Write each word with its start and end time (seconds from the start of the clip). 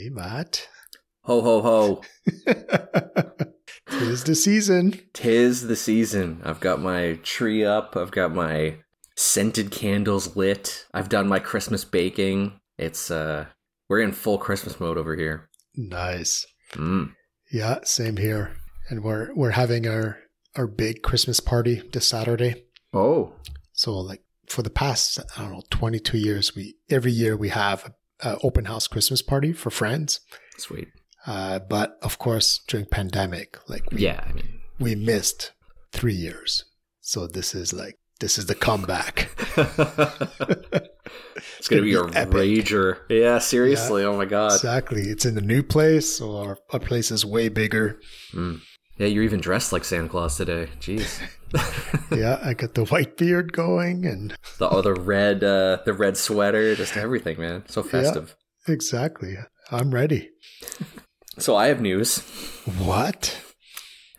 Hey, 0.00 0.08
Matt. 0.08 0.66
Ho 1.24 1.42
ho 1.42 1.60
ho. 1.60 2.02
Tis 3.90 4.24
the 4.24 4.34
season. 4.34 4.98
Tis 5.12 5.66
the 5.66 5.76
season. 5.76 6.40
I've 6.42 6.58
got 6.58 6.80
my 6.80 7.18
tree 7.22 7.66
up. 7.66 7.98
I've 7.98 8.10
got 8.10 8.32
my 8.32 8.76
scented 9.14 9.70
candles 9.70 10.36
lit. 10.36 10.86
I've 10.94 11.10
done 11.10 11.28
my 11.28 11.38
Christmas 11.38 11.84
baking. 11.84 12.58
It's 12.78 13.10
uh 13.10 13.48
we're 13.90 14.00
in 14.00 14.12
full 14.12 14.38
Christmas 14.38 14.80
mode 14.80 14.96
over 14.96 15.16
here. 15.16 15.50
Nice. 15.76 16.46
Mm. 16.72 17.12
Yeah, 17.52 17.80
same 17.82 18.16
here. 18.16 18.56
And 18.88 19.04
we're 19.04 19.34
we're 19.34 19.50
having 19.50 19.86
our 19.86 20.16
our 20.56 20.66
big 20.66 21.02
Christmas 21.02 21.40
party 21.40 21.82
this 21.92 22.08
Saturday. 22.08 22.64
Oh. 22.94 23.34
So 23.74 23.98
like 23.98 24.22
for 24.48 24.62
the 24.62 24.70
past 24.70 25.20
I 25.36 25.42
don't 25.42 25.52
know 25.52 25.62
22 25.68 26.16
years, 26.16 26.56
we 26.56 26.76
every 26.88 27.12
year 27.12 27.36
we 27.36 27.50
have 27.50 27.92
a 28.22 28.38
open 28.42 28.66
house 28.66 28.86
Christmas 28.86 29.22
party 29.22 29.52
for 29.52 29.70
friends. 29.70 30.20
Sweet. 30.58 30.88
Uh, 31.26 31.58
but 31.58 31.98
of 32.02 32.18
course, 32.18 32.60
during 32.66 32.86
pandemic, 32.86 33.58
like 33.68 33.90
we, 33.90 33.98
Yeah, 34.00 34.24
I 34.28 34.32
mean 34.32 34.60
we 34.78 34.94
missed 34.94 35.52
three 35.92 36.14
years. 36.14 36.64
So 37.00 37.26
this 37.26 37.54
is 37.54 37.72
like 37.72 37.98
this 38.20 38.38
is 38.38 38.46
the 38.46 38.54
comeback. 38.54 39.30
it's 41.58 41.68
gonna 41.68 41.82
be 41.82 41.94
a 41.94 42.04
epic. 42.04 42.30
rager. 42.32 42.98
Yeah, 43.08 43.38
seriously. 43.38 44.04
Oh 44.04 44.16
my 44.16 44.24
god. 44.26 44.52
Exactly. 44.52 45.02
It's 45.02 45.24
in 45.24 45.34
the 45.34 45.40
new 45.40 45.62
place, 45.62 46.16
so 46.16 46.36
our, 46.36 46.58
our 46.70 46.80
place 46.80 47.10
is 47.10 47.24
way 47.24 47.48
bigger. 47.48 47.98
Mm. 48.32 48.60
Yeah, 49.00 49.06
you're 49.06 49.24
even 49.24 49.40
dressed 49.40 49.72
like 49.72 49.82
Santa 49.84 50.10
Claus 50.10 50.36
today. 50.36 50.68
Jeez. 50.78 51.22
yeah, 52.14 52.38
I 52.44 52.52
got 52.52 52.74
the 52.74 52.84
white 52.84 53.16
beard 53.16 53.50
going 53.50 54.04
and 54.04 54.36
the 54.58 54.68
oh, 54.68 54.82
the 54.82 54.92
red 54.92 55.42
uh 55.42 55.78
the 55.86 55.94
red 55.94 56.18
sweater, 56.18 56.74
just 56.74 56.98
everything, 56.98 57.40
man. 57.40 57.64
So 57.66 57.82
festive. 57.82 58.36
exactly. 58.68 59.38
I'm 59.70 59.90
ready. 59.94 60.28
So 61.38 61.56
I 61.56 61.68
have 61.68 61.80
news. 61.80 62.18
What? 62.76 63.40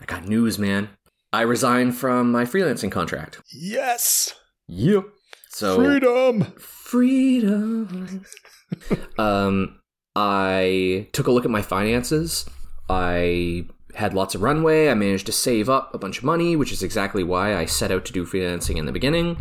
I 0.02 0.06
got 0.06 0.28
news, 0.28 0.58
man. 0.58 0.90
I 1.32 1.42
resigned 1.42 1.96
from 1.96 2.32
my 2.32 2.46
freelancing 2.46 2.92
contract. 2.92 3.40
Yes. 3.54 4.34
Yep. 4.68 5.04
So 5.50 5.76
Freedom. 5.76 6.42
freedom. 6.58 8.26
um, 9.20 9.80
I 10.16 11.08
took 11.14 11.28
a 11.28 11.32
look 11.32 11.46
at 11.46 11.52
my 11.52 11.62
finances. 11.62 12.50
I 12.90 13.68
had 13.96 14.14
lots 14.14 14.36
of 14.36 14.42
runway. 14.42 14.90
I 14.90 14.94
managed 14.94 15.26
to 15.28 15.32
save 15.32 15.70
up 15.70 15.94
a 15.94 15.98
bunch 15.98 16.20
of 16.20 16.24
money, 16.24 16.56
which 16.56 16.72
is 16.72 16.84
exactly 16.84 17.24
why 17.24 17.56
I 17.56 17.66
set 17.66 17.92
out 17.92 18.06
to 18.06 18.14
do 18.14 18.26
freelancing 18.26 18.78
in 18.78 18.86
the 18.86 18.92
beginning. 18.92 19.38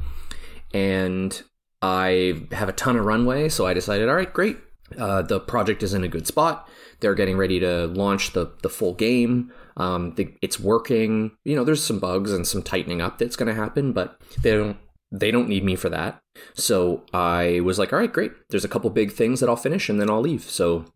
And 0.73 1.43
I 1.83 2.47
have 2.53 2.69
a 2.69 2.73
ton 2.73 2.97
of 2.97 3.05
runway, 3.05 3.49
so 3.49 3.67
I 3.67 3.75
decided, 3.75 4.09
all 4.09 4.15
right, 4.15 4.33
great. 4.33 4.59
Uh, 4.99 5.23
the 5.23 5.41
project 5.41 5.83
is 5.83 5.95
in 5.95 6.05
a 6.05 6.09
good 6.09 6.27
spot. 6.27 6.69
They're 7.01 7.15
getting 7.15 7.37
ready 7.37 7.61
to 7.61 7.87
launch 7.87 8.33
the 8.33 8.53
the 8.63 8.69
full 8.69 8.95
game. 8.95 9.53
Um, 9.77 10.15
the, 10.17 10.35
it's 10.43 10.61
working. 10.61 11.33
You 11.45 11.57
know, 11.57 11.65
there's 11.65 11.83
some 11.83 11.99
bugs 11.99 12.33
and 12.33 12.47
some 12.47 12.63
tightening 12.63 13.01
up 13.01 13.19
that's 13.19 13.37
going 13.37 13.49
to 13.49 13.55
happen, 13.55 13.93
but 13.93 14.21
they 14.43 14.53
don't 14.53 14.77
they 15.13 15.31
don't 15.31 15.49
need 15.49 15.65
me 15.65 15.77
for 15.77 15.89
that. 15.89 16.21
So 16.55 17.05
I 17.13 17.61
was 17.61 17.79
like, 17.79 17.93
all 17.93 17.99
right, 17.99 18.13
great. 18.13 18.33
There's 18.51 18.65
a 18.65 18.69
couple 18.69 18.91
big 18.91 19.13
things 19.13 19.41
that 19.41 19.49
I'll 19.49 19.57
finish 19.57 19.89
and 19.89 20.01
then 20.01 20.11
I'll 20.11 20.21
leave. 20.21 20.43
So 20.43 20.87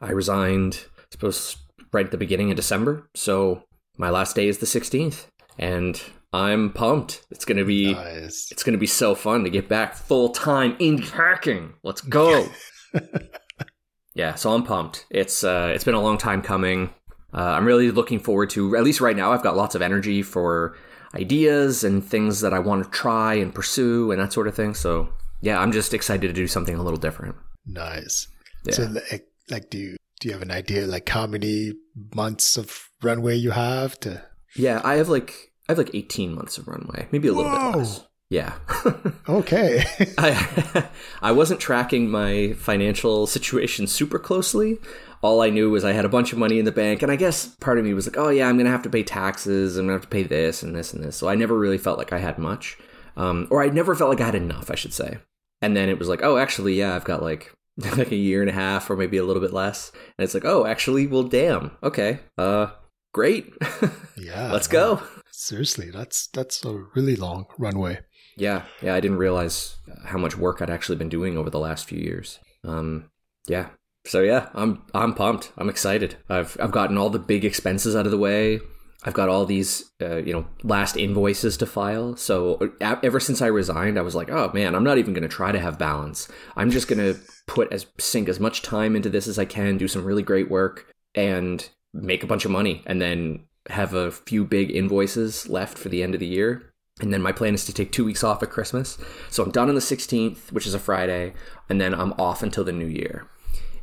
I 0.00 0.10
resigned, 0.10 0.84
I 0.98 1.02
suppose, 1.10 1.56
right 1.94 2.04
at 2.04 2.10
the 2.10 2.18
beginning 2.18 2.50
of 2.50 2.56
December. 2.56 3.08
So 3.14 3.62
my 3.96 4.10
last 4.10 4.36
day 4.36 4.48
is 4.48 4.58
the 4.58 4.66
16th, 4.66 5.26
and 5.58 6.02
I'm 6.32 6.72
pumped. 6.72 7.24
It's 7.30 7.44
gonna 7.44 7.64
be 7.64 7.94
Nice. 7.94 8.50
it's 8.50 8.64
gonna 8.64 8.76
be 8.78 8.86
so 8.88 9.14
fun 9.14 9.44
to 9.44 9.50
get 9.50 9.68
back 9.68 9.94
full 9.94 10.30
time 10.30 10.76
in 10.80 10.98
hacking. 10.98 11.74
Let's 11.84 12.00
go. 12.00 12.48
yeah, 14.14 14.34
so 14.34 14.52
I'm 14.52 14.64
pumped. 14.64 15.06
It's 15.10 15.44
uh, 15.44 15.70
it's 15.74 15.84
been 15.84 15.94
a 15.94 16.02
long 16.02 16.18
time 16.18 16.42
coming. 16.42 16.90
Uh, 17.32 17.38
I'm 17.42 17.64
really 17.64 17.90
looking 17.90 18.18
forward 18.18 18.50
to 18.50 18.76
at 18.76 18.84
least 18.84 19.00
right 19.00 19.16
now. 19.16 19.32
I've 19.32 19.42
got 19.42 19.56
lots 19.56 19.74
of 19.74 19.82
energy 19.82 20.22
for 20.22 20.76
ideas 21.14 21.84
and 21.84 22.04
things 22.04 22.40
that 22.40 22.52
I 22.52 22.58
want 22.58 22.84
to 22.84 22.90
try 22.90 23.34
and 23.34 23.54
pursue 23.54 24.10
and 24.10 24.20
that 24.20 24.32
sort 24.32 24.48
of 24.48 24.54
thing. 24.54 24.74
So 24.74 25.08
yeah, 25.40 25.58
I'm 25.60 25.72
just 25.72 25.94
excited 25.94 26.26
to 26.26 26.32
do 26.34 26.46
something 26.48 26.76
a 26.76 26.82
little 26.82 26.98
different. 26.98 27.36
Nice. 27.66 28.28
Yeah. 28.64 28.74
So 28.74 28.82
like, 29.10 29.26
like 29.50 29.70
do 29.70 29.78
you 29.78 29.96
do 30.24 30.28
you 30.30 30.32
have 30.32 30.40
an 30.40 30.50
idea 30.50 30.86
like 30.86 31.06
how 31.06 31.26
many 31.26 31.74
months 32.14 32.56
of 32.56 32.88
runway 33.02 33.36
you 33.36 33.50
have 33.50 34.00
to 34.00 34.22
Yeah, 34.56 34.80
I 34.82 34.94
have 34.94 35.10
like 35.10 35.52
I 35.68 35.72
have 35.72 35.78
like 35.78 35.94
18 35.94 36.34
months 36.34 36.56
of 36.56 36.66
runway, 36.66 37.08
maybe 37.12 37.28
a 37.28 37.32
little 37.34 37.52
Whoa. 37.52 37.72
bit 37.72 37.78
less. 37.78 38.06
Yeah. 38.30 38.54
Okay. 39.28 39.84
I 40.16 40.88
I 41.22 41.32
wasn't 41.32 41.60
tracking 41.60 42.10
my 42.10 42.54
financial 42.54 43.26
situation 43.26 43.86
super 43.86 44.18
closely. 44.18 44.78
All 45.20 45.42
I 45.42 45.50
knew 45.50 45.68
was 45.68 45.84
I 45.84 45.92
had 45.92 46.06
a 46.06 46.08
bunch 46.16 46.32
of 46.32 46.38
money 46.38 46.58
in 46.58 46.64
the 46.64 46.72
bank, 46.72 47.02
and 47.02 47.12
I 47.12 47.16
guess 47.16 47.46
part 47.46 47.78
of 47.78 47.84
me 47.84 47.92
was 47.92 48.06
like, 48.06 48.16
"Oh 48.16 48.30
yeah, 48.30 48.48
I'm 48.48 48.56
gonna 48.56 48.70
have 48.70 48.82
to 48.84 48.90
pay 48.90 49.02
taxes. 49.02 49.76
I'm 49.76 49.84
gonna 49.84 49.98
have 49.98 50.08
to 50.08 50.08
pay 50.08 50.22
this 50.22 50.62
and 50.62 50.74
this 50.74 50.94
and 50.94 51.04
this." 51.04 51.16
So 51.16 51.28
I 51.28 51.34
never 51.34 51.58
really 51.58 51.78
felt 51.78 51.98
like 51.98 52.14
I 52.14 52.18
had 52.18 52.38
much, 52.38 52.78
um, 53.16 53.46
or 53.50 53.62
I 53.62 53.68
never 53.68 53.94
felt 53.94 54.08
like 54.08 54.22
I 54.22 54.26
had 54.26 54.34
enough, 54.34 54.70
I 54.70 54.74
should 54.74 54.94
say. 54.94 55.18
And 55.60 55.76
then 55.76 55.90
it 55.90 55.98
was 55.98 56.08
like, 56.08 56.22
"Oh, 56.22 56.38
actually, 56.38 56.74
yeah, 56.74 56.94
I've 56.96 57.04
got 57.04 57.22
like 57.22 57.52
like 57.96 58.12
a 58.12 58.16
year 58.16 58.40
and 58.40 58.50
a 58.50 58.54
half, 58.54 58.88
or 58.90 58.96
maybe 58.96 59.16
a 59.16 59.24
little 59.24 59.42
bit 59.42 59.52
less." 59.52 59.92
And 60.18 60.24
it's 60.24 60.34
like, 60.34 60.44
"Oh, 60.44 60.66
actually, 60.66 61.06
well, 61.06 61.24
damn, 61.24 61.72
okay, 61.82 62.20
uh, 62.38 62.68
great, 63.12 63.52
yeah. 64.16 64.52
let's 64.52 64.68
go." 64.68 65.02
Seriously, 65.30 65.90
that's 65.90 66.28
that's 66.28 66.64
a 66.64 66.84
really 66.94 67.16
long 67.16 67.46
runway. 67.58 68.00
Yeah, 68.36 68.62
yeah, 68.82 68.94
I 68.94 69.00
didn't 69.00 69.18
realize 69.18 69.76
how 70.06 70.18
much 70.18 70.36
work 70.36 70.60
I'd 70.60 70.70
actually 70.70 70.96
been 70.96 71.08
doing 71.08 71.36
over 71.36 71.50
the 71.50 71.58
last 71.60 71.86
few 71.86 71.98
years. 71.98 72.38
Um, 72.64 73.10
yeah, 73.46 73.70
so 74.06 74.20
yeah, 74.20 74.48
I'm 74.54 74.82
I'm 74.94 75.14
pumped. 75.14 75.52
I'm 75.56 75.68
excited. 75.68 76.16
I've 76.28 76.56
I've 76.60 76.72
gotten 76.72 76.98
all 76.98 77.10
the 77.10 77.18
big 77.18 77.44
expenses 77.44 77.96
out 77.96 78.06
of 78.06 78.12
the 78.12 78.18
way. 78.18 78.60
I've 79.04 79.14
got 79.14 79.28
all 79.28 79.44
these, 79.44 79.90
uh, 80.00 80.16
you 80.16 80.32
know, 80.32 80.46
last 80.62 80.96
invoices 80.96 81.56
to 81.58 81.66
file. 81.66 82.16
So 82.16 82.74
uh, 82.80 82.96
ever 83.02 83.20
since 83.20 83.42
I 83.42 83.48
resigned, 83.48 83.98
I 83.98 84.02
was 84.02 84.14
like, 84.14 84.30
oh 84.30 84.50
man, 84.54 84.74
I'm 84.74 84.84
not 84.84 84.98
even 84.98 85.12
going 85.12 85.22
to 85.22 85.28
try 85.28 85.52
to 85.52 85.60
have 85.60 85.78
balance. 85.78 86.28
I'm 86.56 86.70
just 86.70 86.88
going 86.88 86.98
to 86.98 87.20
put 87.46 87.70
as 87.72 87.86
sink 87.98 88.28
as 88.28 88.40
much 88.40 88.62
time 88.62 88.96
into 88.96 89.10
this 89.10 89.28
as 89.28 89.38
I 89.38 89.44
can, 89.44 89.76
do 89.76 89.88
some 89.88 90.04
really 90.04 90.22
great 90.22 90.50
work, 90.50 90.86
and 91.14 91.68
make 91.92 92.24
a 92.24 92.26
bunch 92.26 92.44
of 92.44 92.50
money, 92.50 92.82
and 92.86 93.00
then 93.00 93.44
have 93.68 93.92
a 93.92 94.10
few 94.10 94.44
big 94.44 94.70
invoices 94.70 95.48
left 95.48 95.76
for 95.78 95.90
the 95.90 96.02
end 96.02 96.14
of 96.14 96.20
the 96.20 96.26
year. 96.26 96.72
And 97.00 97.12
then 97.12 97.22
my 97.22 97.32
plan 97.32 97.54
is 97.54 97.64
to 97.66 97.72
take 97.72 97.92
two 97.92 98.04
weeks 98.04 98.24
off 98.24 98.42
at 98.42 98.50
Christmas. 98.50 98.96
So 99.28 99.42
I'm 99.42 99.50
done 99.50 99.68
on 99.68 99.74
the 99.74 99.80
16th, 99.80 100.52
which 100.52 100.66
is 100.66 100.74
a 100.74 100.78
Friday, 100.78 101.34
and 101.68 101.80
then 101.80 101.92
I'm 101.94 102.12
off 102.14 102.42
until 102.42 102.64
the 102.64 102.72
new 102.72 102.86
year. 102.86 103.26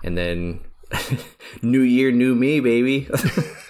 And 0.03 0.17
then 0.17 0.61
new 1.61 1.81
year, 1.81 2.11
new 2.11 2.33
me, 2.33 2.59
baby. 2.59 3.07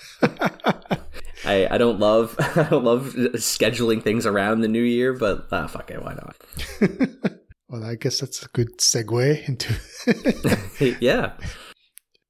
I, 1.52 1.76
I 1.76 1.78
don't 1.78 2.00
love 2.00 2.36
I 2.40 2.64
don't 2.64 2.84
love 2.84 3.14
scheduling 3.36 4.02
things 4.02 4.26
around 4.26 4.62
the 4.62 4.68
new 4.68 4.82
year, 4.82 5.14
but 5.14 5.48
ah, 5.52 5.68
fuck 5.68 5.92
it, 5.92 6.04
why 6.04 6.14
not? 6.14 6.36
Well, 7.72 7.86
I 7.86 7.96
guess 7.96 8.20
that's 8.20 8.44
a 8.44 8.50
good 8.50 8.80
segue 8.80 9.48
into. 9.48 10.98
yeah, 11.00 11.32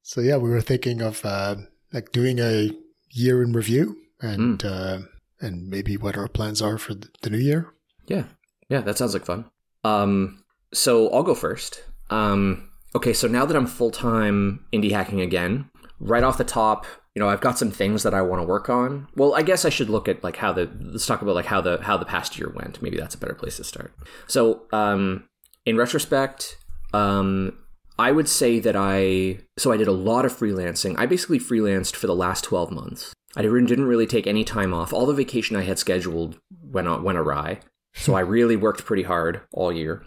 so 0.03 0.21
yeah, 0.21 0.37
we 0.37 0.51
were 0.51 0.61
thinking 0.61 1.01
of 1.01 1.25
uh, 1.25 1.55
like 1.91 2.11
doing 2.11 2.37
a 2.37 2.69
year 3.09 3.41
in 3.41 3.51
review 3.51 3.97
and 4.21 4.63
uh, 4.63 4.99
and 5.39 5.67
maybe 5.67 5.97
what 5.97 6.15
our 6.15 6.27
plans 6.27 6.61
are 6.61 6.77
for 6.77 6.93
the 6.93 7.29
new 7.31 7.39
year. 7.39 7.73
yeah, 8.05 8.25
yeah. 8.69 8.81
That 8.81 8.99
sounds 8.99 9.15
like 9.15 9.25
fun. 9.25 9.45
Um, 9.83 10.43
so 10.75 11.09
I'll 11.09 11.23
go 11.23 11.33
first. 11.33 11.85
Um, 12.11 12.69
okay, 12.93 13.11
so 13.13 13.27
now 13.27 13.47
that 13.47 13.57
I'm 13.57 13.65
full 13.65 13.89
time 13.89 14.63
indie 14.71 14.91
hacking 14.91 15.21
again, 15.21 15.71
right 15.99 16.23
off 16.23 16.37
the 16.37 16.43
top, 16.43 16.85
you 17.15 17.19
know, 17.19 17.27
I've 17.27 17.41
got 17.41 17.57
some 17.57 17.71
things 17.71 18.03
that 18.03 18.13
I 18.13 18.21
want 18.21 18.41
to 18.41 18.47
work 18.47 18.69
on. 18.69 19.07
Well, 19.15 19.33
I 19.33 19.41
guess 19.41 19.65
I 19.65 19.69
should 19.69 19.89
look 19.89 20.07
at 20.07 20.23
like 20.23 20.37
how 20.37 20.53
the 20.53 20.69
let's 20.79 21.05
talk 21.05 21.21
about 21.21 21.35
like 21.35 21.45
how 21.45 21.61
the 21.61 21.81
how 21.81 21.97
the 21.97 22.05
past 22.05 22.37
year 22.37 22.49
went. 22.49 22.81
Maybe 22.81 22.97
that's 22.97 23.15
a 23.15 23.17
better 23.17 23.33
place 23.33 23.57
to 23.57 23.63
start. 23.63 23.93
So, 24.27 24.63
um, 24.71 25.27
in 25.65 25.77
retrospect, 25.77 26.57
um, 26.93 27.57
I 27.99 28.11
would 28.11 28.29
say 28.29 28.59
that 28.59 28.75
I 28.75 29.39
so 29.57 29.71
I 29.71 29.77
did 29.77 29.87
a 29.87 29.93
lot 29.93 30.25
of 30.25 30.37
freelancing. 30.37 30.95
I 30.97 31.05
basically 31.05 31.39
freelanced 31.39 31.95
for 31.95 32.07
the 32.07 32.15
last 32.15 32.43
twelve 32.43 32.71
months. 32.71 33.13
I 33.35 33.41
didn't 33.41 33.85
really 33.85 34.07
take 34.07 34.27
any 34.27 34.43
time 34.43 34.73
off. 34.73 34.91
All 34.93 35.05
the 35.05 35.13
vacation 35.13 35.55
I 35.55 35.63
had 35.63 35.79
scheduled 35.79 36.39
went 36.63 37.03
went 37.03 37.17
awry. 37.17 37.59
So 37.93 38.13
I 38.13 38.21
really 38.21 38.55
worked 38.55 38.85
pretty 38.85 39.03
hard 39.03 39.41
all 39.51 39.71
year. 39.71 40.05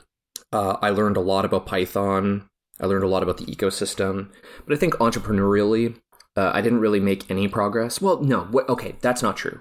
Uh, 0.52 0.76
I 0.80 0.90
learned 0.90 1.16
a 1.16 1.20
lot 1.20 1.44
about 1.44 1.66
Python. 1.66 2.48
I 2.80 2.86
learned 2.86 3.04
a 3.04 3.08
lot 3.08 3.22
about 3.22 3.38
the 3.38 3.46
ecosystem. 3.46 4.30
But 4.66 4.74
I 4.74 4.78
think 4.78 4.94
entrepreneurially, 4.94 5.96
uh, 6.36 6.50
I 6.52 6.60
didn't 6.60 6.80
really 6.80 7.00
make 7.00 7.30
any 7.30 7.48
progress. 7.48 8.00
Well, 8.00 8.20
no, 8.22 8.44
wh- 8.52 8.68
okay, 8.68 8.96
that's 9.00 9.22
not 9.22 9.36
true. 9.36 9.60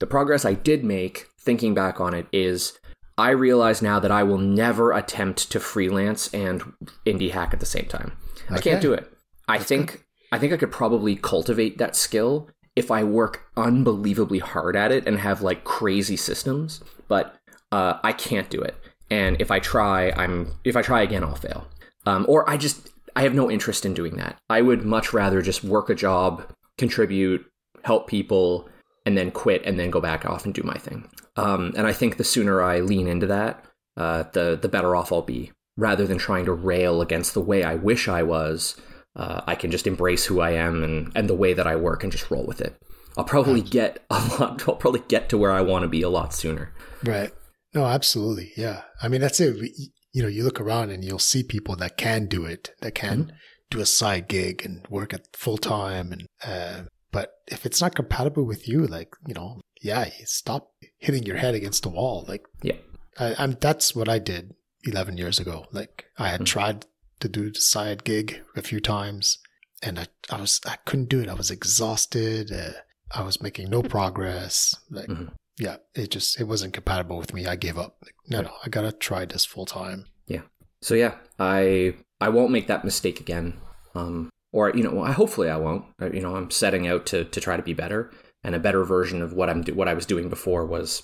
The 0.00 0.06
progress 0.06 0.44
I 0.44 0.54
did 0.54 0.84
make, 0.84 1.28
thinking 1.40 1.74
back 1.74 2.00
on 2.00 2.14
it, 2.14 2.26
is 2.32 2.78
I 3.18 3.30
realize 3.30 3.82
now 3.82 4.00
that 4.00 4.10
I 4.10 4.22
will 4.22 4.38
never 4.38 4.92
attempt 4.92 5.50
to 5.52 5.60
freelance 5.60 6.32
and 6.34 6.62
indie 7.06 7.30
hack 7.30 7.52
at 7.52 7.60
the 7.60 7.66
same 7.66 7.86
time. 7.86 8.12
I 8.50 8.58
can't 8.58 8.80
do 8.82 8.92
it. 8.92 9.10
I 9.48 9.58
think 9.58 10.04
I 10.32 10.38
think 10.38 10.52
I 10.52 10.56
could 10.56 10.72
probably 10.72 11.14
cultivate 11.16 11.78
that 11.78 11.94
skill 11.94 12.48
if 12.74 12.90
I 12.90 13.04
work 13.04 13.44
unbelievably 13.56 14.38
hard 14.38 14.76
at 14.76 14.90
it 14.90 15.06
and 15.06 15.18
have 15.18 15.42
like 15.42 15.64
crazy 15.64 16.16
systems, 16.16 16.82
but 17.06 17.36
uh, 17.70 17.98
I 18.02 18.12
can't 18.12 18.48
do 18.48 18.60
it. 18.60 18.74
And 19.10 19.38
if 19.40 19.50
I 19.50 19.58
try, 19.58 20.10
I'm 20.10 20.52
if 20.64 20.74
I 20.76 20.82
try 20.82 21.02
again, 21.02 21.22
I'll 21.22 21.34
fail. 21.34 21.68
Um, 22.06 22.24
or 22.28 22.48
I 22.48 22.56
just 22.56 22.88
I 23.14 23.22
have 23.22 23.34
no 23.34 23.50
interest 23.50 23.84
in 23.84 23.94
doing 23.94 24.16
that. 24.16 24.38
I 24.48 24.62
would 24.62 24.84
much 24.84 25.12
rather 25.12 25.42
just 25.42 25.64
work 25.64 25.90
a 25.90 25.94
job, 25.94 26.50
contribute, 26.78 27.44
help 27.84 28.08
people, 28.08 28.68
and 29.04 29.16
then 29.16 29.30
quit 29.30 29.62
and 29.64 29.78
then 29.78 29.90
go 29.90 30.00
back 30.00 30.24
off 30.24 30.44
and 30.44 30.54
do 30.54 30.62
my 30.62 30.76
thing. 30.76 31.08
Um, 31.36 31.72
and 31.76 31.86
I 31.86 31.92
think 31.92 32.16
the 32.16 32.24
sooner 32.24 32.62
I 32.62 32.80
lean 32.80 33.08
into 33.08 33.26
that, 33.26 33.64
uh, 33.96 34.24
the 34.32 34.58
the 34.60 34.68
better 34.68 34.94
off 34.94 35.12
I'll 35.12 35.22
be. 35.22 35.52
Rather 35.78 36.06
than 36.06 36.18
trying 36.18 36.44
to 36.44 36.52
rail 36.52 37.00
against 37.00 37.32
the 37.32 37.40
way 37.40 37.64
I 37.64 37.76
wish 37.76 38.06
I 38.06 38.22
was, 38.22 38.76
uh, 39.16 39.40
I 39.46 39.54
can 39.54 39.70
just 39.70 39.86
embrace 39.86 40.26
who 40.26 40.40
I 40.40 40.50
am 40.50 40.84
and, 40.84 41.10
and 41.14 41.28
the 41.28 41.34
way 41.34 41.54
that 41.54 41.66
I 41.66 41.76
work 41.76 42.02
and 42.02 42.12
just 42.12 42.30
roll 42.30 42.44
with 42.44 42.60
it. 42.60 42.76
I'll 43.16 43.24
probably 43.24 43.62
get 43.62 44.04
a 44.10 44.14
lot. 44.38 44.68
I'll 44.68 44.76
probably 44.76 45.02
get 45.08 45.28
to 45.30 45.38
where 45.38 45.50
I 45.52 45.62
want 45.62 45.82
to 45.82 45.88
be 45.88 46.02
a 46.02 46.10
lot 46.10 46.34
sooner. 46.34 46.74
Right. 47.04 47.30
No, 47.74 47.86
absolutely. 47.86 48.52
Yeah. 48.56 48.82
I 49.02 49.08
mean, 49.08 49.22
that's 49.22 49.40
it. 49.40 49.72
You 50.12 50.22
know, 50.22 50.28
you 50.28 50.44
look 50.44 50.60
around 50.60 50.90
and 50.90 51.04
you'll 51.04 51.18
see 51.18 51.42
people 51.42 51.76
that 51.76 51.96
can 51.96 52.26
do 52.26 52.44
it, 52.44 52.74
that 52.80 52.94
can 52.94 53.24
mm-hmm. 53.24 53.36
do 53.70 53.80
a 53.80 53.86
side 53.86 54.28
gig 54.28 54.64
and 54.64 54.86
work 54.88 55.14
at 55.14 55.34
full 55.36 55.58
time. 55.58 56.12
And, 56.12 56.26
uh, 56.44 56.82
but 57.10 57.34
if 57.48 57.64
it's 57.64 57.80
not 57.80 57.94
compatible 57.94 58.44
with 58.44 58.68
you, 58.68 58.86
like, 58.86 59.14
you 59.26 59.34
know, 59.34 59.60
yeah, 59.80 60.10
you 60.18 60.26
stop 60.26 60.72
hitting 60.98 61.24
your 61.24 61.36
head 61.36 61.54
against 61.54 61.82
the 61.82 61.88
wall. 61.88 62.24
Like, 62.28 62.44
yeah, 62.62 62.76
I, 63.18 63.42
am 63.42 63.56
that's 63.60 63.94
what 63.94 64.08
I 64.08 64.18
did 64.18 64.54
11 64.84 65.16
years 65.16 65.38
ago. 65.38 65.66
Like, 65.72 66.06
I 66.18 66.28
had 66.28 66.40
mm-hmm. 66.40 66.44
tried 66.44 66.86
to 67.20 67.28
do 67.28 67.50
the 67.50 67.60
side 67.60 68.04
gig 68.04 68.40
a 68.56 68.62
few 68.62 68.80
times 68.80 69.38
and 69.82 69.98
I, 69.98 70.06
I 70.30 70.40
was, 70.40 70.60
I 70.66 70.76
couldn't 70.84 71.08
do 71.08 71.20
it. 71.20 71.28
I 71.28 71.34
was 71.34 71.50
exhausted. 71.50 72.52
Uh, 72.52 72.72
I 73.10 73.22
was 73.22 73.42
making 73.42 73.70
no 73.70 73.82
progress. 73.82 74.76
Like, 74.90 75.08
mm-hmm 75.08 75.34
yeah, 75.58 75.76
it 75.94 76.10
just 76.10 76.40
it 76.40 76.44
wasn't 76.44 76.72
compatible 76.72 77.18
with 77.18 77.34
me. 77.34 77.46
I 77.46 77.56
gave 77.56 77.78
up. 77.78 77.96
Like, 78.02 78.14
no, 78.28 78.42
no, 78.42 78.52
I 78.64 78.68
gotta 78.68 78.92
try 78.92 79.24
this 79.24 79.44
full 79.44 79.66
time. 79.66 80.06
Yeah. 80.26 80.42
So 80.80 80.94
yeah, 80.94 81.16
I 81.38 81.94
I 82.20 82.28
won't 82.28 82.52
make 82.52 82.66
that 82.68 82.84
mistake 82.84 83.20
again. 83.20 83.54
Um, 83.94 84.30
or 84.52 84.70
you 84.70 84.82
know, 84.82 85.04
hopefully 85.04 85.50
I 85.50 85.56
won't. 85.56 85.84
Uh, 86.00 86.10
you 86.10 86.20
know, 86.20 86.36
I'm 86.36 86.50
setting 86.50 86.86
out 86.86 87.06
to 87.06 87.24
to 87.24 87.40
try 87.40 87.56
to 87.56 87.62
be 87.62 87.74
better, 87.74 88.10
and 88.42 88.54
a 88.54 88.60
better 88.60 88.84
version 88.84 89.22
of 89.22 89.32
what 89.32 89.50
I'm 89.50 89.62
do- 89.62 89.74
what 89.74 89.88
I 89.88 89.94
was 89.94 90.06
doing 90.06 90.28
before 90.28 90.66
was, 90.66 91.02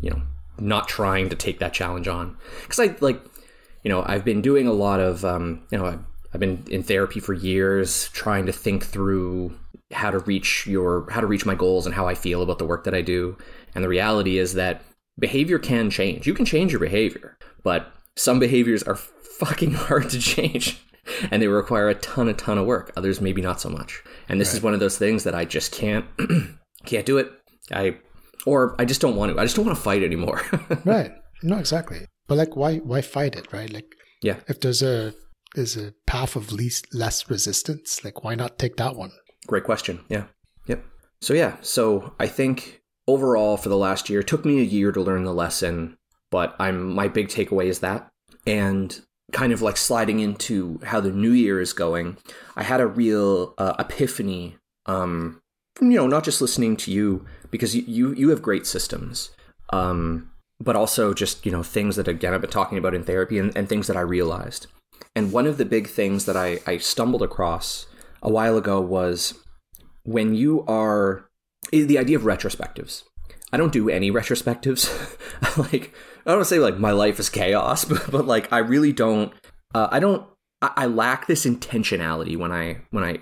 you 0.00 0.10
know, 0.10 0.22
not 0.58 0.88
trying 0.88 1.28
to 1.28 1.36
take 1.36 1.58
that 1.60 1.72
challenge 1.72 2.08
on 2.08 2.36
because 2.62 2.80
I 2.80 2.96
like, 3.00 3.22
you 3.84 3.88
know, 3.88 4.04
I've 4.06 4.24
been 4.24 4.42
doing 4.42 4.66
a 4.66 4.72
lot 4.72 5.00
of 5.00 5.24
um, 5.24 5.62
you 5.70 5.78
know, 5.78 5.86
I've, 5.86 6.04
I've 6.34 6.40
been 6.40 6.64
in 6.70 6.82
therapy 6.82 7.20
for 7.20 7.34
years, 7.34 8.08
trying 8.10 8.46
to 8.46 8.52
think 8.52 8.84
through 8.84 9.56
how 9.92 10.10
to 10.10 10.18
reach 10.20 10.66
your 10.66 11.08
how 11.10 11.20
to 11.20 11.26
reach 11.26 11.44
my 11.44 11.54
goals 11.54 11.86
and 11.86 11.94
how 11.94 12.06
I 12.06 12.14
feel 12.14 12.42
about 12.42 12.58
the 12.58 12.66
work 12.66 12.84
that 12.84 12.94
I 12.94 13.02
do 13.02 13.36
and 13.74 13.84
the 13.84 13.88
reality 13.88 14.38
is 14.38 14.54
that 14.54 14.82
behavior 15.18 15.58
can 15.58 15.90
change. 15.90 16.26
You 16.26 16.34
can 16.34 16.44
change 16.44 16.72
your 16.72 16.80
behavior, 16.80 17.36
but 17.62 17.92
some 18.16 18.38
behaviors 18.38 18.82
are 18.82 18.96
fucking 18.96 19.72
hard 19.74 20.10
to 20.10 20.18
change 20.18 20.80
and 21.30 21.42
they 21.42 21.48
require 21.48 21.88
a 21.88 21.94
ton, 21.94 22.28
a 22.28 22.34
ton 22.34 22.58
of 22.58 22.66
work. 22.66 22.92
Others 22.96 23.20
maybe 23.20 23.42
not 23.42 23.60
so 23.60 23.68
much. 23.68 24.02
And 24.28 24.40
this 24.40 24.48
right. 24.48 24.56
is 24.56 24.62
one 24.62 24.74
of 24.74 24.80
those 24.80 24.98
things 24.98 25.24
that 25.24 25.34
I 25.34 25.44
just 25.44 25.72
can't, 25.72 26.06
can't 26.86 27.06
do 27.06 27.18
it. 27.18 27.30
I, 27.72 27.98
or 28.46 28.74
I 28.78 28.84
just 28.84 29.00
don't 29.00 29.16
want 29.16 29.34
to. 29.34 29.40
I 29.40 29.44
just 29.44 29.56
don't 29.56 29.66
want 29.66 29.76
to 29.76 29.82
fight 29.82 30.02
anymore. 30.02 30.42
right. 30.84 31.12
No, 31.42 31.58
exactly. 31.58 32.06
But 32.26 32.38
like, 32.38 32.56
why, 32.56 32.78
why 32.78 33.02
fight 33.02 33.36
it? 33.36 33.52
Right. 33.52 33.70
Like, 33.70 33.94
yeah. 34.22 34.36
If 34.48 34.60
there's 34.60 34.82
a, 34.82 35.14
there's 35.54 35.76
a 35.76 35.92
path 36.06 36.36
of 36.36 36.52
least 36.52 36.94
less 36.94 37.28
resistance, 37.28 38.04
like 38.04 38.24
why 38.24 38.34
not 38.34 38.58
take 38.58 38.76
that 38.76 38.96
one? 38.96 39.12
Great 39.46 39.64
question. 39.64 40.00
Yeah. 40.08 40.24
Yep. 40.66 40.84
So 41.20 41.34
yeah. 41.34 41.56
So 41.60 42.14
I 42.18 42.26
think 42.26 42.79
overall 43.10 43.56
for 43.56 43.68
the 43.68 43.76
last 43.76 44.08
year, 44.08 44.20
It 44.20 44.26
took 44.26 44.44
me 44.44 44.60
a 44.60 44.64
year 44.64 44.92
to 44.92 45.00
learn 45.00 45.24
the 45.24 45.34
lesson, 45.34 45.96
but 46.30 46.54
I'm 46.58 46.94
my 46.94 47.08
big 47.08 47.28
takeaway 47.28 47.66
is 47.66 47.80
that. 47.80 48.08
And 48.46 49.00
kind 49.32 49.52
of 49.52 49.62
like 49.62 49.76
sliding 49.76 50.20
into 50.20 50.80
how 50.84 51.00
the 51.00 51.12
new 51.12 51.32
year 51.32 51.60
is 51.60 51.72
going, 51.72 52.16
I 52.56 52.62
had 52.62 52.80
a 52.80 52.86
real 52.86 53.54
uh, 53.58 53.74
epiphany 53.78 54.56
um, 54.86 55.40
from 55.76 55.90
you 55.90 55.98
know 55.98 56.06
not 56.06 56.24
just 56.24 56.40
listening 56.40 56.76
to 56.78 56.90
you 56.90 57.24
because 57.50 57.74
you 57.76 57.82
you, 57.86 58.14
you 58.14 58.28
have 58.30 58.42
great 58.42 58.66
systems, 58.66 59.30
um, 59.70 60.30
but 60.58 60.76
also 60.76 61.14
just 61.14 61.44
you 61.44 61.52
know 61.52 61.62
things 61.62 61.96
that 61.96 62.08
again 62.08 62.34
I've 62.34 62.40
been 62.40 62.50
talking 62.50 62.78
about 62.78 62.94
in 62.94 63.04
therapy 63.04 63.38
and, 63.38 63.56
and 63.56 63.68
things 63.68 63.86
that 63.86 63.96
I 63.96 64.00
realized. 64.00 64.66
And 65.16 65.32
one 65.32 65.46
of 65.46 65.56
the 65.58 65.64
big 65.64 65.88
things 65.88 66.24
that 66.26 66.36
I, 66.36 66.60
I 66.66 66.76
stumbled 66.78 67.22
across 67.22 67.86
a 68.22 68.30
while 68.30 68.56
ago 68.56 68.80
was 68.80 69.34
when 70.04 70.34
you 70.34 70.64
are 70.66 71.29
the 71.70 71.98
idea 71.98 72.16
of 72.16 72.22
retrospectives. 72.22 73.04
I 73.52 73.56
don't 73.56 73.72
do 73.72 73.88
any 73.88 74.10
retrospectives. 74.10 74.88
like 75.72 75.94
I 76.26 76.34
don't 76.34 76.44
say 76.44 76.58
like 76.58 76.78
my 76.78 76.92
life 76.92 77.18
is 77.18 77.28
chaos, 77.28 77.84
but, 77.86 78.10
but 78.10 78.26
like 78.26 78.52
I 78.52 78.58
really 78.58 78.92
don't. 78.92 79.32
Uh, 79.74 79.88
I 79.90 80.00
don't. 80.00 80.26
I, 80.62 80.72
I, 80.76 80.86
lack 80.86 81.26
this 81.26 81.46
intentionality 81.46 82.36
when 82.36 82.52
I 82.52 82.78
when 82.90 83.04
I 83.04 83.18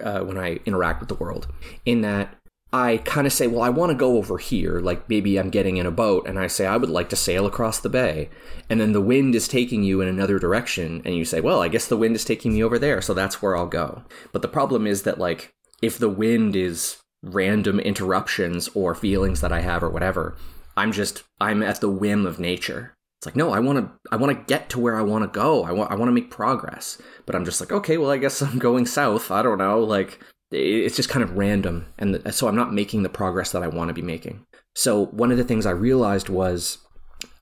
uh, 0.00 0.24
when 0.24 0.38
I 0.38 0.60
interact 0.66 1.00
with 1.00 1.08
the 1.08 1.14
world. 1.14 1.48
In 1.84 2.02
that 2.02 2.36
I 2.72 2.98
kind 2.98 3.26
of 3.26 3.32
say, 3.32 3.46
well, 3.46 3.62
I 3.62 3.68
want 3.68 3.90
to 3.90 3.96
go 3.96 4.16
over 4.16 4.38
here. 4.38 4.80
Like 4.80 5.08
maybe 5.08 5.38
I'm 5.38 5.50
getting 5.50 5.76
in 5.76 5.86
a 5.86 5.90
boat, 5.90 6.26
and 6.26 6.38
I 6.38 6.46
say 6.46 6.66
I 6.66 6.76
would 6.76 6.90
like 6.90 7.08
to 7.10 7.16
sail 7.16 7.46
across 7.46 7.78
the 7.78 7.88
bay, 7.88 8.30
and 8.70 8.80
then 8.80 8.92
the 8.92 9.00
wind 9.00 9.34
is 9.34 9.48
taking 9.48 9.82
you 9.82 10.00
in 10.00 10.08
another 10.08 10.38
direction, 10.38 11.02
and 11.04 11.14
you 11.14 11.24
say, 11.24 11.40
well, 11.40 11.62
I 11.62 11.68
guess 11.68 11.86
the 11.86 11.96
wind 11.96 12.16
is 12.16 12.24
taking 12.24 12.54
me 12.54 12.62
over 12.62 12.78
there, 12.78 13.00
so 13.00 13.14
that's 13.14 13.42
where 13.42 13.56
I'll 13.56 13.66
go. 13.66 14.04
But 14.32 14.42
the 14.42 14.48
problem 14.48 14.86
is 14.86 15.02
that 15.02 15.18
like 15.18 15.52
if 15.82 15.98
the 15.98 16.08
wind 16.08 16.56
is 16.56 17.01
random 17.22 17.78
interruptions 17.80 18.68
or 18.74 18.94
feelings 18.94 19.40
that 19.40 19.52
I 19.52 19.60
have 19.60 19.82
or 19.82 19.90
whatever. 19.90 20.36
I'm 20.76 20.92
just 20.92 21.22
I'm 21.40 21.62
at 21.62 21.80
the 21.80 21.88
whim 21.88 22.26
of 22.26 22.38
nature. 22.38 22.94
It's 23.18 23.26
like, 23.26 23.36
no, 23.36 23.52
I 23.52 23.60
want 23.60 23.78
to 23.78 23.90
I 24.10 24.16
want 24.16 24.36
to 24.36 24.44
get 24.52 24.68
to 24.70 24.80
where 24.80 24.96
I 24.96 25.02
want 25.02 25.22
to 25.22 25.38
go. 25.38 25.64
I 25.64 25.72
want 25.72 25.90
I 25.90 25.94
want 25.94 26.08
to 26.08 26.14
make 26.14 26.30
progress. 26.30 27.00
But 27.24 27.36
I'm 27.36 27.44
just 27.44 27.60
like, 27.60 27.72
okay, 27.72 27.96
well, 27.96 28.10
I 28.10 28.16
guess 28.16 28.42
I'm 28.42 28.58
going 28.58 28.86
south. 28.86 29.30
I 29.30 29.42
don't 29.42 29.58
know, 29.58 29.80
like 29.80 30.20
it's 30.50 30.96
just 30.96 31.08
kind 31.08 31.22
of 31.22 31.36
random 31.38 31.86
and 31.98 32.34
so 32.34 32.46
I'm 32.46 32.56
not 32.56 32.74
making 32.74 33.02
the 33.02 33.08
progress 33.08 33.52
that 33.52 33.62
I 33.62 33.68
want 33.68 33.88
to 33.88 33.94
be 33.94 34.02
making. 34.02 34.44
So 34.74 35.06
one 35.06 35.30
of 35.30 35.38
the 35.38 35.44
things 35.44 35.64
I 35.64 35.70
realized 35.70 36.28
was 36.28 36.78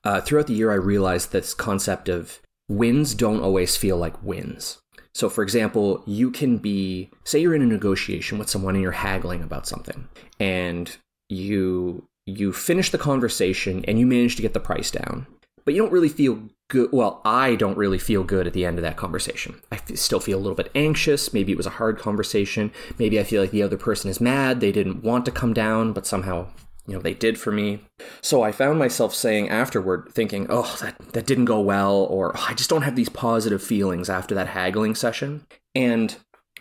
uh, 0.05 0.21
throughout 0.21 0.47
the 0.47 0.53
year 0.53 0.71
I 0.71 0.75
realized 0.75 1.31
this 1.31 1.53
concept 1.53 2.07
of 2.07 2.39
wins 2.69 3.13
don't 3.13 3.41
always 3.41 3.75
feel 3.75 3.97
like 3.97 4.23
wins. 4.23 4.80
So, 5.13 5.29
for 5.29 5.43
example, 5.43 6.03
you 6.05 6.31
can 6.31 6.57
be, 6.57 7.09
say, 7.25 7.39
you're 7.39 7.55
in 7.55 7.61
a 7.61 7.65
negotiation 7.65 8.37
with 8.37 8.49
someone 8.49 8.75
and 8.75 8.81
you're 8.81 8.91
haggling 8.91 9.43
about 9.43 9.67
something, 9.67 10.07
and 10.39 10.95
you 11.29 12.07
you 12.25 12.53
finish 12.53 12.91
the 12.91 12.97
conversation 12.97 13.83
and 13.85 13.99
you 13.99 14.05
manage 14.05 14.35
to 14.35 14.41
get 14.41 14.53
the 14.53 14.59
price 14.59 14.91
down, 14.91 15.25
but 15.65 15.73
you 15.73 15.81
don't 15.81 15.91
really 15.91 16.09
feel 16.09 16.39
good. 16.69 16.89
Well, 16.91 17.21
I 17.25 17.55
don't 17.55 17.77
really 17.77 17.97
feel 17.97 18.23
good 18.23 18.47
at 18.47 18.53
the 18.53 18.65
end 18.65 18.77
of 18.77 18.83
that 18.83 18.95
conversation. 18.95 19.59
I 19.71 19.79
still 19.95 20.19
feel 20.19 20.37
a 20.37 20.41
little 20.41 20.55
bit 20.55 20.71
anxious. 20.75 21.33
Maybe 21.33 21.51
it 21.51 21.57
was 21.57 21.65
a 21.65 21.71
hard 21.71 21.97
conversation. 21.97 22.71
Maybe 22.97 23.19
I 23.19 23.23
feel 23.23 23.41
like 23.41 23.51
the 23.51 23.63
other 23.63 23.77
person 23.77 24.09
is 24.09 24.21
mad. 24.21 24.59
They 24.59 24.71
didn't 24.71 25.03
want 25.03 25.25
to 25.25 25.31
come 25.31 25.53
down, 25.53 25.93
but 25.93 26.07
somehow 26.07 26.47
you 26.87 26.95
know 26.95 27.01
they 27.01 27.13
did 27.13 27.39
for 27.39 27.51
me. 27.51 27.79
So 28.21 28.41
i 28.43 28.51
found 28.51 28.79
myself 28.79 29.13
saying 29.13 29.49
afterward 29.49 30.09
thinking 30.11 30.47
oh 30.49 30.77
that, 30.81 30.97
that 31.13 31.25
didn't 31.25 31.45
go 31.45 31.59
well 31.59 31.95
or 31.95 32.35
oh, 32.35 32.45
i 32.49 32.53
just 32.53 32.69
don't 32.69 32.81
have 32.81 32.95
these 32.95 33.09
positive 33.09 33.63
feelings 33.63 34.09
after 34.09 34.35
that 34.35 34.47
haggling 34.47 34.95
session. 34.95 35.45
And 35.75 36.15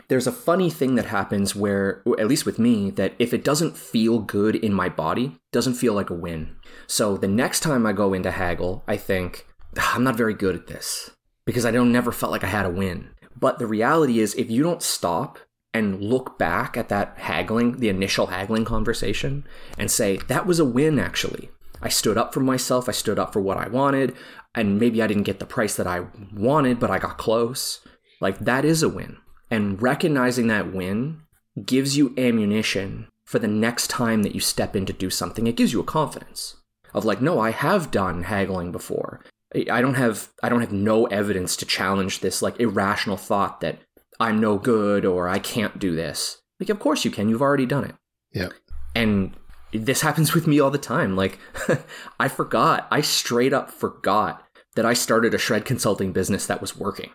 there's 0.09 0.27
a 0.27 0.33
funny 0.33 0.71
thing 0.71 0.97
that 0.97 1.07
happens 1.07 1.55
where 1.55 2.03
at 2.19 2.27
least 2.27 2.47
with 2.47 2.59
me 2.59 2.91
that 2.91 3.15
if 3.19 3.33
it 3.33 3.45
doesn't 3.45 3.77
feel 3.77 4.19
good 4.19 4.57
in 4.57 4.73
my 4.73 4.89
body 4.89 5.39
doesn't 5.53 5.75
feel 5.75 5.95
like 5.95 6.11
a 6.11 6.15
win. 6.15 6.57
So 6.87 7.17
the 7.17 7.29
next 7.29 7.61
time 7.61 7.87
i 7.87 7.93
go 7.93 8.12
into 8.12 8.31
haggle 8.31 8.83
i 8.87 8.97
think 8.97 9.47
ah, 9.79 9.95
i'm 9.95 10.05
not 10.05 10.17
very 10.17 10.35
good 10.35 10.55
at 10.55 10.67
this 10.67 11.11
because 11.47 11.65
i 11.65 11.71
don't 11.71 11.93
never 11.93 12.12
felt 12.12 12.33
like 12.33 12.45
i 12.45 12.49
had 12.49 12.67
a 12.67 12.71
win. 12.71 13.11
But 13.39 13.59
the 13.59 13.67
reality 13.67 14.21
is 14.21 14.35
if 14.35 14.50
you 14.50 14.62
don't 14.62 14.83
stop 14.83 15.39
and 15.73 16.03
look 16.03 16.39
back 16.39 16.77
at 16.77 16.89
that 16.89 17.15
haggling, 17.17 17.79
the 17.79 17.89
initial 17.89 18.29
haggling 18.29 18.65
conversation, 18.65 19.47
and 19.79 19.91
say, 19.91 20.17
that 20.29 20.47
was 20.47 20.59
a 20.59 20.65
win, 20.65 20.99
actually. 20.99 21.50
I 21.83 21.89
stood 21.89 22.19
up 22.19 22.35
for 22.35 22.41
myself, 22.41 22.89
I 22.89 22.93
stood 22.93 23.19
up 23.19 23.33
for 23.33 23.41
what 23.41 23.57
I 23.57 23.69
wanted, 23.69 24.15
and 24.55 24.79
maybe 24.79 25.00
I 25.00 25.07
didn't 25.07 25.23
get 25.23 25.39
the 25.39 25.47
price 25.47 25.77
that 25.77 25.87
I 25.87 26.07
wanted, 26.35 26.81
but 26.81 26.91
I 26.91 26.99
got 26.99 27.19
close. 27.19 27.87
Like, 28.21 28.39
that 28.41 28.65
is 28.65 28.83
a 28.83 28.89
win. 28.89 29.19
And 29.50 29.81
recognizing 29.81 30.49
that 30.49 30.73
win 30.73 31.23
gives 31.65 31.97
you 31.97 32.15
ammunition 32.19 33.09
for 33.25 33.39
the 33.39 33.49
next 33.49 33.89
time 33.89 34.23
that 34.23 34.35
you 34.35 34.41
step 34.41 34.75
in 34.75 34.87
to 34.87 34.93
do 34.93 35.09
something. 35.09 35.47
It 35.47 35.57
gives 35.57 35.73
you 35.73 35.81
a 35.81 35.85
confidence 35.85 36.57
of 36.93 37.05
like, 37.05 37.23
no, 37.23 37.39
I 37.39 37.50
have 37.50 37.91
done 37.91 38.25
haggling 38.25 38.73
before. 38.73 39.25
I 39.55 39.81
don't 39.81 39.95
have 39.95 40.29
I 40.43 40.49
don't 40.49 40.61
have 40.61 40.73
no 40.73 41.07
evidence 41.07 41.57
to 41.57 41.67
challenge 41.67 42.21
this 42.21 42.41
like 42.41 42.61
irrational 42.61 43.17
thought 43.17 43.61
that 43.61 43.81
I'm 44.21 44.39
no 44.39 44.59
good 44.59 45.05
or 45.05 45.29
I 45.29 45.39
can't 45.39 45.79
do 45.79 45.97
this. 45.97 46.43
Like, 46.61 46.69
of 46.69 46.79
course 46.79 47.05
you 47.05 47.11
can. 47.11 47.29
You've 47.29 47.43
already 47.43 47.67
done 47.67 47.85
it. 47.85 47.95
Yeah. 48.33 48.50
And 48.95 49.35
this 49.73 50.00
happens 50.03 50.35
with 50.35 50.47
me 50.47 50.61
all 50.61 50.71
the 50.71 50.79
time. 50.79 51.17
Like, 51.17 51.39
I 52.21 52.29
forgot. 52.29 52.87
I 52.91 53.00
straight 53.00 53.53
up 53.53 53.71
forgot 53.71 54.45
that 54.77 54.85
I 54.87 54.93
started 54.93 55.35
a 55.35 55.39
shred 55.39 55.65
consulting 55.65 56.12
business 56.12 56.47
that 56.47 56.61
was 56.61 56.77
working. 56.77 57.11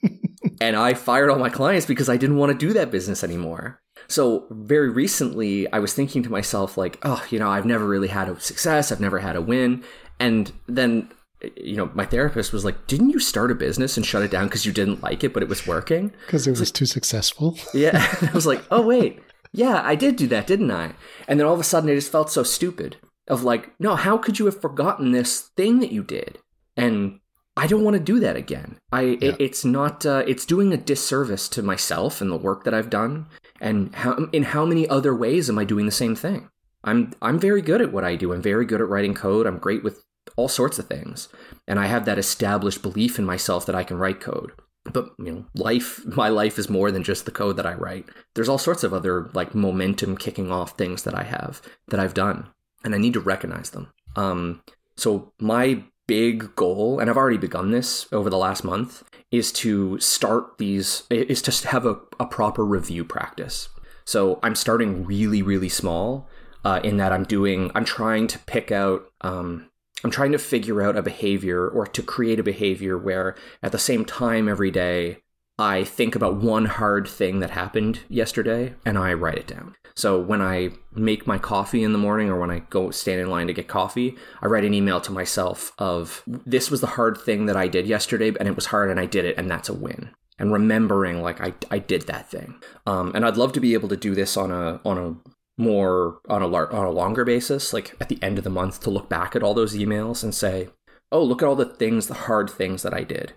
and 0.60 0.74
I 0.74 0.94
fired 0.94 1.30
all 1.30 1.38
my 1.38 1.50
clients 1.50 1.86
because 1.86 2.08
I 2.08 2.16
didn't 2.16 2.38
want 2.38 2.50
to 2.52 2.66
do 2.66 2.72
that 2.72 2.90
business 2.90 3.22
anymore. 3.22 3.80
So, 4.08 4.46
very 4.50 4.90
recently, 4.90 5.70
I 5.72 5.78
was 5.80 5.92
thinking 5.92 6.22
to 6.22 6.30
myself, 6.30 6.76
like, 6.76 6.98
oh, 7.02 7.24
you 7.30 7.38
know, 7.38 7.50
I've 7.50 7.66
never 7.66 7.86
really 7.86 8.08
had 8.08 8.28
a 8.28 8.38
success. 8.38 8.92
I've 8.92 9.00
never 9.00 9.18
had 9.18 9.36
a 9.36 9.40
win. 9.40 9.84
And 10.20 10.52
then 10.66 11.10
you 11.56 11.76
know, 11.76 11.90
my 11.94 12.04
therapist 12.04 12.52
was 12.52 12.64
like, 12.64 12.86
"Didn't 12.86 13.10
you 13.10 13.18
start 13.20 13.50
a 13.50 13.54
business 13.54 13.96
and 13.96 14.06
shut 14.06 14.22
it 14.22 14.30
down 14.30 14.46
because 14.46 14.64
you 14.66 14.72
didn't 14.72 15.02
like 15.02 15.22
it, 15.24 15.32
but 15.32 15.42
it 15.42 15.48
was 15.48 15.66
working?" 15.66 16.12
Because 16.26 16.46
it 16.46 16.58
was 16.58 16.70
too 16.70 16.86
successful. 16.86 17.58
Yeah, 17.74 18.04
I 18.22 18.30
was 18.32 18.46
like, 18.46 18.62
"Oh 18.70 18.82
wait, 18.82 19.20
yeah, 19.52 19.80
I 19.84 19.94
did 19.94 20.16
do 20.16 20.26
that, 20.28 20.46
didn't 20.46 20.70
I?" 20.70 20.92
And 21.28 21.38
then 21.38 21.46
all 21.46 21.54
of 21.54 21.60
a 21.60 21.64
sudden, 21.64 21.90
I 21.90 21.94
just 21.94 22.12
felt 22.12 22.30
so 22.30 22.42
stupid. 22.42 22.96
Of 23.28 23.42
like, 23.42 23.72
no, 23.80 23.96
how 23.96 24.16
could 24.18 24.38
you 24.38 24.44
have 24.46 24.60
forgotten 24.60 25.10
this 25.10 25.40
thing 25.56 25.80
that 25.80 25.90
you 25.90 26.04
did? 26.04 26.38
And 26.76 27.18
I 27.56 27.66
don't 27.66 27.82
want 27.82 27.94
to 27.94 28.00
do 28.12 28.20
that 28.20 28.36
again. 28.36 28.78
I 28.92 29.00
Yeah. 29.02 29.30
it, 29.30 29.36
it's 29.40 29.64
not 29.64 30.06
uh, 30.06 30.22
it's 30.28 30.46
doing 30.46 30.72
a 30.72 30.76
disservice 30.76 31.48
to 31.48 31.60
myself 31.62 32.20
and 32.20 32.30
the 32.30 32.36
work 32.36 32.62
that 32.64 32.72
I've 32.72 32.88
done. 32.88 33.26
And 33.60 33.92
how 33.96 34.28
in 34.32 34.44
how 34.44 34.64
many 34.64 34.88
other 34.88 35.12
ways 35.12 35.50
am 35.50 35.58
I 35.58 35.64
doing 35.64 35.86
the 35.86 35.92
same 35.92 36.14
thing? 36.14 36.48
I'm 36.84 37.14
I'm 37.20 37.40
very 37.40 37.62
good 37.62 37.80
at 37.82 37.92
what 37.92 38.04
I 38.04 38.14
do. 38.14 38.32
I'm 38.32 38.42
very 38.42 38.64
good 38.64 38.80
at 38.80 38.88
writing 38.88 39.14
code. 39.14 39.44
I'm 39.46 39.58
great 39.58 39.82
with 39.82 40.04
all 40.36 40.48
sorts 40.48 40.78
of 40.78 40.88
things. 40.88 41.28
And 41.68 41.78
I 41.78 41.86
have 41.86 42.04
that 42.04 42.18
established 42.18 42.82
belief 42.82 43.18
in 43.18 43.24
myself 43.24 43.66
that 43.66 43.74
I 43.74 43.84
can 43.84 43.98
write 43.98 44.20
code. 44.20 44.52
But 44.84 45.10
you 45.18 45.32
know, 45.32 45.46
life 45.54 46.04
my 46.16 46.28
life 46.28 46.58
is 46.58 46.68
more 46.68 46.90
than 46.90 47.02
just 47.02 47.24
the 47.24 47.30
code 47.30 47.56
that 47.56 47.66
I 47.66 47.74
write. 47.74 48.06
There's 48.34 48.48
all 48.48 48.58
sorts 48.58 48.84
of 48.84 48.92
other 48.92 49.30
like 49.34 49.54
momentum 49.54 50.16
kicking 50.16 50.50
off 50.50 50.76
things 50.76 51.02
that 51.04 51.14
I 51.14 51.24
have 51.24 51.62
that 51.88 52.00
I've 52.00 52.14
done. 52.14 52.48
And 52.84 52.94
I 52.94 52.98
need 52.98 53.14
to 53.14 53.20
recognize 53.20 53.70
them. 53.70 53.92
Um 54.14 54.62
so 54.96 55.32
my 55.38 55.84
big 56.06 56.54
goal, 56.54 57.00
and 57.00 57.10
I've 57.10 57.16
already 57.16 57.36
begun 57.36 57.70
this 57.70 58.06
over 58.12 58.30
the 58.30 58.38
last 58.38 58.64
month, 58.64 59.02
is 59.30 59.52
to 59.52 59.98
start 59.98 60.58
these 60.58 61.02
is 61.10 61.42
to 61.42 61.68
have 61.68 61.84
a, 61.84 61.96
a 62.20 62.26
proper 62.26 62.64
review 62.64 63.04
practice. 63.04 63.68
So 64.04 64.38
I'm 64.42 64.54
starting 64.54 65.04
really, 65.04 65.42
really 65.42 65.68
small 65.68 66.28
uh, 66.64 66.80
in 66.82 66.96
that 66.98 67.12
I'm 67.12 67.24
doing 67.24 67.70
I'm 67.74 67.84
trying 67.84 68.26
to 68.28 68.38
pick 68.40 68.70
out 68.70 69.06
um, 69.20 69.68
I'm 70.04 70.10
trying 70.10 70.32
to 70.32 70.38
figure 70.38 70.82
out 70.82 70.96
a 70.96 71.02
behavior 71.02 71.66
or 71.68 71.86
to 71.86 72.02
create 72.02 72.38
a 72.38 72.44
behavior 72.44 72.98
where 72.98 73.34
at 73.62 73.72
the 73.72 73.78
same 73.78 74.04
time 74.04 74.48
every 74.48 74.70
day 74.70 75.18
I 75.58 75.84
think 75.84 76.14
about 76.14 76.36
one 76.36 76.66
hard 76.66 77.08
thing 77.08 77.40
that 77.40 77.50
happened 77.50 78.00
yesterday 78.08 78.74
and 78.84 78.98
I 78.98 79.14
write 79.14 79.38
it 79.38 79.46
down. 79.46 79.74
So 79.94 80.20
when 80.20 80.42
I 80.42 80.70
make 80.92 81.26
my 81.26 81.38
coffee 81.38 81.82
in 81.82 81.92
the 81.92 81.98
morning 81.98 82.28
or 82.28 82.38
when 82.38 82.50
I 82.50 82.58
go 82.58 82.90
stand 82.90 83.20
in 83.20 83.30
line 83.30 83.46
to 83.46 83.54
get 83.54 83.66
coffee, 83.66 84.14
I 84.42 84.46
write 84.46 84.66
an 84.66 84.74
email 84.74 85.00
to 85.00 85.12
myself 85.12 85.72
of 85.78 86.22
this 86.26 86.70
was 86.70 86.82
the 86.82 86.86
hard 86.88 87.16
thing 87.16 87.46
that 87.46 87.56
I 87.56 87.66
did 87.68 87.86
yesterday 87.86 88.34
and 88.38 88.46
it 88.46 88.54
was 88.54 88.66
hard 88.66 88.90
and 88.90 89.00
I 89.00 89.06
did 89.06 89.24
it 89.24 89.38
and 89.38 89.50
that's 89.50 89.70
a 89.70 89.74
win. 89.74 90.10
And 90.38 90.52
remembering 90.52 91.22
like 91.22 91.40
I, 91.40 91.54
I 91.70 91.78
did 91.78 92.02
that 92.02 92.30
thing. 92.30 92.60
Um, 92.86 93.12
and 93.14 93.24
I'd 93.24 93.38
love 93.38 93.54
to 93.54 93.60
be 93.60 93.72
able 93.72 93.88
to 93.88 93.96
do 93.96 94.14
this 94.14 94.36
on 94.36 94.50
a 94.50 94.82
on 94.84 94.98
a 94.98 95.30
more 95.58 96.20
on 96.28 96.42
a 96.42 96.46
lar- 96.46 96.72
on 96.72 96.84
a 96.84 96.90
longer 96.90 97.24
basis, 97.24 97.72
like 97.72 97.96
at 98.00 98.08
the 98.08 98.18
end 98.22 98.38
of 98.38 98.44
the 98.44 98.50
month 98.50 98.80
to 98.80 98.90
look 98.90 99.08
back 99.08 99.34
at 99.34 99.42
all 99.42 99.54
those 99.54 99.74
emails 99.76 100.22
and 100.22 100.34
say, 100.34 100.68
"Oh, 101.10 101.22
look 101.22 101.42
at 101.42 101.48
all 101.48 101.56
the 101.56 101.64
things, 101.64 102.06
the 102.06 102.14
hard 102.14 102.50
things 102.50 102.82
that 102.82 102.94
I 102.94 103.02
did." 103.02 103.32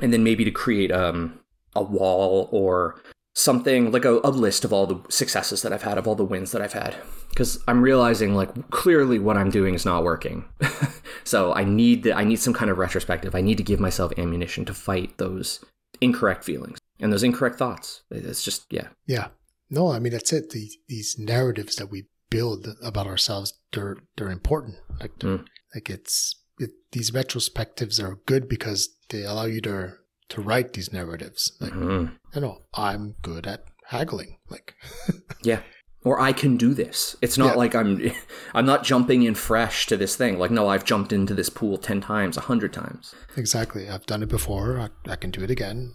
And 0.00 0.12
then 0.12 0.24
maybe 0.24 0.44
to 0.44 0.50
create 0.50 0.90
um 0.90 1.38
a 1.74 1.82
wall 1.82 2.48
or 2.50 3.00
something 3.34 3.92
like 3.92 4.04
a, 4.04 4.20
a 4.24 4.30
list 4.30 4.64
of 4.64 4.72
all 4.72 4.86
the 4.86 5.00
successes 5.08 5.62
that 5.62 5.72
I've 5.72 5.82
had, 5.82 5.98
of 5.98 6.06
all 6.06 6.14
the 6.14 6.24
wins 6.24 6.52
that 6.52 6.62
I've 6.62 6.72
had. 6.72 6.96
Because 7.28 7.62
I'm 7.68 7.82
realizing 7.82 8.34
like 8.34 8.70
clearly 8.70 9.18
what 9.18 9.36
I'm 9.36 9.50
doing 9.50 9.74
is 9.74 9.84
not 9.84 10.02
working. 10.02 10.44
so 11.24 11.54
I 11.54 11.64
need 11.64 12.02
the, 12.02 12.12
I 12.12 12.24
need 12.24 12.40
some 12.40 12.54
kind 12.54 12.70
of 12.70 12.78
retrospective. 12.78 13.34
I 13.34 13.40
need 13.40 13.56
to 13.58 13.62
give 13.62 13.80
myself 13.80 14.12
ammunition 14.18 14.64
to 14.64 14.74
fight 14.74 15.16
those 15.18 15.64
incorrect 16.00 16.44
feelings 16.44 16.78
and 16.98 17.12
those 17.12 17.22
incorrect 17.22 17.56
thoughts. 17.56 18.02
It's 18.10 18.42
just 18.42 18.66
yeah. 18.70 18.88
Yeah. 19.06 19.28
No, 19.70 19.92
I 19.92 19.98
mean 19.98 20.12
that's 20.12 20.32
it. 20.32 20.50
The, 20.50 20.68
these 20.88 21.16
narratives 21.18 21.76
that 21.76 21.90
we 21.90 22.06
build 22.28 22.66
about 22.82 23.06
ourselves, 23.06 23.54
they're 23.72 23.96
they're 24.16 24.30
important. 24.30 24.76
Like 25.00 25.12
they're, 25.20 25.38
Mm. 25.38 25.44
like 25.74 25.88
it's 25.90 26.34
it, 26.58 26.70
these 26.92 27.10
retrospectives 27.12 28.02
are 28.02 28.20
good 28.26 28.48
because 28.48 28.88
they 29.10 29.22
allow 29.24 29.44
you 29.46 29.60
to 29.62 29.94
to 30.30 30.40
write 30.40 30.72
these 30.72 30.92
narratives. 30.92 31.52
Like 31.60 31.72
Mhm. 31.72 32.16
you 32.34 32.40
know, 32.40 32.62
I'm 32.74 33.14
good 33.22 33.46
at 33.46 33.64
haggling. 33.86 34.38
Like 34.48 34.74
Yeah. 35.42 35.62
Or 36.02 36.18
I 36.18 36.32
can 36.32 36.56
do 36.56 36.72
this. 36.72 37.14
It's 37.20 37.36
not 37.36 37.50
Yeah. 37.52 37.54
like 37.62 37.74
I'm 37.74 38.10
I'm 38.54 38.66
not 38.66 38.84
jumping 38.84 39.22
in 39.22 39.34
fresh 39.34 39.86
to 39.86 39.96
this 39.96 40.16
thing. 40.16 40.38
Like 40.38 40.50
no, 40.50 40.68
I've 40.68 40.84
jumped 40.84 41.12
into 41.12 41.34
this 41.34 41.48
pool 41.50 41.78
10 41.78 42.00
times, 42.00 42.36
100 42.36 42.72
times. 42.72 43.14
exactly, 43.36 43.88
I've 43.88 44.06
done 44.06 44.22
it 44.22 44.28
before. 44.28 44.78
I, 44.80 44.88
I 45.12 45.16
can 45.16 45.30
do 45.30 45.42
it 45.42 45.50
again. 45.50 45.94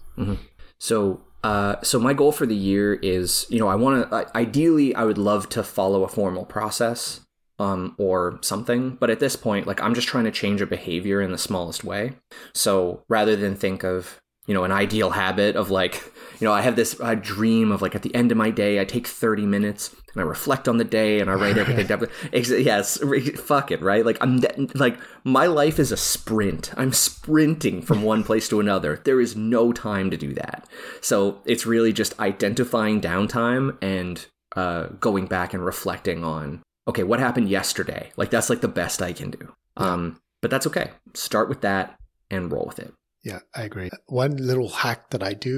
So, 0.78 1.22
uh, 1.46 1.80
so 1.82 2.00
my 2.00 2.12
goal 2.12 2.32
for 2.32 2.44
the 2.44 2.56
year 2.56 2.94
is, 2.94 3.46
you 3.48 3.60
know, 3.60 3.68
I 3.68 3.76
want 3.76 4.10
to. 4.10 4.36
Ideally, 4.36 4.96
I 4.96 5.04
would 5.04 5.16
love 5.16 5.48
to 5.50 5.62
follow 5.62 6.02
a 6.02 6.08
formal 6.08 6.44
process, 6.44 7.20
um, 7.60 7.94
or 7.98 8.40
something. 8.42 8.96
But 8.96 9.10
at 9.10 9.20
this 9.20 9.36
point, 9.36 9.64
like, 9.64 9.80
I'm 9.80 9.94
just 9.94 10.08
trying 10.08 10.24
to 10.24 10.32
change 10.32 10.60
a 10.60 10.66
behavior 10.66 11.20
in 11.20 11.30
the 11.30 11.38
smallest 11.38 11.84
way. 11.84 12.14
So 12.52 13.04
rather 13.08 13.36
than 13.36 13.54
think 13.54 13.84
of, 13.84 14.18
you 14.46 14.54
know, 14.54 14.64
an 14.64 14.72
ideal 14.72 15.10
habit 15.10 15.56
of 15.56 15.70
like, 15.70 16.02
you 16.40 16.46
know, 16.46 16.52
I 16.52 16.62
have 16.62 16.76
this 16.76 16.98
uh, 17.00 17.14
dream 17.14 17.72
of 17.72 17.82
like 17.82 17.94
at 17.94 18.02
the 18.02 18.14
end 18.14 18.30
of 18.30 18.38
my 18.38 18.50
day, 18.50 18.80
I 18.80 18.84
take 18.84 19.06
30 19.06 19.46
minutes 19.46 19.94
and 20.12 20.22
I 20.22 20.24
reflect 20.24 20.68
on 20.68 20.78
the 20.78 20.84
day 20.84 21.20
and 21.20 21.30
I 21.30 21.34
write 21.34 21.58
everything 21.58 21.86
down. 21.88 22.06
Yes, 22.32 22.98
fuck 23.40 23.70
it, 23.70 23.82
right? 23.82 24.04
Like 24.04 24.18
I'm 24.20 24.40
like 24.74 24.98
my 25.24 25.46
life 25.46 25.78
is 25.78 25.92
a 25.92 25.96
sprint. 25.96 26.72
I'm 26.76 26.92
sprinting 26.92 27.82
from 27.82 28.02
one 28.02 28.24
place 28.24 28.48
to 28.48 28.60
another. 28.60 29.00
There 29.04 29.20
is 29.20 29.36
no 29.36 29.72
time 29.72 30.10
to 30.10 30.16
do 30.16 30.32
that. 30.34 30.66
So 31.00 31.42
it's 31.44 31.66
really 31.66 31.92
just 31.92 32.18
identifying 32.20 33.00
downtime 33.00 33.76
and 33.82 34.24
uh, 34.54 34.86
going 35.00 35.26
back 35.26 35.52
and 35.52 35.64
reflecting 35.64 36.24
on 36.24 36.62
okay, 36.88 37.02
what 37.02 37.18
happened 37.18 37.48
yesterday? 37.48 38.12
Like 38.16 38.30
that's 38.30 38.48
like 38.48 38.60
the 38.60 38.68
best 38.68 39.02
I 39.02 39.12
can 39.12 39.30
do. 39.30 39.52
Um, 39.76 40.20
but 40.40 40.50
that's 40.50 40.66
okay. 40.68 40.92
Start 41.14 41.48
with 41.48 41.60
that 41.62 41.98
and 42.30 42.50
roll 42.52 42.66
with 42.66 42.78
it. 42.78 42.92
Yeah, 43.30 43.40
I 43.60 43.62
agree. 43.68 43.90
One 44.06 44.34
little 44.50 44.68
hack 44.80 45.10
that 45.10 45.22
I 45.30 45.32
do 45.34 45.54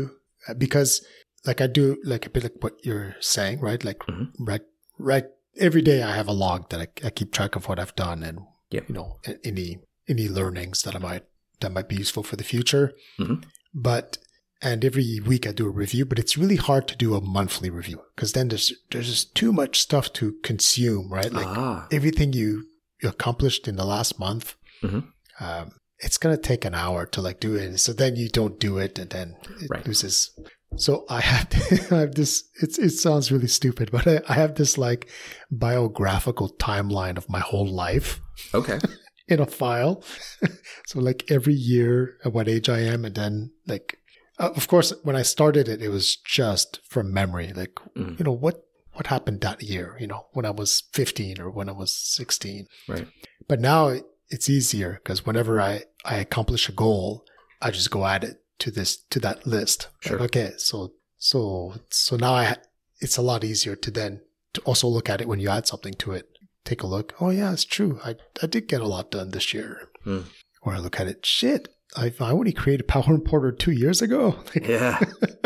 uh, 0.48 0.54
because 0.54 1.04
like 1.48 1.60
I 1.60 1.66
do 1.80 1.84
like 2.12 2.25
a 2.26 2.30
bit 2.30 2.42
like 2.44 2.58
what 2.64 2.76
you're 2.87 3.14
saying, 3.20 3.60
right? 3.68 3.82
Like 3.88 3.98
Mhm. 4.08 4.26
right 4.50 4.64
right 4.98 5.26
every 5.66 5.82
day 5.90 5.98
I 6.02 6.14
have 6.20 6.28
a 6.28 6.32
log 6.44 6.60
that 6.70 6.80
I, 6.84 6.88
I 7.06 7.10
keep 7.10 7.30
track 7.32 7.56
of 7.56 7.68
what 7.68 7.78
I've 7.78 7.94
done 8.06 8.22
and 8.28 8.38
Yep. 8.70 8.84
you 8.88 8.94
know 8.94 9.08
any 9.50 9.68
any 10.12 10.26
learnings 10.38 10.82
that 10.84 10.94
I 10.96 10.98
might 11.08 11.25
that 11.60 11.72
might 11.72 11.88
be 11.88 11.96
useful 12.04 12.22
for 12.22 12.37
the 12.37 12.44
future. 12.54 12.92
Mhm. 13.18 13.44
But 13.75 14.18
and 14.68 14.84
every 14.84 15.20
week 15.32 15.46
I 15.46 15.52
do 15.52 15.66
a 15.66 15.70
review, 15.84 16.04
but 16.06 16.18
it's 16.18 16.37
really 16.42 16.56
hard 16.68 16.88
to 16.88 16.96
do 16.96 17.14
a 17.14 17.20
monthly 17.38 17.70
review 17.70 17.98
because 18.14 18.32
then 18.32 18.48
there's 18.48 18.72
there's 18.90 19.08
just 19.14 19.34
too 19.34 19.52
much 19.52 19.75
stuff 19.87 20.06
to 20.14 20.25
consume, 20.50 21.12
right? 21.18 21.32
Like 21.40 21.46
ah, 21.64 21.87
everything 21.98 22.32
you, 22.32 22.50
you 23.02 23.08
accomplished 23.08 23.68
in 23.68 23.76
the 23.76 23.84
last 23.94 24.18
month, 24.18 24.46
Mhm. 24.82 25.02
um, 25.40 25.66
it's 26.00 26.19
gonna 26.19 26.37
take 26.37 26.64
an 26.64 26.75
hour 26.75 27.07
to 27.07 27.21
like 27.21 27.40
do 27.40 27.55
it. 27.57 27.78
So 27.78 27.93
then 27.93 28.17
you 28.17 28.28
don't 28.28 28.59
do 28.61 28.78
it, 28.78 28.99
and 28.99 29.11
then 29.11 29.37
it 29.61 29.69
Right. 29.71 29.87
loses. 29.87 30.31
So 30.76 31.05
I 31.09 31.21
have 31.21 31.49
I 31.93 31.97
have 32.00 32.14
this. 32.14 32.45
It's 32.62 32.78
it 32.78 32.90
sounds 32.90 33.33
really 33.33 33.49
stupid, 33.49 33.90
but 33.90 34.07
I, 34.07 34.21
I 34.28 34.35
have 34.35 34.55
this 34.55 34.76
like 34.78 35.09
biographical 35.50 36.50
timeline 36.59 37.17
of 37.19 37.28
my 37.28 37.40
whole 37.40 37.67
life 37.67 38.21
okay. 38.55 38.78
in 39.28 39.40
a 39.40 39.47
file. 39.47 40.02
so 40.87 41.00
like 41.00 41.25
every 41.31 41.55
year 41.55 42.17
at 42.25 42.33
what 42.33 42.49
age 42.49 42.69
I 42.69 42.81
am, 42.81 43.05
and 43.05 43.14
then 43.14 43.50
like 43.67 43.99
uh, 44.38 44.50
of 44.55 44.69
course 44.69 44.93
when 45.02 45.17
I 45.17 45.23
started 45.23 45.69
it, 45.69 45.83
it 45.83 45.88
was 45.88 46.17
just 46.17 46.81
from 46.88 47.12
memory. 47.12 47.52
Like 47.55 47.75
Mhm. 47.97 48.19
you 48.19 48.25
know 48.25 48.33
what 48.33 48.64
what 48.93 49.07
happened 49.09 49.40
that 49.40 49.62
year. 49.62 49.97
You 50.00 50.07
know 50.07 50.26
when 50.33 50.45
I 50.47 50.50
was 50.50 50.83
fifteen 50.93 51.40
or 51.40 51.50
when 51.50 51.69
I 51.69 51.73
was 51.73 51.93
sixteen. 51.93 52.67
Right. 52.88 53.07
But 53.49 53.61
now 53.61 53.95
it's 54.30 54.49
easier 54.49 55.00
because 55.02 55.25
whenever 55.26 55.61
I 55.61 55.85
I 56.04 56.16
accomplish 56.16 56.68
a 56.68 56.73
goal, 56.73 57.25
I 57.62 57.70
just 57.70 57.90
go 57.90 58.04
add 58.06 58.25
it 58.25 58.42
to 58.61 58.70
this 58.70 58.97
to 59.11 59.20
that 59.20 59.47
list. 59.47 59.88
Like, 60.04 60.11
Sure. 60.11 60.23
okay, 60.23 60.52
so 60.58 60.92
so 61.16 61.75
so 61.90 62.16
now 62.16 62.35
I 62.35 62.56
it's 63.00 63.16
a 63.16 63.23
lot 63.23 63.44
easier 63.44 63.76
to 63.76 63.90
then 63.90 64.20
to 64.54 64.61
also 64.62 64.88
look 64.88 65.08
at 65.08 65.20
it 65.20 65.28
when 65.28 65.40
you 65.40 65.49
add 65.49 65.66
something 65.66 65.94
to 65.94 66.12
it. 66.12 66.28
Take 66.64 66.82
a 66.82 66.87
look. 66.87 67.14
Oh 67.20 67.30
yeah, 67.30 67.52
it's 67.52 67.64
true. 67.64 68.00
I 68.04 68.16
I 68.42 68.47
did 68.47 68.68
get 68.68 68.80
a 68.80 68.87
lot 68.87 69.11
done 69.11 69.30
this 69.30 69.54
year. 69.54 69.88
Hmm. 70.04 70.20
Or 70.62 70.75
I 70.75 70.78
look 70.78 71.00
at 71.00 71.06
it. 71.06 71.25
Shit, 71.25 71.68
I 71.97 72.12
I 72.20 72.30
only 72.32 72.52
created 72.52 72.88
Power 72.88 73.14
Importer 73.14 73.52
two 73.52 73.73
years 73.73 74.02
ago. 74.02 74.37
Like, 74.54 74.66
Yeah. 74.68 74.99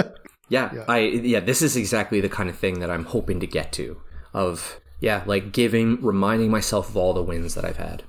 yeah. 0.49 0.71
Yeah. 0.75 0.85
I 0.89 0.99
yeah, 0.99 1.41
this 1.41 1.62
is 1.62 1.77
exactly 1.77 2.21
the 2.21 2.29
kind 2.29 2.49
of 2.51 2.59
thing 2.59 2.81
that 2.81 2.91
I'm 2.91 3.05
hoping 3.05 3.41
to 3.41 3.47
get 3.47 3.73
to 3.73 4.01
of 4.35 4.81
yeah, 5.01 5.23
like 5.27 5.53
giving 5.53 6.01
reminding 6.03 6.51
myself 6.51 6.89
of 6.89 6.97
all 6.97 7.12
the 7.12 7.23
wins 7.23 7.55
that 7.55 7.65
I've 7.65 7.77
had. 7.77 8.03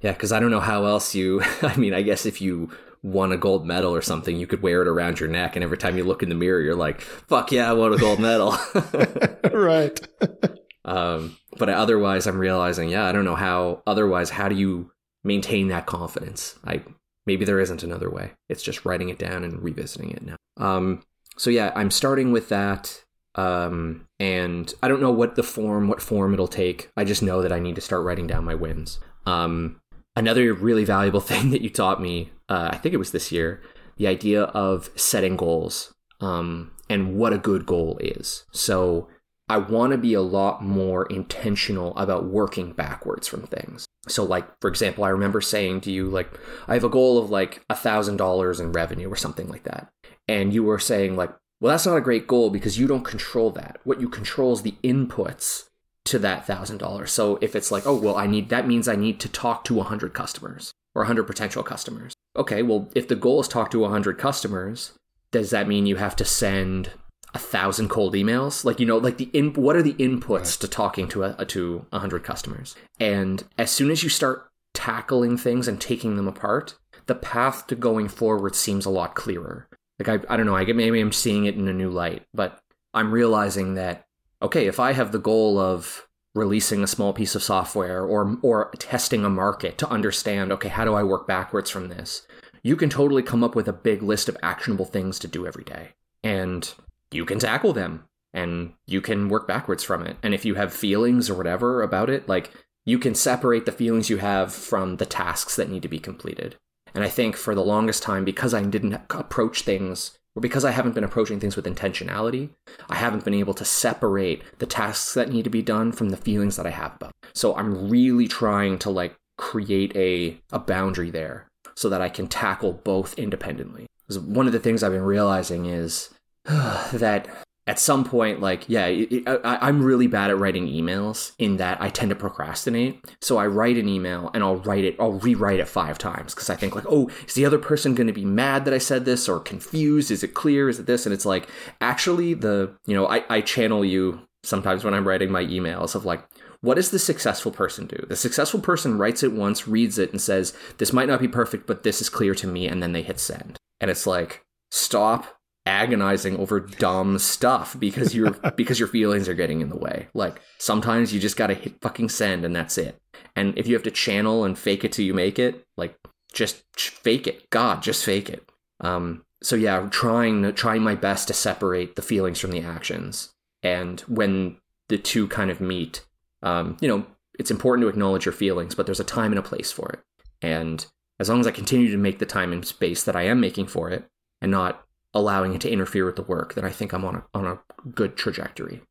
Yeah, 0.00 0.12
cuz 0.12 0.32
I 0.32 0.40
don't 0.40 0.50
know 0.50 0.60
how 0.60 0.84
else 0.84 1.14
you 1.14 1.42
I 1.62 1.76
mean, 1.76 1.94
I 1.94 2.02
guess 2.02 2.26
if 2.26 2.40
you 2.40 2.70
won 3.02 3.30
a 3.30 3.36
gold 3.36 3.66
medal 3.66 3.94
or 3.94 4.02
something, 4.02 4.36
you 4.36 4.46
could 4.46 4.62
wear 4.62 4.82
it 4.82 4.88
around 4.88 5.20
your 5.20 5.28
neck 5.28 5.56
and 5.56 5.62
every 5.62 5.78
time 5.78 5.96
you 5.96 6.04
look 6.04 6.22
in 6.22 6.28
the 6.28 6.34
mirror 6.34 6.60
you're 6.60 6.74
like, 6.74 7.00
"Fuck 7.00 7.52
yeah, 7.52 7.70
I 7.70 7.72
won 7.72 7.92
a 7.92 7.98
gold 7.98 8.18
medal." 8.18 8.56
right. 9.52 10.00
um 10.84 11.36
but 11.58 11.68
otherwise 11.68 12.26
I'm 12.26 12.38
realizing, 12.38 12.88
yeah, 12.88 13.06
I 13.06 13.12
don't 13.12 13.24
know 13.24 13.36
how 13.36 13.82
otherwise 13.86 14.30
how 14.30 14.48
do 14.48 14.54
you 14.54 14.90
maintain 15.24 15.68
that 15.68 15.86
confidence? 15.86 16.58
I 16.64 16.82
maybe 17.26 17.44
there 17.44 17.60
isn't 17.60 17.82
another 17.82 18.10
way. 18.10 18.32
It's 18.48 18.62
just 18.62 18.84
writing 18.84 19.08
it 19.08 19.18
down 19.18 19.44
and 19.44 19.62
revisiting 19.62 20.10
it 20.10 20.22
now. 20.24 20.36
Um 20.56 21.02
so 21.36 21.50
yeah, 21.50 21.72
I'm 21.74 21.90
starting 21.90 22.32
with 22.32 22.48
that 22.48 23.02
um 23.34 24.06
and 24.18 24.72
I 24.82 24.88
don't 24.88 25.02
know 25.02 25.12
what 25.12 25.34
the 25.36 25.42
form 25.42 25.88
what 25.88 26.00
form 26.00 26.34
it'll 26.34 26.48
take. 26.48 26.90
I 26.96 27.04
just 27.04 27.22
know 27.22 27.42
that 27.42 27.52
I 27.52 27.60
need 27.60 27.74
to 27.76 27.80
start 27.80 28.04
writing 28.04 28.26
down 28.26 28.44
my 28.44 28.54
wins. 28.54 28.98
Um 29.26 29.80
another 30.16 30.52
really 30.52 30.84
valuable 30.84 31.20
thing 31.32 31.50
that 31.50 31.62
you 31.62 31.70
taught 31.70 32.00
me, 32.00 32.32
uh, 32.48 32.70
I 32.72 32.76
think 32.78 32.94
it 32.94 32.98
was 32.98 33.12
this 33.12 33.30
year, 33.30 33.62
the 33.96 34.06
idea 34.06 34.44
of 34.44 34.90
setting 34.96 35.36
goals 35.36 35.94
um, 36.20 36.72
and 36.88 37.16
what 37.16 37.32
a 37.32 37.38
good 37.38 37.66
goal 37.66 37.98
is. 38.00 38.44
So 38.52 39.08
I 39.48 39.58
want 39.58 39.92
to 39.92 39.98
be 39.98 40.14
a 40.14 40.22
lot 40.22 40.62
more 40.62 41.06
intentional 41.06 41.96
about 41.96 42.26
working 42.26 42.72
backwards 42.72 43.28
from 43.28 43.42
things. 43.42 43.86
So, 44.08 44.24
like 44.24 44.46
for 44.60 44.68
example, 44.68 45.04
I 45.04 45.10
remember 45.10 45.40
saying 45.40 45.82
to 45.82 45.92
you, 45.92 46.08
like, 46.08 46.30
I 46.66 46.74
have 46.74 46.84
a 46.84 46.88
goal 46.88 47.18
of 47.18 47.30
like 47.30 47.64
a 47.70 47.74
thousand 47.74 48.16
dollars 48.16 48.58
in 48.58 48.72
revenue 48.72 49.08
or 49.10 49.16
something 49.16 49.48
like 49.48 49.62
that, 49.64 49.88
and 50.26 50.52
you 50.52 50.64
were 50.64 50.78
saying 50.78 51.16
like, 51.16 51.30
well, 51.60 51.70
that's 51.70 51.86
not 51.86 51.96
a 51.96 52.02
great 52.02 52.26
goal 52.26 52.50
because 52.50 52.78
you 52.78 52.86
don't 52.86 53.04
control 53.04 53.50
that. 53.52 53.78
What 53.84 54.00
you 54.00 54.08
control 54.08 54.52
is 54.52 54.62
the 54.62 54.76
inputs 54.82 55.64
to 56.06 56.18
that 56.20 56.46
thousand 56.46 56.78
dollars. 56.78 57.12
So 57.12 57.38
if 57.40 57.54
it's 57.54 57.70
like, 57.70 57.86
oh 57.86 57.96
well, 57.96 58.16
I 58.16 58.26
need 58.26 58.48
that 58.48 58.66
means 58.66 58.88
I 58.88 58.96
need 58.96 59.20
to 59.20 59.28
talk 59.28 59.64
to 59.64 59.80
a 59.80 59.84
hundred 59.84 60.14
customers 60.14 60.72
or 60.94 61.02
a 61.02 61.06
hundred 61.06 61.24
potential 61.24 61.62
customers. 61.62 62.14
Okay, 62.36 62.62
well, 62.62 62.88
if 62.94 63.08
the 63.08 63.16
goal 63.16 63.40
is 63.40 63.48
talk 63.48 63.70
to 63.70 63.84
a 63.84 63.88
hundred 63.88 64.18
customers, 64.18 64.92
does 65.30 65.50
that 65.50 65.68
mean 65.68 65.86
you 65.86 65.96
have 65.96 66.16
to 66.16 66.24
send 66.24 66.90
a 67.34 67.38
thousand 67.38 67.90
cold 67.90 68.14
emails 68.14 68.64
like 68.64 68.80
you 68.80 68.86
know 68.86 68.96
like 68.96 69.18
the 69.18 69.28
in 69.34 69.52
what 69.52 69.76
are 69.76 69.82
the 69.82 69.92
inputs 69.94 70.30
right. 70.38 70.60
to 70.60 70.68
talking 70.68 71.06
to 71.06 71.22
a, 71.22 71.44
to 71.44 71.84
a 71.92 71.98
hundred 71.98 72.24
customers 72.24 72.74
and 72.98 73.44
as 73.58 73.70
soon 73.70 73.90
as 73.90 74.02
you 74.02 74.08
start 74.08 74.48
tackling 74.72 75.36
things 75.36 75.68
and 75.68 75.78
taking 75.78 76.16
them 76.16 76.26
apart 76.26 76.78
the 77.06 77.14
path 77.14 77.66
to 77.66 77.74
going 77.74 78.08
forward 78.08 78.54
seems 78.54 78.86
a 78.86 78.90
lot 78.90 79.14
clearer 79.14 79.68
like 79.98 80.08
i, 80.08 80.32
I 80.32 80.36
don't 80.38 80.46
know 80.46 80.56
i 80.56 80.64
get 80.64 80.76
maybe 80.76 80.98
i'm 80.98 81.12
seeing 81.12 81.44
it 81.44 81.56
in 81.56 81.68
a 81.68 81.74
new 81.74 81.90
light 81.90 82.24
but 82.32 82.58
i'm 82.94 83.12
realizing 83.12 83.74
that 83.74 84.05
okay 84.42 84.66
if 84.66 84.78
i 84.80 84.92
have 84.92 85.12
the 85.12 85.18
goal 85.18 85.58
of 85.58 86.06
releasing 86.34 86.82
a 86.82 86.86
small 86.86 87.12
piece 87.12 87.34
of 87.34 87.42
software 87.42 88.04
or 88.04 88.38
or 88.42 88.70
testing 88.78 89.24
a 89.24 89.30
market 89.30 89.78
to 89.78 89.88
understand 89.88 90.52
okay 90.52 90.68
how 90.68 90.84
do 90.84 90.94
i 90.94 91.02
work 91.02 91.26
backwards 91.26 91.70
from 91.70 91.88
this 91.88 92.26
you 92.62 92.76
can 92.76 92.90
totally 92.90 93.22
come 93.22 93.44
up 93.44 93.54
with 93.54 93.68
a 93.68 93.72
big 93.72 94.02
list 94.02 94.28
of 94.28 94.36
actionable 94.42 94.84
things 94.84 95.18
to 95.18 95.28
do 95.28 95.46
every 95.46 95.64
day 95.64 95.90
and 96.22 96.74
you 97.10 97.24
can 97.24 97.38
tackle 97.38 97.72
them 97.72 98.04
and 98.36 98.74
you 98.86 99.00
can 99.00 99.30
work 99.30 99.48
backwards 99.48 99.82
from 99.82 100.06
it. 100.06 100.18
And 100.22 100.34
if 100.34 100.44
you 100.44 100.56
have 100.56 100.72
feelings 100.72 101.30
or 101.30 101.34
whatever 101.34 101.82
about 101.82 102.10
it, 102.10 102.28
like 102.28 102.50
you 102.84 102.98
can 102.98 103.14
separate 103.14 103.64
the 103.64 103.72
feelings 103.72 104.10
you 104.10 104.18
have 104.18 104.52
from 104.52 104.98
the 104.98 105.06
tasks 105.06 105.56
that 105.56 105.70
need 105.70 105.82
to 105.82 105.88
be 105.88 105.98
completed. 105.98 106.56
And 106.94 107.02
I 107.02 107.08
think 107.08 107.34
for 107.34 107.54
the 107.54 107.64
longest 107.64 108.02
time, 108.02 108.24
because 108.24 108.52
I 108.52 108.62
didn't 108.62 109.00
approach 109.10 109.62
things, 109.62 110.18
or 110.36 110.40
because 110.40 110.64
I 110.64 110.70
haven't 110.70 110.94
been 110.94 111.02
approaching 111.02 111.40
things 111.40 111.56
with 111.56 111.64
intentionality, 111.64 112.50
I 112.88 112.96
haven't 112.96 113.24
been 113.24 113.34
able 113.34 113.54
to 113.54 113.64
separate 113.64 114.42
the 114.58 114.66
tasks 114.66 115.14
that 115.14 115.30
need 115.30 115.44
to 115.44 115.50
be 115.50 115.62
done 115.62 115.90
from 115.92 116.10
the 116.10 116.16
feelings 116.16 116.56
that 116.56 116.66
I 116.66 116.70
have 116.70 116.94
about. 116.96 117.12
So 117.32 117.56
I'm 117.56 117.88
really 117.88 118.28
trying 118.28 118.78
to 118.80 118.90
like 118.90 119.16
create 119.38 119.94
a 119.96 120.38
a 120.52 120.58
boundary 120.58 121.10
there 121.10 121.48
so 121.74 121.88
that 121.88 122.00
I 122.00 122.08
can 122.08 122.28
tackle 122.28 122.74
both 122.74 123.18
independently. 123.18 123.86
Because 124.06 124.20
one 124.22 124.46
of 124.46 124.52
the 124.52 124.60
things 124.60 124.82
I've 124.82 124.92
been 124.92 125.02
realizing 125.02 125.66
is 125.66 126.10
that 126.44 127.28
at 127.68 127.80
some 127.80 128.04
point, 128.04 128.40
like, 128.40 128.68
yeah, 128.68 128.84
I, 128.84 129.68
am 129.68 129.82
really 129.82 130.06
bad 130.06 130.30
at 130.30 130.38
writing 130.38 130.68
emails 130.68 131.32
in 131.36 131.56
that 131.56 131.82
I 131.82 131.90
tend 131.90 132.10
to 132.10 132.14
procrastinate. 132.14 133.04
So 133.20 133.38
I 133.38 133.46
write 133.48 133.76
an 133.76 133.88
email 133.88 134.30
and 134.32 134.44
I'll 134.44 134.58
write 134.58 134.84
it, 134.84 134.94
I'll 135.00 135.14
rewrite 135.14 135.58
it 135.58 135.66
five 135.66 135.98
times 135.98 136.32
because 136.32 136.48
I 136.48 136.54
think, 136.54 136.76
like, 136.76 136.86
oh, 136.88 137.10
is 137.26 137.34
the 137.34 137.44
other 137.44 137.58
person 137.58 137.96
going 137.96 138.06
to 138.06 138.12
be 138.12 138.24
mad 138.24 138.64
that 138.66 138.74
I 138.74 138.78
said 138.78 139.04
this 139.04 139.28
or 139.28 139.40
confused? 139.40 140.12
Is 140.12 140.22
it 140.22 140.34
clear? 140.34 140.68
Is 140.68 140.78
it 140.78 140.86
this? 140.86 141.06
And 141.06 141.12
it's 141.12 141.26
like, 141.26 141.48
actually, 141.80 142.34
the, 142.34 142.72
you 142.86 142.94
know, 142.94 143.08
I, 143.08 143.24
I 143.28 143.40
channel 143.40 143.84
you 143.84 144.20
sometimes 144.44 144.84
when 144.84 144.94
I'm 144.94 145.06
writing 145.06 145.32
my 145.32 145.44
emails 145.44 145.96
of 145.96 146.04
like, 146.04 146.24
what 146.60 146.74
does 146.74 146.90
the 146.90 147.00
successful 147.00 147.50
person 147.50 147.86
do? 147.86 148.06
The 148.08 148.16
successful 148.16 148.60
person 148.60 148.96
writes 148.96 149.24
it 149.24 149.32
once, 149.32 149.66
reads 149.66 149.98
it, 149.98 150.12
and 150.12 150.20
says, 150.20 150.56
this 150.78 150.92
might 150.92 151.08
not 151.08 151.20
be 151.20 151.28
perfect, 151.28 151.66
but 151.66 151.82
this 151.82 152.00
is 152.00 152.08
clear 152.08 152.34
to 152.36 152.46
me. 152.46 152.68
And 152.68 152.80
then 152.80 152.92
they 152.92 153.02
hit 153.02 153.18
send. 153.18 153.58
And 153.80 153.90
it's 153.90 154.06
like, 154.06 154.44
stop 154.70 155.35
agonizing 155.66 156.36
over 156.36 156.60
dumb 156.60 157.18
stuff 157.18 157.78
because 157.78 158.14
your 158.14 158.30
because 158.56 158.78
your 158.78 158.88
feelings 158.88 159.28
are 159.28 159.34
getting 159.34 159.60
in 159.60 159.68
the 159.68 159.76
way. 159.76 160.08
Like 160.14 160.40
sometimes 160.58 161.12
you 161.12 161.20
just 161.20 161.36
got 161.36 161.48
to 161.48 161.54
hit 161.54 161.80
fucking 161.80 162.08
send 162.08 162.44
and 162.44 162.54
that's 162.54 162.78
it. 162.78 163.00
And 163.34 163.56
if 163.58 163.66
you 163.66 163.74
have 163.74 163.82
to 163.82 163.90
channel 163.90 164.44
and 164.44 164.58
fake 164.58 164.84
it 164.84 164.92
till 164.92 165.04
you 165.04 165.14
make 165.14 165.38
it, 165.38 165.66
like 165.76 165.98
just 166.32 166.62
fake 166.72 167.26
it. 167.26 167.50
God, 167.50 167.82
just 167.82 168.04
fake 168.04 168.30
it. 168.30 168.48
Um 168.80 169.24
so 169.42 169.56
yeah, 169.56 169.86
trying 169.90 170.52
trying 170.54 170.82
my 170.82 170.94
best 170.94 171.28
to 171.28 171.34
separate 171.34 171.96
the 171.96 172.02
feelings 172.02 172.40
from 172.40 172.52
the 172.52 172.62
actions. 172.62 173.34
And 173.62 174.00
when 174.02 174.58
the 174.88 174.98
two 174.98 175.28
kind 175.28 175.50
of 175.50 175.60
meet, 175.60 176.04
um, 176.42 176.76
you 176.80 176.88
know, 176.88 177.04
it's 177.38 177.50
important 177.50 177.84
to 177.84 177.88
acknowledge 177.88 178.24
your 178.24 178.32
feelings, 178.32 178.74
but 178.74 178.86
there's 178.86 179.00
a 179.00 179.04
time 179.04 179.32
and 179.32 179.38
a 179.38 179.42
place 179.42 179.72
for 179.72 179.90
it. 179.90 180.00
And 180.40 180.86
as 181.18 181.28
long 181.28 181.40
as 181.40 181.46
I 181.46 181.50
continue 181.50 181.90
to 181.90 181.96
make 181.96 182.18
the 182.18 182.26
time 182.26 182.52
and 182.52 182.64
space 182.64 183.02
that 183.04 183.16
I 183.16 183.22
am 183.22 183.40
making 183.40 183.66
for 183.66 183.90
it 183.90 184.08
and 184.40 184.50
not 184.50 184.85
allowing 185.16 185.54
it 185.54 185.60
to 185.62 185.70
interfere 185.70 186.04
with 186.04 186.16
the 186.16 186.22
work, 186.22 186.54
then 186.54 186.64
I 186.64 186.70
think 186.70 186.92
I'm 186.92 187.04
on 187.04 187.16
a, 187.16 187.24
on 187.34 187.46
a 187.46 187.58
good 187.90 188.16
trajectory. 188.16 188.82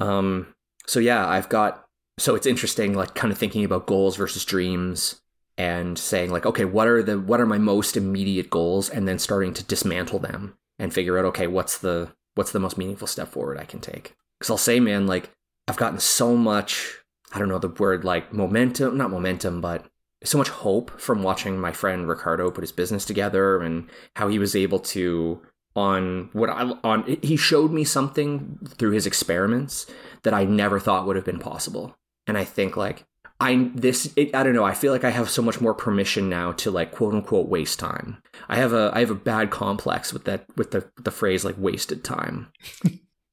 Um, 0.00 0.54
so 0.86 0.98
yeah, 0.98 1.28
I've 1.28 1.48
got, 1.48 1.84
so 2.18 2.34
it's 2.34 2.46
interesting, 2.46 2.94
like 2.94 3.14
kind 3.14 3.32
of 3.32 3.38
thinking 3.38 3.64
about 3.64 3.86
goals 3.86 4.16
versus 4.16 4.44
dreams 4.44 5.20
and 5.56 5.98
saying 5.98 6.30
like, 6.30 6.46
okay, 6.46 6.64
what 6.64 6.88
are 6.88 7.02
the, 7.02 7.18
what 7.18 7.40
are 7.40 7.46
my 7.46 7.58
most 7.58 7.96
immediate 7.96 8.50
goals? 8.50 8.90
And 8.90 9.06
then 9.06 9.18
starting 9.18 9.54
to 9.54 9.64
dismantle 9.64 10.18
them 10.18 10.56
and 10.78 10.92
figure 10.92 11.18
out, 11.18 11.24
okay, 11.26 11.46
what's 11.46 11.78
the, 11.78 12.12
what's 12.34 12.52
the 12.52 12.60
most 12.60 12.78
meaningful 12.78 13.06
step 13.06 13.28
forward 13.28 13.58
I 13.58 13.64
can 13.64 13.80
take? 13.80 14.14
Cause 14.40 14.50
I'll 14.50 14.58
say, 14.58 14.80
man, 14.80 15.06
like 15.06 15.30
I've 15.68 15.76
gotten 15.76 16.00
so 16.00 16.36
much, 16.36 16.98
I 17.32 17.38
don't 17.38 17.48
know 17.48 17.58
the 17.58 17.68
word 17.68 18.04
like 18.04 18.32
momentum, 18.32 18.96
not 18.96 19.10
momentum, 19.10 19.60
but 19.60 19.86
so 20.24 20.38
much 20.38 20.48
hope 20.48 21.00
from 21.00 21.22
watching 21.22 21.58
my 21.58 21.72
friend 21.72 22.08
Ricardo 22.08 22.50
put 22.50 22.62
his 22.62 22.72
business 22.72 23.04
together 23.04 23.60
and 23.60 23.88
how 24.16 24.28
he 24.28 24.38
was 24.38 24.56
able 24.56 24.78
to 24.78 25.42
on 25.74 26.28
what 26.32 26.50
I 26.50 26.62
on 26.84 27.18
he 27.22 27.36
showed 27.36 27.72
me 27.72 27.84
something 27.84 28.58
through 28.78 28.90
his 28.90 29.06
experiments 29.06 29.86
that 30.22 30.34
I 30.34 30.44
never 30.44 30.78
thought 30.78 31.06
would 31.06 31.16
have 31.16 31.24
been 31.24 31.38
possible. 31.38 31.96
And 32.26 32.36
I 32.36 32.44
think 32.44 32.76
like 32.76 33.04
I 33.40 33.70
this 33.74 34.12
it, 34.16 34.34
I 34.34 34.42
don't 34.42 34.54
know, 34.54 34.64
I 34.64 34.74
feel 34.74 34.92
like 34.92 35.04
I 35.04 35.10
have 35.10 35.30
so 35.30 35.42
much 35.42 35.60
more 35.60 35.74
permission 35.74 36.28
now 36.28 36.52
to 36.52 36.70
like 36.70 36.92
quote 36.92 37.14
unquote 37.14 37.48
waste 37.48 37.78
time. 37.78 38.22
I 38.48 38.56
have 38.56 38.72
a 38.72 38.90
I 38.94 39.00
have 39.00 39.10
a 39.10 39.16
bad 39.16 39.50
complex 39.50 40.12
with 40.12 40.24
that 40.24 40.44
with 40.56 40.72
the 40.72 40.90
the 41.02 41.10
phrase 41.10 41.44
like 41.44 41.56
wasted 41.58 42.04
time. 42.04 42.52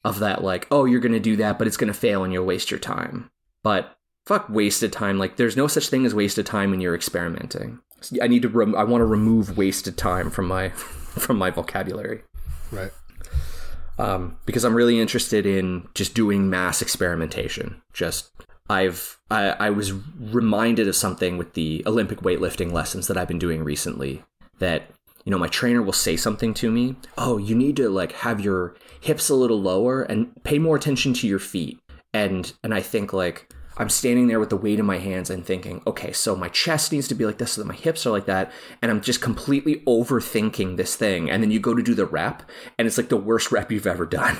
of 0.05 0.19
that 0.19 0.41
like, 0.41 0.65
oh, 0.71 0.85
you're 0.85 1.01
going 1.01 1.11
to 1.11 1.19
do 1.19 1.35
that 1.35 1.57
but 1.57 1.67
it's 1.67 1.77
going 1.77 1.91
to 1.91 1.99
fail 1.99 2.23
and 2.23 2.31
you'll 2.31 2.45
waste 2.45 2.71
your 2.71 2.79
time. 2.79 3.29
But 3.63 3.97
fuck 4.29 4.47
wasted 4.47 4.93
time. 4.93 5.17
Like 5.17 5.37
there's 5.37 5.57
no 5.57 5.65
such 5.65 5.89
thing 5.89 6.05
as 6.05 6.13
wasted 6.13 6.45
time 6.45 6.69
when 6.69 6.81
you're 6.81 6.93
experimenting. 6.93 7.79
I 8.21 8.27
need 8.27 8.43
to. 8.43 8.47
Rem- 8.47 8.75
I 8.75 8.83
want 8.83 9.01
to 9.01 9.05
remove 9.05 9.57
wasted 9.57 9.97
time 9.97 10.29
from 10.29 10.47
my 10.47 10.69
from 10.69 11.39
my 11.39 11.49
vocabulary. 11.49 12.21
Right. 12.71 12.91
Um, 13.97 14.37
because 14.45 14.63
I'm 14.63 14.75
really 14.75 14.99
interested 14.99 15.47
in 15.47 15.87
just 15.95 16.13
doing 16.13 16.47
mass 16.47 16.79
experimentation. 16.79 17.81
Just 17.91 18.29
I've 18.69 19.19
I, 19.31 19.49
I 19.59 19.69
was 19.71 19.93
reminded 20.19 20.87
of 20.87 20.95
something 20.95 21.39
with 21.39 21.55
the 21.55 21.81
Olympic 21.87 22.19
weightlifting 22.19 22.71
lessons 22.71 23.07
that 23.07 23.17
I've 23.17 23.27
been 23.27 23.39
doing 23.39 23.63
recently. 23.63 24.23
That 24.59 24.91
you 25.25 25.31
know 25.31 25.39
my 25.39 25.47
trainer 25.47 25.81
will 25.81 25.91
say 25.91 26.15
something 26.15 26.53
to 26.53 26.69
me. 26.69 26.97
Oh, 27.17 27.39
you 27.39 27.55
need 27.55 27.75
to 27.77 27.89
like 27.89 28.11
have 28.11 28.39
your 28.39 28.75
hips 29.01 29.27
a 29.27 29.35
little 29.35 29.59
lower 29.59 30.03
and 30.03 30.31
pay 30.43 30.59
more 30.59 30.75
attention 30.75 31.13
to 31.15 31.27
your 31.27 31.39
feet. 31.39 31.79
And 32.13 32.53
and 32.63 32.75
I 32.75 32.81
think 32.81 33.11
like 33.11 33.51
I'm 33.79 33.89
standing 33.89 34.27
there 34.27 34.41
with 34.41 34.49
the 34.49 34.57
weight 34.57 34.77
in 34.77 34.85
my 34.85 34.97
hands 34.97 35.29
and 35.29 35.45
thinking, 35.45 35.81
okay, 35.87 36.11
so 36.11 36.35
my 36.35 36.49
chest 36.49 36.91
needs 36.91 37.07
to 37.07 37.15
be 37.15 37.25
like 37.25 37.37
this, 37.37 37.53
so 37.53 37.61
that 37.61 37.67
my 37.67 37.73
hips 37.73 38.05
are 38.05 38.11
like 38.11 38.25
that. 38.25 38.51
And 38.81 38.91
I'm 38.91 38.99
just 38.99 39.21
completely 39.21 39.77
overthinking 39.87 40.75
this 40.75 40.97
thing. 40.97 41.31
And 41.31 41.41
then 41.41 41.49
you 41.49 41.61
go 41.61 41.73
to 41.73 41.81
do 41.81 41.95
the 41.95 42.05
rep, 42.05 42.43
and 42.77 42.87
it's 42.87 42.97
like 42.97 43.07
the 43.07 43.17
worst 43.17 43.51
rep 43.53 43.71
you've 43.71 43.87
ever 43.87 44.05
done. 44.05 44.37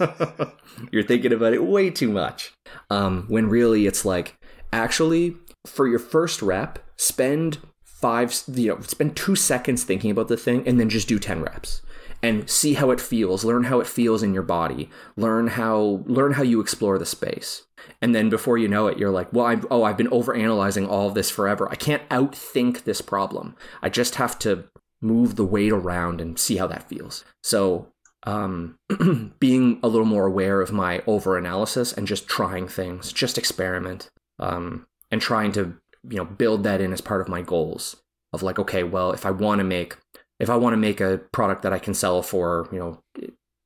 You're 0.90 1.04
thinking 1.04 1.32
about 1.32 1.52
it 1.52 1.64
way 1.64 1.88
too 1.88 2.10
much. 2.10 2.52
Um, 2.90 3.26
when 3.28 3.48
really 3.48 3.86
it's 3.86 4.04
like, 4.04 4.36
actually, 4.72 5.36
for 5.66 5.86
your 5.86 6.00
first 6.00 6.42
rep, 6.42 6.80
spend 6.96 7.58
five, 7.84 8.34
you 8.48 8.68
know, 8.68 8.80
spend 8.80 9.16
two 9.16 9.36
seconds 9.36 9.84
thinking 9.84 10.10
about 10.10 10.28
the 10.28 10.36
thing 10.36 10.66
and 10.66 10.80
then 10.80 10.88
just 10.88 11.06
do 11.06 11.18
10 11.18 11.42
reps 11.42 11.82
and 12.22 12.48
see 12.48 12.74
how 12.74 12.90
it 12.90 13.00
feels 13.00 13.44
learn 13.44 13.64
how 13.64 13.80
it 13.80 13.86
feels 13.86 14.22
in 14.22 14.34
your 14.34 14.42
body 14.42 14.90
learn 15.16 15.46
how 15.46 16.02
learn 16.06 16.32
how 16.32 16.42
you 16.42 16.60
explore 16.60 16.98
the 16.98 17.06
space 17.06 17.64
and 18.00 18.14
then 18.14 18.28
before 18.28 18.58
you 18.58 18.68
know 18.68 18.86
it 18.86 18.98
you're 18.98 19.10
like 19.10 19.32
well 19.32 19.46
I've, 19.46 19.66
oh 19.70 19.84
i've 19.84 19.96
been 19.96 20.08
over 20.08 20.34
analyzing 20.34 20.86
all 20.86 21.08
of 21.08 21.14
this 21.14 21.30
forever. 21.30 21.70
I 21.70 21.76
can't 21.76 22.08
outthink 22.08 22.84
this 22.84 23.00
problem. 23.00 23.56
I 23.82 23.88
just 23.88 24.16
have 24.16 24.38
to 24.40 24.64
move 25.00 25.36
the 25.36 25.44
weight 25.44 25.72
around 25.72 26.20
and 26.20 26.38
see 26.38 26.56
how 26.56 26.66
that 26.66 26.88
feels. 26.88 27.24
So 27.42 27.88
um, 28.24 28.78
being 29.40 29.80
a 29.82 29.88
little 29.88 30.06
more 30.06 30.26
aware 30.26 30.60
of 30.60 30.72
my 30.72 31.02
over 31.06 31.38
analysis 31.38 31.92
and 31.92 32.06
just 32.06 32.28
trying 32.28 32.68
things 32.68 33.12
just 33.12 33.38
experiment 33.38 34.10
um, 34.38 34.86
and 35.10 35.22
trying 35.22 35.52
to 35.52 35.76
you 36.08 36.16
know 36.16 36.24
build 36.24 36.64
that 36.64 36.80
in 36.80 36.92
as 36.92 37.00
part 37.00 37.20
of 37.20 37.28
my 37.28 37.42
goals 37.42 37.96
of 38.32 38.42
like 38.42 38.58
okay 38.58 38.82
well 38.82 39.12
if 39.12 39.26
i 39.26 39.30
want 39.30 39.58
to 39.58 39.64
make 39.64 39.96
if 40.38 40.48
i 40.48 40.56
want 40.56 40.72
to 40.72 40.78
make 40.78 40.98
a 40.98 41.20
product 41.30 41.62
that 41.62 41.74
i 41.74 41.78
can 41.78 41.92
sell 41.92 42.22
for 42.22 42.68
you 42.72 42.78
know 42.78 43.02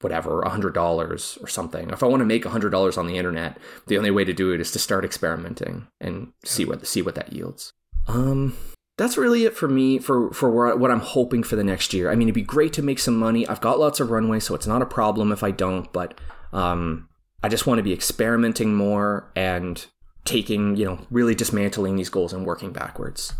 whatever, 0.04 0.42
$100 0.42 1.42
or 1.42 1.48
something. 1.48 1.90
If 1.90 2.02
I 2.02 2.06
want 2.06 2.20
to 2.20 2.26
make 2.26 2.44
$100 2.44 2.98
on 2.98 3.06
the 3.08 3.18
internet, 3.18 3.58
the 3.88 3.98
only 3.98 4.12
way 4.12 4.24
to 4.24 4.32
do 4.32 4.52
it 4.52 4.60
is 4.60 4.70
to 4.72 4.78
start 4.78 5.04
experimenting 5.04 5.88
and 6.00 6.32
see 6.44 6.64
what 6.64 6.86
see 6.86 7.02
what 7.02 7.16
that 7.16 7.32
yields. 7.32 7.72
Um, 8.06 8.56
that's 8.96 9.16
really 9.16 9.44
it 9.44 9.56
for 9.56 9.66
me 9.66 9.98
for 9.98 10.32
for 10.32 10.76
what 10.76 10.90
I'm 10.90 11.00
hoping 11.00 11.42
for 11.42 11.56
the 11.56 11.64
next 11.64 11.92
year. 11.92 12.12
I 12.12 12.14
mean, 12.14 12.28
it'd 12.28 12.34
be 12.34 12.42
great 12.42 12.72
to 12.74 12.82
make 12.82 13.00
some 13.00 13.16
money. 13.16 13.48
I've 13.48 13.60
got 13.60 13.80
lots 13.80 13.98
of 13.98 14.10
runway, 14.10 14.38
so 14.38 14.54
it's 14.54 14.66
not 14.66 14.82
a 14.82 14.86
problem 14.86 15.32
if 15.32 15.42
I 15.42 15.50
don't. 15.50 15.92
But 15.92 16.20
um, 16.52 17.08
I 17.42 17.48
just 17.48 17.66
want 17.66 17.78
to 17.78 17.82
be 17.82 17.92
experimenting 17.92 18.74
more 18.74 19.32
and 19.34 19.84
taking, 20.24 20.76
you 20.76 20.84
know, 20.84 20.98
really 21.10 21.34
dismantling 21.34 21.96
these 21.96 22.08
goals 22.08 22.32
and 22.32 22.46
working 22.46 22.72
backwards. 22.72 23.32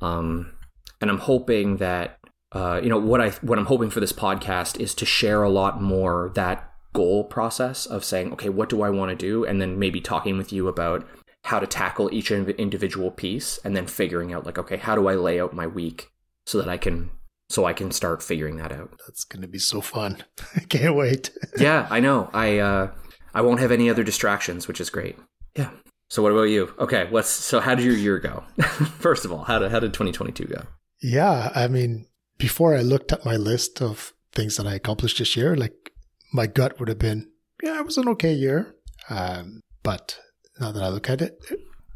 Um, 0.00 0.52
and 1.00 1.10
I'm 1.10 1.18
hoping 1.18 1.78
that, 1.78 2.17
uh, 2.52 2.80
you 2.82 2.88
know, 2.88 2.98
what 2.98 3.20
I 3.20 3.30
what 3.42 3.58
I'm 3.58 3.66
hoping 3.66 3.90
for 3.90 4.00
this 4.00 4.12
podcast 4.12 4.80
is 4.80 4.94
to 4.96 5.06
share 5.06 5.42
a 5.42 5.50
lot 5.50 5.82
more 5.82 6.30
that 6.34 6.72
goal 6.94 7.24
process 7.24 7.86
of 7.86 8.04
saying, 8.04 8.32
okay, 8.32 8.48
what 8.48 8.68
do 8.68 8.82
I 8.82 8.90
want 8.90 9.10
to 9.10 9.16
do, 9.16 9.44
and 9.44 9.60
then 9.60 9.78
maybe 9.78 10.00
talking 10.00 10.38
with 10.38 10.52
you 10.52 10.68
about 10.68 11.06
how 11.44 11.58
to 11.58 11.66
tackle 11.66 12.12
each 12.12 12.30
individual 12.30 13.10
piece 13.10 13.58
and 13.64 13.74
then 13.74 13.86
figuring 13.86 14.32
out 14.32 14.44
like 14.44 14.58
okay 14.58 14.76
how 14.76 14.94
do 14.94 15.08
i 15.08 15.14
lay 15.14 15.40
out 15.40 15.54
my 15.54 15.66
week 15.66 16.10
so 16.46 16.58
that 16.58 16.68
i 16.68 16.76
can 16.76 17.10
so 17.48 17.64
i 17.64 17.72
can 17.72 17.90
start 17.90 18.22
figuring 18.22 18.56
that 18.56 18.72
out? 18.72 18.90
That's 19.06 19.24
going 19.24 19.40
to 19.40 19.48
be 19.48 19.58
so 19.58 19.80
fun. 19.80 20.22
I 20.56 20.60
can't 20.60 20.94
wait. 20.94 21.30
Yeah 21.58 21.86
i 21.90 22.00
know. 22.00 22.28
I 22.34 22.58
uh 22.58 22.90
i 23.34 23.40
won't 23.40 23.60
have 23.60 23.72
any 23.72 23.88
other 23.88 24.04
distractions 24.04 24.68
which 24.68 24.80
is 24.80 24.90
great. 24.90 25.16
Yeah. 25.56 25.70
So 26.10 26.22
what 26.22 26.32
about 26.32 26.50
you? 26.54 26.74
Okay 26.78 27.06
what's 27.08 27.30
so 27.30 27.60
how 27.60 27.74
did 27.74 27.84
your 27.84 27.94
year 27.94 28.18
go? 28.18 28.44
First 28.98 29.24
of 29.24 29.32
all 29.32 29.44
how 29.44 29.58
did 29.58 29.70
how 29.70 29.80
did 29.80 29.94
2022 29.94 30.44
go? 30.44 30.62
Yeah 31.00 31.50
i 31.54 31.68
mean 31.68 32.07
before 32.38 32.74
i 32.74 32.80
looked 32.80 33.12
at 33.12 33.24
my 33.24 33.36
list 33.36 33.82
of 33.82 34.12
things 34.32 34.56
that 34.56 34.66
i 34.66 34.74
accomplished 34.74 35.18
this 35.18 35.36
year 35.36 35.56
like 35.56 35.92
my 36.32 36.46
gut 36.46 36.78
would 36.78 36.88
have 36.88 36.98
been 36.98 37.28
yeah 37.62 37.78
it 37.78 37.84
was 37.84 37.96
an 37.96 38.08
okay 38.08 38.32
year 38.32 38.74
um 39.10 39.60
but 39.82 40.18
now 40.60 40.72
that 40.72 40.82
I 40.82 40.88
look 40.88 41.08
at 41.08 41.22
it, 41.22 41.38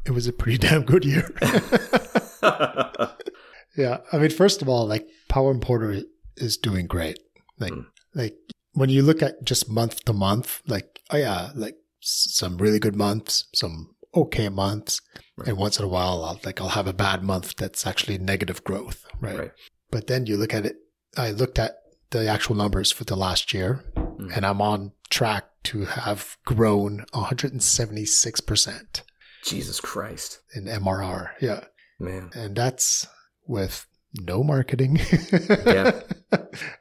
it, 0.07 0.13
was 0.13 0.27
a 0.27 0.33
pretty 0.33 0.59
damn 0.67 0.83
good 0.83 1.05
year. 1.05 1.31
yeah, 3.77 3.99
I 4.13 4.19
mean, 4.19 4.31
first 4.31 4.63
of 4.63 4.69
all, 4.69 4.87
like 4.87 5.07
Power 5.29 5.51
Importer 5.51 6.03
is 6.37 6.57
doing 6.57 6.87
great. 6.87 7.19
Like, 7.59 7.73
mm. 7.73 7.87
like 8.15 8.37
when 8.73 8.89
you 8.89 9.03
look 9.03 9.23
at 9.23 9.45
just 9.45 9.69
month 9.69 10.05
to 10.05 10.13
month, 10.13 10.63
like, 10.67 11.01
oh 11.11 11.17
yeah, 11.17 11.51
like 11.55 11.77
some 12.01 12.59
really 12.59 12.79
good 12.79 12.97
months, 12.97 13.49
some 13.55 13.95
okay 14.15 14.49
months, 14.49 15.01
right. 15.37 15.49
and 15.49 15.57
once 15.57 15.79
in 15.79 15.85
a 15.85 15.89
while, 15.89 16.25
I'll 16.25 16.41
like 16.45 16.61
I'll 16.61 16.71
have 16.71 16.87
a 16.87 16.93
bad 16.93 17.23
month 17.23 17.57
that's 17.57 17.87
actually 17.87 18.19
negative 18.19 18.65
growth, 18.65 19.05
right? 19.21 19.39
right? 19.39 19.53
But 19.93 20.09
then 20.09 20.27
you 20.27 20.37
look 20.37 20.53
at 20.53 20.67
it. 20.67 20.79
I 21.17 21.31
looked 21.31 21.61
at 21.61 21.77
the 22.11 22.27
actual 22.27 22.57
numbers 22.57 22.91
for 22.91 23.05
the 23.05 23.15
last 23.15 23.55
year, 23.55 23.85
mm. 23.95 24.37
and 24.37 24.45
I'm 24.45 24.61
on 24.61 24.91
track 25.11 25.45
to 25.65 25.85
have 25.85 26.37
grown 26.45 27.05
176%. 27.15 29.03
Jesus 29.45 29.81
Christ. 29.81 30.41
In 30.55 30.65
MRR. 30.65 31.31
Yeah. 31.41 31.65
Man. 32.01 32.31
And 32.35 32.57
that's 32.57 33.07
with 33.47 33.87
no 34.21 34.43
marketing. 34.43 34.99
yeah. 35.67 36.01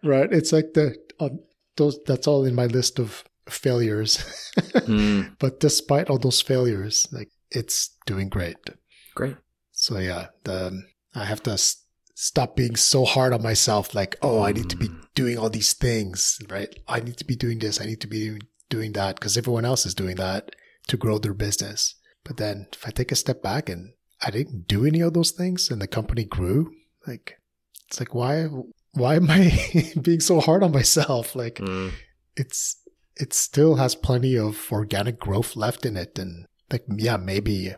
Right. 0.04 0.32
It's 0.34 0.52
like 0.52 0.74
the, 0.74 0.96
uh, 1.20 1.30
those, 1.78 1.98
that's 2.06 2.28
all 2.28 2.44
in 2.46 2.56
my 2.56 2.66
list 2.66 3.00
of 3.00 3.24
failures. 3.48 4.18
mm. 4.58 5.36
But 5.40 5.60
despite 5.60 6.10
all 6.10 6.18
those 6.18 6.42
failures, 6.42 7.08
like 7.12 7.30
it's 7.50 7.96
doing 8.06 8.28
great. 8.30 8.58
Great. 9.16 9.38
So 9.72 9.98
yeah, 9.98 10.28
the, 10.44 10.84
I 11.16 11.26
have 11.26 11.44
to 11.44 11.58
stop 12.22 12.56
being 12.56 12.76
so 12.76 13.04
hard 13.04 13.34
on 13.34 13.42
myself. 13.42 13.96
Like, 13.96 14.16
oh, 14.22 14.44
I 14.44 14.52
need 14.52 14.70
to 14.70 14.78
be 14.78 14.90
mm. 14.90 15.02
doing 15.16 15.40
all 15.40 15.50
these 15.50 15.74
things, 15.74 16.40
right? 16.50 16.70
I 16.88 17.00
need 17.00 17.18
to 17.18 17.26
be 17.26 17.36
doing 17.36 17.58
this. 17.58 17.82
I 17.82 17.86
need 17.86 18.00
to 18.02 18.08
be 18.08 18.38
doing 18.70 18.92
that 18.94 19.16
because 19.16 19.38
everyone 19.38 19.66
else 19.66 19.88
is 19.88 19.96
doing 19.96 20.18
that 20.18 20.52
to 20.88 20.98
grow 20.98 21.18
their 21.18 21.34
business. 21.34 21.96
But 22.24 22.38
then 22.38 22.68
if 22.74 22.88
I 22.88 22.92
take 22.92 23.12
a 23.12 23.16
step 23.16 23.42
back 23.42 23.70
and 23.70 23.94
I 24.24 24.30
didn't 24.30 24.68
do 24.68 24.86
any 24.86 25.02
of 25.02 25.16
those 25.16 25.32
things 25.32 25.72
and 25.72 25.82
the 25.82 25.88
company 25.88 26.24
grew, 26.24 26.72
like 27.08 27.40
it's 27.88 28.00
like 28.00 28.14
why 28.14 28.46
why 28.92 29.16
am 29.16 29.28
I 29.28 29.52
being 30.02 30.20
so 30.20 30.42
hard 30.42 30.62
on 30.62 30.72
myself? 30.72 31.36
Like 31.36 31.56
mm. 31.56 31.92
it's 32.38 32.76
it 33.16 33.34
still 33.34 33.78
has 33.78 33.96
plenty 33.96 34.38
of 34.38 34.72
organic 34.72 35.20
growth 35.20 35.56
left 35.56 35.88
in 35.88 35.98
it 35.98 36.20
and 36.20 36.46
like 36.72 36.86
yeah, 36.88 37.18
maybe 37.18 37.74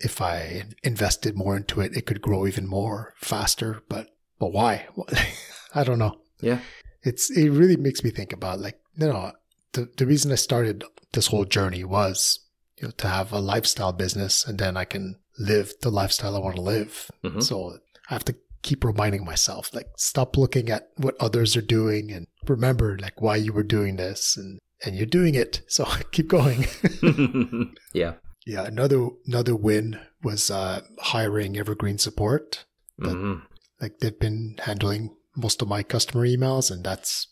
if 0.00 0.20
I 0.20 0.64
invested 0.82 1.36
more 1.36 1.56
into 1.56 1.80
it, 1.80 1.96
it 1.96 2.06
could 2.06 2.20
grow 2.20 2.46
even 2.46 2.66
more 2.66 3.14
faster. 3.18 3.82
But 3.88 4.08
but 4.38 4.52
why? 4.52 4.88
I 5.74 5.84
don't 5.84 5.98
know. 5.98 6.20
Yeah, 6.40 6.60
it's 7.02 7.30
it 7.30 7.50
really 7.50 7.76
makes 7.76 8.02
me 8.02 8.10
think 8.10 8.32
about 8.32 8.60
like 8.60 8.78
you 8.96 9.08
know 9.08 9.32
the, 9.72 9.88
the 9.96 10.06
reason 10.06 10.32
I 10.32 10.36
started 10.36 10.84
this 11.12 11.28
whole 11.28 11.44
journey 11.44 11.84
was, 11.84 12.40
you 12.78 12.88
know, 12.88 12.92
to 12.98 13.08
have 13.08 13.32
a 13.32 13.40
lifestyle 13.40 13.92
business 13.92 14.46
and 14.46 14.58
then 14.58 14.76
I 14.76 14.84
can 14.84 15.16
live 15.38 15.72
the 15.82 15.90
lifestyle 15.90 16.36
I 16.36 16.40
want 16.40 16.56
to 16.56 16.62
live. 16.62 17.10
Mm-hmm. 17.24 17.40
So 17.40 17.78
I 18.08 18.14
have 18.14 18.24
to 18.26 18.36
keep 18.62 18.84
reminding 18.84 19.24
myself, 19.24 19.72
like, 19.72 19.86
stop 19.96 20.36
looking 20.36 20.70
at 20.70 20.90
what 20.96 21.16
others 21.20 21.56
are 21.56 21.62
doing 21.62 22.10
and 22.10 22.26
remember, 22.46 22.98
like, 22.98 23.20
why 23.20 23.36
you 23.36 23.52
were 23.52 23.62
doing 23.62 23.96
this 23.96 24.36
and, 24.36 24.58
and 24.84 24.96
you're 24.96 25.06
doing 25.06 25.34
it. 25.34 25.62
So 25.66 25.84
keep 26.12 26.28
going. 26.28 26.66
yeah. 27.92 28.14
Yeah. 28.46 28.64
Another, 28.64 29.08
another 29.26 29.54
win 29.54 30.00
was, 30.22 30.50
uh, 30.50 30.82
hiring 30.98 31.58
Evergreen 31.58 31.98
support. 31.98 32.64
But, 32.98 33.10
mm-hmm. 33.10 33.44
Like 33.80 33.98
they've 33.98 34.18
been 34.18 34.56
handling 34.62 35.16
most 35.36 35.62
of 35.62 35.68
my 35.68 35.82
customer 35.82 36.26
emails 36.26 36.70
and 36.70 36.84
that's 36.84 37.28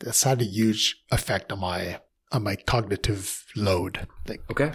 that's 0.00 0.22
had 0.22 0.40
a 0.40 0.44
huge 0.44 1.02
effect 1.10 1.52
on 1.52 1.60
my 1.60 2.00
on 2.32 2.42
my 2.42 2.56
cognitive 2.56 3.44
load. 3.56 4.06
Like 4.28 4.42
okay, 4.50 4.72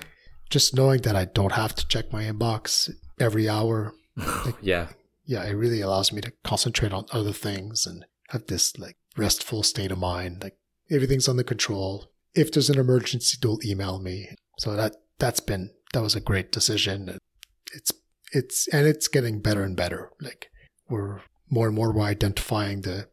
just 0.49 0.75
knowing 0.75 1.01
that 1.01 1.15
I 1.15 1.25
don't 1.25 1.53
have 1.53 1.75
to 1.75 1.87
check 1.87 2.11
my 2.11 2.23
inbox 2.23 2.89
every 3.19 3.47
hour. 3.47 3.93
Like, 4.45 4.55
yeah, 4.61 4.87
yeah, 5.25 5.45
it 5.45 5.53
really 5.53 5.79
allows 5.79 6.11
me 6.11 6.19
to 6.19 6.33
concentrate 6.43 6.91
on 6.91 7.05
other 7.13 7.31
things 7.31 7.85
and 7.85 8.05
have 8.29 8.47
this 8.47 8.77
like 8.77 8.97
restful 9.15 9.63
state 9.63 9.93
of 9.93 9.97
mind. 9.97 10.43
Like 10.43 10.57
everything's 10.91 11.29
under 11.29 11.43
control. 11.43 12.11
If 12.35 12.51
there's 12.51 12.69
an 12.69 12.79
emergency, 12.79 13.37
they'll 13.41 13.59
email 13.63 14.01
me. 14.01 14.27
So 14.57 14.75
that 14.75 14.95
that's 15.19 15.39
been 15.39 15.71
that 15.93 16.01
was 16.01 16.15
a 16.15 16.21
great 16.21 16.51
decision. 16.51 17.17
It's 17.73 17.91
it's 18.31 18.67
and 18.69 18.87
it's 18.87 19.07
getting 19.07 19.41
better 19.41 19.63
and 19.63 19.75
better. 19.75 20.11
Like 20.21 20.49
we're 20.89 21.21
more 21.49 21.67
and 21.67 21.75
more 21.75 21.91
we're 21.91 22.03
identifying 22.03 22.81
the 22.81 23.09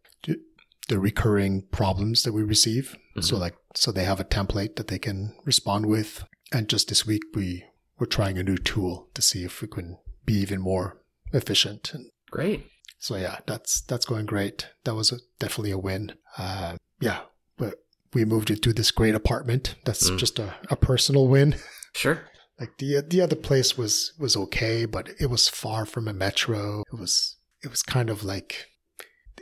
the 0.88 0.98
recurring 0.98 1.62
problems 1.70 2.22
that 2.22 2.32
we 2.32 2.42
receive. 2.42 2.96
Mm-hmm. 3.10 3.22
So 3.22 3.36
like, 3.36 3.56
so 3.74 3.92
they 3.92 4.04
have 4.04 4.20
a 4.20 4.24
template 4.24 4.76
that 4.76 4.88
they 4.88 4.98
can 4.98 5.34
respond 5.44 5.86
with. 5.86 6.24
And 6.52 6.68
just 6.68 6.88
this 6.88 7.06
week, 7.06 7.22
we 7.34 7.64
were 7.98 8.06
trying 8.06 8.38
a 8.38 8.42
new 8.42 8.56
tool 8.56 9.08
to 9.14 9.22
see 9.22 9.44
if 9.44 9.60
we 9.60 9.68
can 9.68 9.98
be 10.24 10.34
even 10.34 10.60
more 10.60 11.02
efficient. 11.32 11.92
And 11.92 12.06
great. 12.30 12.66
So 12.98 13.16
yeah, 13.16 13.38
that's, 13.46 13.80
that's 13.82 14.06
going 14.06 14.26
great. 14.26 14.68
That 14.84 14.94
was 14.94 15.12
a, 15.12 15.18
definitely 15.38 15.72
a 15.72 15.78
win. 15.78 16.12
Uh, 16.38 16.76
yeah, 17.00 17.20
but 17.56 17.74
we 18.12 18.24
moved 18.24 18.50
into 18.50 18.72
this 18.72 18.90
great 18.90 19.14
apartment. 19.14 19.74
That's 19.84 20.08
mm. 20.08 20.18
just 20.18 20.38
a, 20.38 20.54
a 20.70 20.76
personal 20.76 21.26
win. 21.26 21.56
Sure. 21.96 22.20
like 22.60 22.76
the, 22.78 23.02
the 23.06 23.20
other 23.20 23.36
place 23.36 23.76
was, 23.76 24.12
was 24.18 24.36
okay, 24.36 24.84
but 24.84 25.08
it 25.18 25.26
was 25.26 25.48
far 25.48 25.86
from 25.86 26.06
a 26.08 26.12
metro. 26.12 26.82
It 26.92 26.98
was, 26.98 27.36
it 27.62 27.70
was 27.70 27.82
kind 27.82 28.10
of 28.10 28.22
like, 28.22 28.66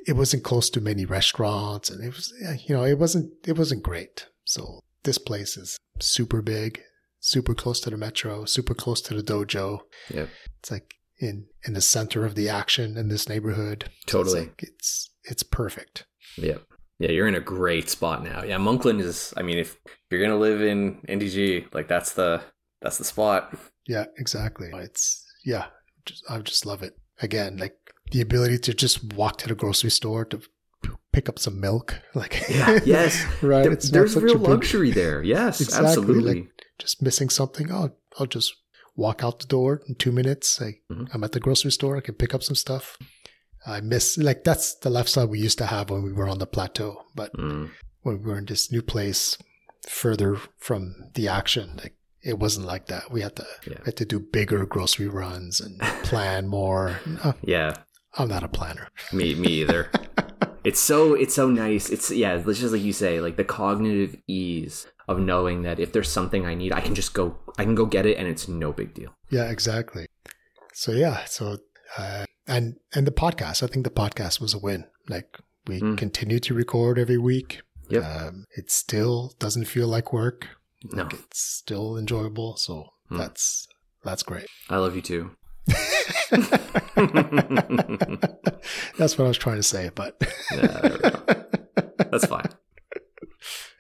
it 0.07 0.15
wasn't 0.15 0.45
close 0.45 0.71
to 0.71 0.81
many 0.81 1.05
restaurants 1.05 1.91
and 1.91 2.05
it 2.05 2.15
was, 2.15 2.33
you 2.67 2.75
know, 2.75 2.85
it 2.85 2.99
wasn't, 2.99 3.33
it 3.47 3.59
wasn't 3.59 3.83
great. 3.83 4.27
So 4.45 4.81
this 5.03 5.19
place 5.19 5.57
is 5.57 5.77
super 6.01 6.43
big, 6.43 6.81
super 7.21 7.55
close 7.55 7.81
to 7.81 7.91
the 7.91 7.97
metro, 7.97 8.45
super 8.45 8.75
close 8.75 9.01
to 9.03 9.15
the 9.15 9.23
dojo. 9.23 9.81
Yeah. 10.13 10.27
It's 10.61 10.71
like 10.71 10.95
in, 11.19 11.47
in 11.67 11.75
the 11.75 11.81
center 11.81 12.25
of 12.25 12.35
the 12.35 12.49
action 12.49 12.97
in 12.97 13.09
this 13.09 13.29
neighborhood. 13.29 13.91
Totally. 14.07 14.41
it's, 14.41 14.49
like 14.49 14.63
it's, 14.63 15.11
it's 15.25 15.43
perfect. 15.43 16.07
Yeah. 16.37 16.59
Yeah, 16.99 17.11
you're 17.11 17.27
in 17.27 17.35
a 17.35 17.41
great 17.41 17.91
spot 17.91 18.23
now. 18.23 18.45
Yeah, 18.45 18.57
Monkland 18.59 19.01
is. 19.01 19.35
I 19.37 19.43
mean, 19.43 19.59
if 19.59 19.77
you're 20.11 20.23
gonna 20.23 20.39
live 20.39 20.63
in 20.63 21.01
NDG, 21.09 21.75
like 21.75 21.89
that's 21.89 22.13
the 22.13 22.43
that's 22.81 22.99
the 22.99 23.05
spot. 23.05 23.55
Yeah, 23.87 24.05
exactly. 24.17 24.71
It's 24.75 25.25
yeah, 25.45 25.67
just, 26.07 26.25
I 26.31 26.39
just 26.39 26.67
love 26.67 26.83
it. 26.83 26.95
Again, 27.21 27.57
like 27.57 27.77
the 28.13 28.21
ability 28.21 28.59
to 28.59 28.75
just 28.75 29.15
walk 29.15 29.39
to 29.39 29.49
the 29.49 29.55
grocery 29.55 29.91
store 29.91 30.25
to 30.27 30.41
pick 31.13 31.29
up 31.29 31.39
some 31.39 31.61
milk. 31.61 32.01
Like, 32.15 32.49
yeah, 32.49 32.79
yes, 32.85 33.25
right. 33.43 33.65
There, 33.65 33.73
it's 33.73 33.91
there's 33.91 34.17
real 34.17 34.39
big... 34.39 34.49
luxury 34.49 34.91
there. 35.03 35.23
Yes, 35.23 35.61
exactly. 35.61 35.89
absolutely. 35.89 36.35
Like 36.35 36.49
just 36.79 37.03
missing 37.03 37.29
something. 37.29 37.73
Oh, 37.73 37.91
I'll 38.19 38.27
just 38.27 38.55
walk 38.95 39.25
out 39.25 39.41
the 39.41 39.47
door 39.47 39.83
in 39.89 39.97
two 39.97 40.13
minutes. 40.13 40.63
I, 40.63 40.77
mm-hmm. 40.93 41.07
I'm 41.13 41.25
at 41.25 41.33
the 41.33 41.41
grocery 41.41 41.73
store. 41.73 41.97
I 41.97 42.01
can 42.01 42.15
pick 42.15 42.35
up 42.35 42.45
some 42.45 42.55
stuff. 42.55 42.97
I 43.67 43.81
miss 43.81 44.19
like 44.19 44.45
that's 44.45 44.75
the 44.77 44.91
lifestyle 44.91 45.27
we 45.27 45.39
used 45.39 45.59
to 45.59 45.67
have 45.67 45.91
when 45.91 46.03
we 46.03 46.13
were 46.13 46.29
on 46.29 46.39
the 46.39 46.47
plateau, 46.47 47.05
but 47.15 47.33
mm. 47.35 47.71
when 48.03 48.23
we 48.23 48.31
were 48.31 48.39
in 48.39 48.47
this 48.47 48.71
new 48.71 48.83
place 48.83 49.39
further 49.89 50.37
from 50.59 51.11
the 51.15 51.29
action, 51.29 51.79
like 51.83 51.95
it 52.23 52.39
wasn't 52.39 52.67
like 52.67 52.87
that. 52.87 53.11
We 53.11 53.21
had 53.23 53.37
to 53.37 53.47
yeah. 53.67 53.79
had 53.85 53.97
to 53.97 54.05
do 54.05 54.19
bigger 54.21 54.65
grocery 54.67 55.09
runs 55.09 55.61
and 55.61 55.79
plan 56.03 56.47
more. 56.47 56.99
yeah, 57.43 57.75
I'm 58.15 58.29
not 58.29 58.43
a 58.43 58.49
planner. 58.49 58.89
me, 59.13 59.35
me 59.35 59.49
either. 59.49 59.91
it's 60.65 60.81
so 60.81 61.15
it's 61.15 61.35
so 61.35 61.49
nice. 61.51 61.91
It's 61.91 62.11
yeah, 62.11 62.35
it's 62.37 62.61
just 62.61 62.73
like 62.73 62.83
you 62.83 62.93
say, 62.93 63.21
like 63.21 63.37
the 63.37 63.45
cognitive 63.45 64.17
ease 64.27 64.87
of 65.07 65.19
knowing 65.19 65.63
that 65.63 65.79
if 65.79 65.93
there's 65.93 66.11
something 66.11 66.47
I 66.47 66.55
need, 66.55 66.73
I 66.73 66.81
can 66.81 66.95
just 66.95 67.13
go, 67.13 67.37
I 67.59 67.65
can 67.65 67.75
go 67.75 67.85
get 67.85 68.07
it, 68.07 68.17
and 68.17 68.27
it's 68.27 68.49
no 68.49 68.73
big 68.73 68.95
deal. 68.95 69.15
Yeah, 69.31 69.51
exactly. 69.51 70.07
so 70.73 70.93
yeah, 70.93 71.25
so 71.27 71.59
uh, 71.99 72.25
and 72.47 72.77
and 72.95 73.07
the 73.07 73.13
podcast. 73.13 73.63
I 73.63 73.67
think 73.67 73.85
the 73.85 73.91
podcast 73.91 74.41
was 74.41 74.55
a 74.55 74.59
win. 74.59 74.85
Like 75.09 75.39
we 75.67 75.81
Mm. 75.81 75.97
continue 75.99 76.39
to 76.41 76.55
record 76.55 76.99
every 76.99 77.19
week. 77.19 77.63
Yep. 77.89 78.05
Um, 78.05 78.45
it 78.57 78.71
still 78.71 79.35
doesn't 79.39 79.65
feel 79.67 79.89
like 79.89 80.13
work. 80.13 80.49
No, 80.93 81.03
Like 81.05 81.15
it's 81.15 81.41
still 81.41 81.97
enjoyable. 81.97 82.57
So 82.57 82.91
Mm. 83.11 83.19
that's 83.19 83.69
that's 84.03 84.23
great. 84.23 84.47
I 84.71 84.77
love 84.77 84.95
you 84.97 85.03
too. 85.03 85.31
that's 88.99 89.19
what 89.19 89.25
I 89.25 89.29
was 89.29 89.39
trying 89.39 89.57
to 89.57 89.63
say, 89.63 89.91
but 89.95 90.17
Yeah, 90.53 90.67
there 90.67 90.93
we 90.93 90.99
go. 90.99 91.23
That's 92.11 92.27
fine. 92.27 92.49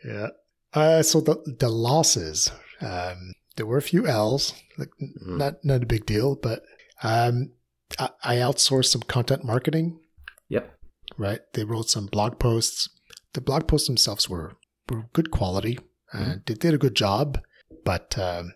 yeah. 0.05 0.29
Uh, 0.73 1.03
so 1.03 1.21
the 1.21 1.37
the 1.59 1.69
losses, 1.69 2.51
um, 2.81 3.33
there 3.57 3.67
were 3.67 3.77
a 3.79 3.83
few 3.83 4.07
L's, 4.07 4.53
like 4.79 4.91
Mhm. 5.01 5.37
not 5.39 5.65
not 5.65 5.83
a 5.83 5.87
big 5.87 6.07
deal, 6.07 6.35
but 6.37 6.63
um, 7.03 7.53
I, 7.99 8.37
outsourced 8.37 8.87
some 8.87 9.03
content 9.03 9.45
marketing. 9.45 10.01
Yep. 10.49 10.75
Right, 11.19 11.41
they 11.53 11.65
wrote 11.65 11.89
some 11.91 12.07
blog 12.07 12.39
posts. 12.39 12.89
The 13.35 13.41
blog 13.41 13.67
posts 13.69 13.87
themselves 13.89 14.29
were 14.29 14.57
were 14.91 15.07
good 15.13 15.31
quality, 15.31 15.79
and 16.13 16.43
they 16.47 16.55
did 16.55 16.75
a 16.75 16.79
good 16.79 16.95
job. 16.97 17.41
But 17.85 18.19
um, 18.19 18.55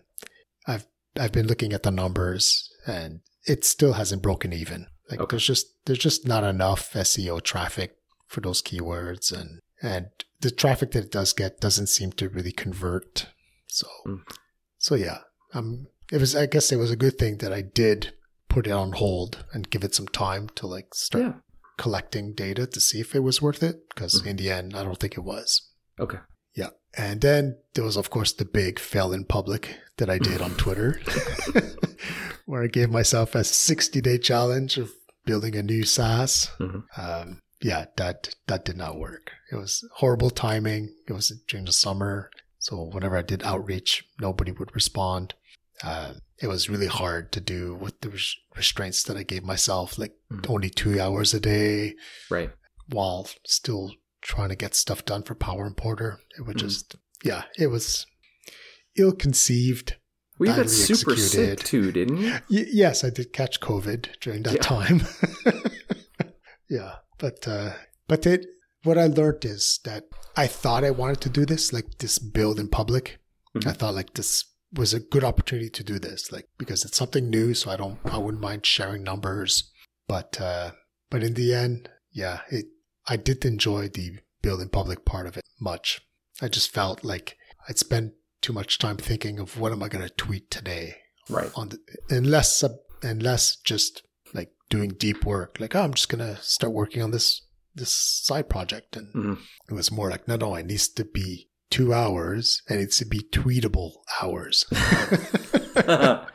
I've 0.67 0.87
I've 1.19 1.31
been 1.31 1.47
looking 1.47 1.73
at 1.73 1.83
the 1.83 1.91
numbers, 1.91 2.69
and 2.87 3.21
it 3.45 3.63
still 3.65 3.93
hasn't 3.93 4.21
broken 4.23 4.51
even. 4.53 4.87
Like 5.09 5.19
Okay. 5.21 5.35
there's 5.35 5.45
just 5.47 5.67
there's 5.85 5.99
just 5.99 6.27
not 6.27 6.43
enough 6.43 6.93
SEO 6.93 7.41
traffic 7.41 7.95
for 8.27 8.41
those 8.41 8.61
keywords, 8.61 9.31
and 9.31 9.59
and 9.81 10.07
the 10.41 10.51
traffic 10.51 10.91
that 10.91 11.05
it 11.05 11.11
does 11.11 11.33
get 11.33 11.59
doesn't 11.61 11.87
seem 11.87 12.11
to 12.13 12.29
really 12.29 12.51
convert. 12.51 13.27
So 13.67 13.87
Mm. 14.05 14.21
so 14.77 14.95
yeah, 14.95 15.19
um, 15.53 15.87
it 16.11 16.19
was 16.19 16.35
I 16.35 16.45
guess 16.47 16.71
it 16.71 16.77
was 16.77 16.91
a 16.91 16.95
good 16.97 17.17
thing 17.17 17.37
that 17.37 17.53
I 17.53 17.61
did 17.61 18.13
put 18.49 18.67
it 18.67 18.71
on 18.71 18.91
hold 18.93 19.45
and 19.53 19.69
give 19.69 19.83
it 19.83 19.95
some 19.95 20.07
time 20.07 20.49
to 20.55 20.67
like 20.67 20.93
start 20.93 21.23
Yeah. 21.23 21.33
collecting 21.77 22.33
data 22.33 22.67
to 22.67 22.79
see 22.81 22.99
if 22.99 23.15
it 23.15 23.19
was 23.19 23.41
worth 23.41 23.63
it. 23.63 23.87
Because 23.89 24.21
Mhm. 24.21 24.25
in 24.27 24.35
the 24.37 24.49
end, 24.51 24.75
I 24.75 24.83
don't 24.83 24.99
think 24.99 25.13
it 25.17 25.23
was. 25.23 25.61
Okay. 25.99 26.17
Yeah. 26.55 26.71
And 26.97 27.21
then 27.21 27.57
there 27.75 27.83
was, 27.85 27.95
of 27.95 28.09
course, 28.09 28.33
the 28.33 28.45
big 28.45 28.79
fail 28.79 29.13
in 29.13 29.23
public 29.25 29.77
that 29.97 30.09
I 30.09 30.17
did 30.29 30.41
on 30.41 30.55
Twitter, 30.57 30.99
where 32.45 32.63
I 32.63 32.67
gave 32.67 32.89
myself 32.89 33.35
a 33.35 33.43
60 33.43 34.01
day 34.01 34.17
challenge 34.17 34.77
of 34.77 34.91
building 35.25 35.55
a 35.55 35.63
new 35.63 35.83
SaaS. 35.83 36.49
Mhm. 36.59 36.83
Um, 36.97 37.41
yeah, 37.61 37.85
that 37.97 38.33
that 38.47 38.65
did 38.65 38.77
not 38.77 38.97
work. 38.97 39.31
It 39.51 39.55
was 39.55 39.83
horrible 39.95 40.29
timing. 40.31 40.95
It 41.07 41.13
was 41.13 41.31
during 41.47 41.65
the 41.65 41.73
summer, 41.73 42.31
so 42.57 42.83
whenever 42.85 43.17
I 43.17 43.21
did 43.21 43.43
outreach, 43.43 44.05
nobody 44.19 44.51
would 44.51 44.73
respond. 44.73 45.33
Uh, 45.83 46.13
it 46.41 46.47
was 46.47 46.69
really 46.69 46.87
hard 46.87 47.31
to 47.31 47.39
do 47.41 47.75
with 47.75 48.01
the 48.01 48.09
res- 48.09 48.35
restraints 48.55 49.03
that 49.03 49.15
I 49.17 49.23
gave 49.23 49.43
myself, 49.43 49.97
like 49.97 50.13
Mhm. 50.31 50.49
only 50.49 50.69
two 50.69 50.99
hours 50.99 51.33
a 51.33 51.39
day, 51.39 51.95
Right. 52.29 52.51
while 52.87 53.29
still 53.45 53.93
trying 54.21 54.49
to 54.49 54.55
get 54.55 54.75
stuff 54.75 55.05
done 55.05 55.23
for 55.23 55.35
Power 55.35 55.65
Importer. 55.65 56.19
It 56.37 56.41
would 56.45 56.57
Mhm. 56.57 56.61
just, 56.61 56.95
yeah, 57.23 57.43
it 57.57 57.67
was 57.67 58.05
ill 58.97 59.13
conceived. 59.13 59.95
Well, 60.37 60.49
you 60.49 60.63
got 60.63 60.69
super 60.69 61.15
sick 61.17 61.59
too, 61.63 61.91
didn't 61.91 62.17
you? 62.17 62.31
Y- 62.49 62.65
yes, 62.71 63.03
I 63.03 63.09
did 63.09 63.31
catch 63.33 63.59
COVID 63.59 64.19
during 64.21 64.43
that 64.43 64.55
Yeah. 64.55 64.61
time. 64.61 65.01
yeah, 66.69 66.95
but 67.17 67.47
uh, 67.47 67.73
but 68.07 68.25
it 68.25 68.45
what 68.83 68.97
I 68.97 69.07
learned 69.07 69.43
is 69.45 69.79
that 69.83 70.05
I 70.37 70.47
thought 70.47 70.83
I 70.85 70.91
wanted 70.91 71.21
to 71.21 71.29
do 71.29 71.45
this, 71.45 71.73
like 71.73 71.97
this 71.97 72.19
build 72.19 72.59
in 72.59 72.69
public. 72.69 73.19
Mhm. 73.55 73.67
I 73.67 73.73
thought 73.73 73.95
like 73.95 74.13
this 74.13 74.45
was 74.73 74.93
a 74.93 74.99
good 74.99 75.23
opportunity 75.23 75.69
to 75.69 75.83
do 75.83 75.99
this, 75.99 76.31
like 76.31 76.47
because 76.57 76.85
it's 76.85 76.97
something 76.97 77.29
new, 77.29 77.53
so 77.53 77.71
I 77.71 77.77
don't 77.77 77.99
I 78.05 78.17
wouldn't 78.17 78.41
mind 78.43 78.65
sharing 78.65 79.03
numbers. 79.03 79.71
But 80.07 80.39
uh, 80.39 80.71
but 81.09 81.23
in 81.23 81.33
the 81.33 81.53
end, 81.53 81.89
yeah, 82.11 82.41
it 82.49 82.65
I 83.07 83.17
did 83.17 83.45
enjoy 83.45 83.89
the 83.89 84.19
build 84.41 84.61
in 84.61 84.69
public 84.69 85.05
part 85.05 85.27
of 85.27 85.37
it 85.37 85.43
much. 85.59 86.01
I 86.41 86.47
just 86.47 86.71
felt 86.71 87.03
like 87.03 87.37
I'd 87.67 87.77
spent 87.79 88.13
too 88.41 88.53
much 88.53 88.77
time 88.79 88.97
thinking 88.97 89.39
of 89.39 89.59
what 89.59 89.71
am 89.71 89.83
I 89.83 89.89
going 89.89 90.07
to 90.07 90.13
tweet 90.13 90.49
today 90.49 90.95
Right. 91.29 91.51
on 91.55 91.69
the, 91.69 91.79
and 92.09 92.25
less 92.27 92.55
sub, 92.57 92.71
and 93.03 93.21
less 93.21 93.57
just 93.57 94.03
like 94.33 94.51
doing 94.69 94.89
deep 94.97 95.25
work. 95.25 95.59
Like, 95.59 95.75
oh, 95.75 95.81
I'm 95.81 95.93
just 95.93 96.09
gonna 96.09 96.37
start 96.41 96.73
working 96.73 97.01
on 97.01 97.11
this 97.11 97.41
this 97.75 97.91
side 97.91 98.49
project, 98.49 98.95
and 98.97 99.13
Mhm. 99.13 99.39
it 99.69 99.73
was 99.73 99.91
more 99.91 100.09
like, 100.09 100.27
no, 100.27 100.35
no, 100.37 100.55
it 100.55 100.65
needs 100.65 100.87
to 100.89 101.05
be 101.05 101.48
two 101.69 101.93
hours, 101.93 102.61
and 102.67 102.77
it 102.77 102.81
needs 102.83 102.97
to 102.97 103.05
be 103.05 103.19
tweetable 103.31 103.93
hours. 104.21 104.65
uh, 105.87 106.25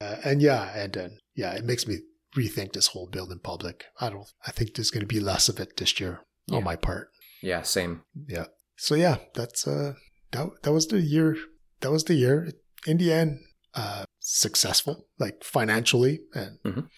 and 0.00 0.40
yeah, 0.42 0.72
and 0.76 0.96
uh, 0.96 1.08
yeah, 1.34 1.52
it 1.54 1.64
makes 1.64 1.86
me 1.86 1.98
rethink 2.36 2.72
this 2.72 2.88
whole 2.88 3.06
build 3.08 3.32
in 3.32 3.38
public. 3.40 3.84
I 4.00 4.10
don't. 4.10 4.26
I 4.46 4.50
think 4.52 4.74
there's 4.74 4.90
going 4.90 5.02
to 5.06 5.06
be 5.14 5.20
less 5.20 5.48
of 5.48 5.58
it 5.60 5.76
this 5.76 5.98
year 6.00 6.20
Yeah. 6.46 6.56
on 6.58 6.64
my 6.64 6.76
part. 6.76 7.10
yeah. 7.42 7.62
Same. 7.62 8.02
Yeah. 8.28 8.46
So 8.76 8.94
yeah, 8.94 9.16
that's 9.34 9.66
uh 9.66 9.94
that 10.32 10.46
that 10.62 10.72
was 10.72 10.86
the 10.88 11.00
year. 11.00 11.36
That 11.80 11.90
was 11.90 12.04
the 12.04 12.14
year. 12.14 12.48
In 12.86 12.98
the 12.98 13.12
end, 13.12 13.40
uh, 13.74 14.04
successful, 14.20 15.06
like 15.18 15.42
financially, 15.42 16.20
and 16.34 16.58
Mhm. 16.64 16.88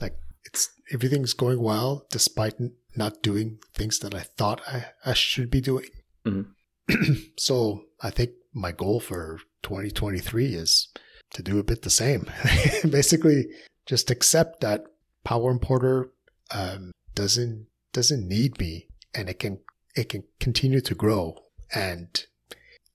like 0.00 0.14
it's 0.44 0.68
everything's 0.92 1.34
going 1.34 1.60
well 1.62 2.06
despite 2.10 2.54
n- 2.60 2.76
not 2.96 3.22
doing 3.22 3.58
things 3.74 3.98
that 4.00 4.14
I 4.14 4.20
thought 4.36 4.60
I, 4.68 4.86
I 5.04 5.14
should 5.14 5.50
be 5.50 5.60
doing. 5.60 5.88
Mhm. 6.24 6.52
so 7.36 7.84
I 8.02 8.10
think 8.10 8.30
my 8.52 8.72
goal 8.72 9.00
for 9.00 9.40
2023 9.62 10.54
is 10.54 10.88
to 11.32 11.42
do 11.42 11.58
a 11.58 11.64
bit 11.64 11.82
the 11.82 11.90
same. 11.90 12.26
Basically, 12.90 13.46
just 13.86 14.10
accept 14.10 14.60
that 14.60 14.84
Power 15.24 15.50
Importer 15.50 16.10
um, 16.50 16.92
doesn't 17.14 17.66
doesn't 17.92 18.28
need 18.28 18.58
me, 18.58 18.88
and 19.14 19.28
it 19.28 19.38
can 19.38 19.60
it 19.94 20.08
can 20.08 20.24
continue 20.40 20.80
to 20.80 20.94
grow 20.94 21.36
and 21.74 22.24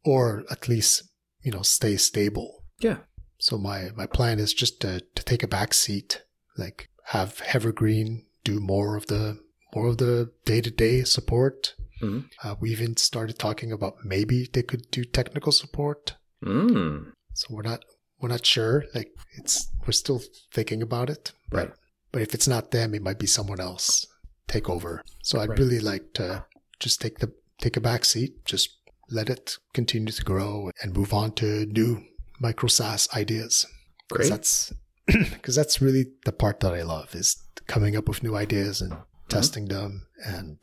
or 0.04 0.44
at 0.50 0.68
least 0.68 1.04
you 1.42 1.52
know 1.52 1.62
stay 1.62 1.98
stable. 1.98 2.64
Yeah. 2.80 2.98
So 3.38 3.58
my 3.58 3.90
my 3.96 4.06
plan 4.06 4.40
is 4.40 4.54
just 4.54 4.82
to 4.82 5.02
to 5.02 5.24
take 5.24 5.44
a 5.44 5.48
back 5.48 5.74
seat, 5.74 6.24
like 6.58 6.90
have 7.08 7.42
Evergreen 7.54 8.26
do 8.44 8.60
more 8.60 8.96
of 8.96 9.08
the 9.08 9.40
more 9.76 9.88
of 9.88 9.98
the 9.98 10.32
day 10.46 10.62
to 10.62 10.72
day 10.72 11.04
support. 11.04 11.76
Mhm. 12.04 12.30
Uh, 12.44 12.56
we 12.60 12.72
even 12.72 12.98
started 12.98 13.38
talking 13.40 13.72
about 13.72 13.96
maybe 14.04 14.50
they 14.54 14.64
could 14.64 14.90
do 14.92 15.04
technical 15.04 15.52
support. 15.52 16.16
Mm. 16.46 17.14
So 17.34 17.48
we're 17.50 17.64
not 17.72 17.82
we're 18.20 18.30
not 18.30 18.46
sure. 18.46 18.86
Like 18.94 19.12
it's 19.40 19.68
we're 19.86 19.92
still 20.04 20.22
thinking 20.54 20.82
about 20.82 21.10
it. 21.10 21.32
But, 21.50 21.58
Right. 21.58 21.72
But 22.12 22.22
if 22.22 22.34
it's 22.36 22.48
not 22.48 22.72
them, 22.72 22.94
it 22.94 23.02
might 23.02 23.20
be 23.20 23.28
someone 23.28 23.60
else 23.60 24.06
take 24.48 24.70
over. 24.70 25.02
So 25.24 25.40
I'd 25.40 25.50
Right. 25.50 25.60
really 25.60 25.80
like 25.80 26.14
to 26.14 26.46
just 26.80 27.02
take 27.02 27.20
the 27.20 27.32
take 27.62 27.78
a 27.78 27.82
back 27.82 28.06
seat, 28.06 28.46
just 28.46 28.70
let 29.10 29.30
it 29.30 29.58
continue 29.74 30.12
to 30.14 30.24
grow 30.24 30.70
and 30.82 30.94
move 30.96 31.14
on 31.14 31.32
to 31.36 31.66
new 31.66 32.04
micro 32.40 32.68
SaaS 32.68 33.08
ideas. 33.16 33.66
Because 34.10 34.28
Great. 34.28 34.30
that's 34.30 34.74
because 35.36 35.56
that's 35.56 35.82
really 35.82 36.06
the 36.26 36.32
part 36.32 36.60
that 36.62 36.74
I 36.74 36.84
love 36.84 37.14
is 37.16 37.36
coming 37.68 37.96
up 37.98 38.08
with 38.08 38.24
new 38.24 38.36
ideas 38.36 38.82
and 38.82 38.94
testing 39.30 39.66
them 39.68 40.08
and 40.26 40.58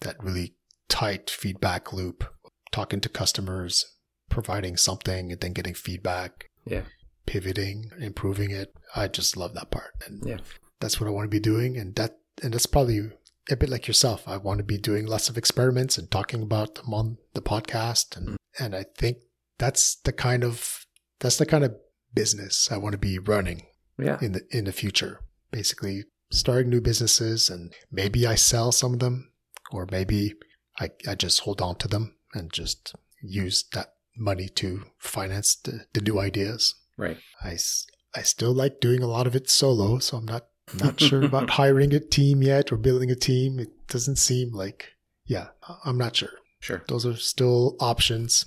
that 0.00 0.16
really 0.22 0.54
tight 0.90 1.30
feedback 1.30 1.92
loop, 1.94 2.24
talking 2.70 3.00
to 3.00 3.08
customers, 3.08 3.96
providing 4.28 4.76
something 4.76 5.32
and 5.32 5.40
then 5.40 5.52
getting 5.54 5.74
feedback, 5.74 6.50
Yeah. 6.66 6.82
pivoting, 7.26 7.90
improving 7.98 8.50
it. 8.50 8.74
I 8.94 9.08
just 9.08 9.36
love 9.36 9.54
that 9.54 9.70
part. 9.70 9.94
And 10.06 10.22
Yeah. 10.26 10.38
that's 10.80 11.00
what 11.00 11.06
I 11.06 11.10
want 11.10 11.24
to 11.26 11.30
be 11.30 11.40
doing. 11.40 11.76
And 11.78 11.94
that 11.96 12.16
and 12.42 12.54
that's 12.54 12.66
probably 12.66 13.00
a 13.50 13.56
bit 13.56 13.68
like 13.68 13.86
yourself. 13.86 14.26
I 14.26 14.36
want 14.38 14.58
to 14.58 14.64
be 14.64 14.78
doing 14.78 15.06
lots 15.06 15.28
of 15.28 15.36
experiments 15.36 15.98
and 15.98 16.10
talking 16.10 16.42
about 16.42 16.74
them 16.76 16.94
on 16.94 17.18
the 17.34 17.42
podcast. 17.42 18.16
And 18.16 18.28
mm. 18.30 18.36
and 18.58 18.74
I 18.74 18.84
think 18.96 19.18
that's 19.58 19.96
the 19.96 20.12
kind 20.12 20.42
of 20.44 20.86
that's 21.20 21.36
the 21.36 21.46
kind 21.46 21.64
of 21.64 21.76
business 22.14 22.70
I 22.72 22.76
want 22.78 22.92
to 22.92 22.98
be 22.98 23.18
running 23.18 23.66
Yeah. 23.98 24.18
in 24.20 24.32
the 24.32 24.42
in 24.50 24.64
the 24.64 24.72
future. 24.72 25.20
Basically, 25.50 26.04
starting 26.30 26.70
new 26.70 26.80
businesses, 26.80 27.50
and 27.50 27.74
maybe 27.90 28.26
I 28.26 28.36
sell 28.36 28.72
some 28.72 28.94
of 28.94 29.00
them, 29.00 29.32
or 29.72 29.86
maybe 29.90 30.34
I 30.80 30.90
I 31.06 31.14
just 31.14 31.40
hold 31.40 31.60
on 31.60 31.76
to 31.76 31.88
them 31.88 32.16
and 32.34 32.52
just 32.52 32.94
use 33.22 33.64
that 33.72 33.94
money 34.16 34.48
to 34.48 34.84
finance 34.98 35.54
the, 35.54 35.86
the 35.92 36.00
new 36.00 36.18
ideas. 36.18 36.74
Right. 36.96 37.18
I, 37.42 37.56
I 38.14 38.22
still 38.22 38.52
like 38.52 38.80
doing 38.80 39.02
a 39.02 39.06
lot 39.06 39.26
of 39.26 39.34
it 39.34 39.48
solo, 39.48 39.98
so 39.98 40.18
I'm 40.18 40.26
not 40.26 40.46
not 40.78 41.00
sure 41.00 41.24
about 41.24 41.50
hiring 41.60 41.92
a 41.94 42.00
team 42.00 42.42
yet 42.42 42.72
or 42.72 42.76
building 42.76 43.10
a 43.10 43.16
team. 43.16 43.58
It 43.58 43.70
doesn't 43.88 44.16
seem 44.16 44.52
like 44.52 44.94
yeah, 45.26 45.48
I'm 45.84 45.98
not 45.98 46.16
sure. 46.16 46.32
Sure. 46.60 46.82
Those 46.88 47.06
are 47.06 47.16
still 47.16 47.76
options. 47.80 48.46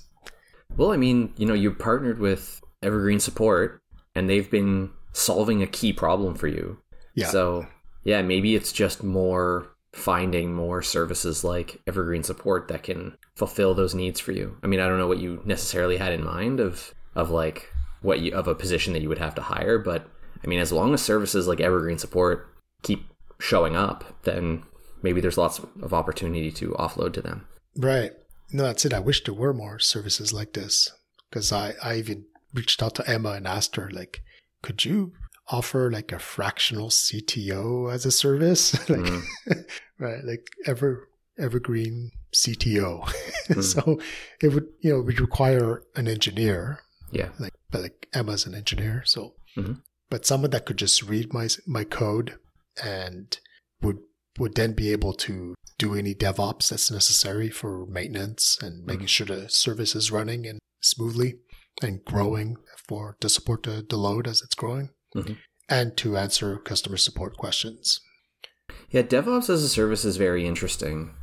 Well, 0.76 0.92
I 0.92 0.96
mean, 0.96 1.32
you 1.36 1.46
know, 1.46 1.54
you 1.54 1.72
partnered 1.72 2.18
with 2.18 2.60
Evergreen 2.82 3.20
Support, 3.20 3.82
and 4.14 4.28
they've 4.28 4.50
been 4.50 4.90
solving 5.12 5.62
a 5.62 5.66
key 5.66 5.92
problem 5.92 6.34
for 6.34 6.46
you. 6.46 6.78
Yeah. 7.14 7.28
So, 7.28 7.66
yeah, 8.04 8.22
maybe 8.22 8.54
it's 8.54 8.72
just 8.72 9.02
more 9.02 9.73
finding 9.94 10.52
more 10.52 10.82
services 10.82 11.44
like 11.44 11.80
Evergreen 11.86 12.24
Support 12.24 12.68
that 12.68 12.82
can 12.82 13.16
fulfill 13.36 13.74
those 13.74 13.94
needs 13.94 14.18
for 14.20 14.32
you. 14.32 14.56
I 14.62 14.66
mean, 14.66 14.80
I 14.80 14.88
don't 14.88 14.98
know 14.98 15.06
what 15.06 15.20
you 15.20 15.40
necessarily 15.44 15.96
had 15.96 16.12
in 16.12 16.24
mind 16.24 16.60
of 16.60 16.94
of 17.14 17.30
like 17.30 17.70
what 18.02 18.20
you 18.20 18.34
of 18.34 18.48
a 18.48 18.54
position 18.54 18.92
that 18.92 19.02
you 19.02 19.08
would 19.08 19.18
have 19.18 19.34
to 19.36 19.42
hire, 19.42 19.78
but 19.78 20.08
I 20.42 20.46
mean, 20.46 20.58
as 20.58 20.72
long 20.72 20.92
as 20.94 21.02
services 21.02 21.46
like 21.46 21.60
Evergreen 21.60 21.98
support 21.98 22.48
keep 22.82 23.06
showing 23.38 23.76
up, 23.76 24.04
then 24.24 24.64
maybe 25.02 25.20
there's 25.20 25.38
lots 25.38 25.58
of 25.58 25.94
opportunity 25.94 26.50
to 26.50 26.70
offload 26.72 27.12
to 27.14 27.22
them. 27.22 27.46
Right. 27.76 28.12
No, 28.52 28.64
that's 28.64 28.84
it. 28.84 28.92
I 28.92 29.00
wish 29.00 29.24
there 29.24 29.34
were 29.34 29.54
more 29.54 29.78
services 29.78 30.32
like 30.32 30.52
this 30.52 30.92
because 31.30 31.52
I, 31.52 31.74
I 31.82 31.96
even 31.96 32.26
reached 32.52 32.82
out 32.82 32.94
to 32.96 33.08
Emma 33.08 33.30
and 33.32 33.46
asked 33.46 33.76
her, 33.76 33.90
like, 33.90 34.22
could 34.62 34.84
you 34.84 35.12
offer 35.48 35.90
like 35.90 36.12
a 36.12 36.18
fractional 36.18 36.88
CTO 36.88 37.92
as 37.92 38.06
a 38.06 38.10
service? 38.10 38.74
like, 38.88 39.00
mm. 39.00 39.22
right. 39.98 40.24
Like 40.24 40.48
ever, 40.66 41.08
evergreen 41.38 42.12
CTO. 42.32 43.10
Mm. 43.44 43.62
so 43.62 44.00
it 44.40 44.54
would, 44.54 44.68
you 44.80 44.90
know, 44.90 45.02
would 45.02 45.20
require 45.20 45.82
an 45.96 46.08
engineer. 46.08 46.80
Yeah. 47.12 47.28
Like, 47.38 47.52
but 47.70 47.82
like 47.82 48.08
Emma's 48.14 48.46
an 48.46 48.54
engineer. 48.54 49.02
So, 49.04 49.34
mm-hmm. 49.54 49.74
but 50.08 50.24
someone 50.24 50.48
that 50.52 50.64
could 50.64 50.78
just 50.78 51.02
read 51.02 51.34
my, 51.34 51.48
my 51.66 51.84
code 51.84 52.38
and 52.82 53.38
would, 53.82 53.98
would 54.38 54.54
then 54.54 54.72
be 54.72 54.92
able 54.92 55.12
to 55.12 55.54
do 55.76 55.94
any 55.94 56.14
DevOps 56.14 56.70
that's 56.70 56.90
necessary 56.90 57.50
for 57.50 57.84
maintenance 57.84 58.56
and 58.62 58.86
making 58.86 59.00
mm-hmm. 59.00 59.06
sure 59.08 59.26
the 59.26 59.50
service 59.50 59.94
is 59.94 60.10
running 60.10 60.46
and 60.46 60.58
smoothly 60.80 61.34
and 61.82 62.02
growing 62.06 62.56
for 62.88 63.18
to 63.20 63.28
support 63.28 63.64
the, 63.64 63.84
the 63.86 63.96
load 63.98 64.26
as 64.26 64.40
it's 64.40 64.54
growing 64.54 64.88
mm-hmm. 65.14 65.34
and 65.68 65.96
to 65.98 66.16
answer 66.16 66.58
customer 66.58 66.96
support 66.96 67.36
questions. 67.36 68.00
Yeah, 68.90 69.02
DevOps 69.02 69.50
as 69.50 69.62
a 69.62 69.68
service 69.68 70.04
is 70.04 70.16
very 70.16 70.46
interesting. 70.46 71.14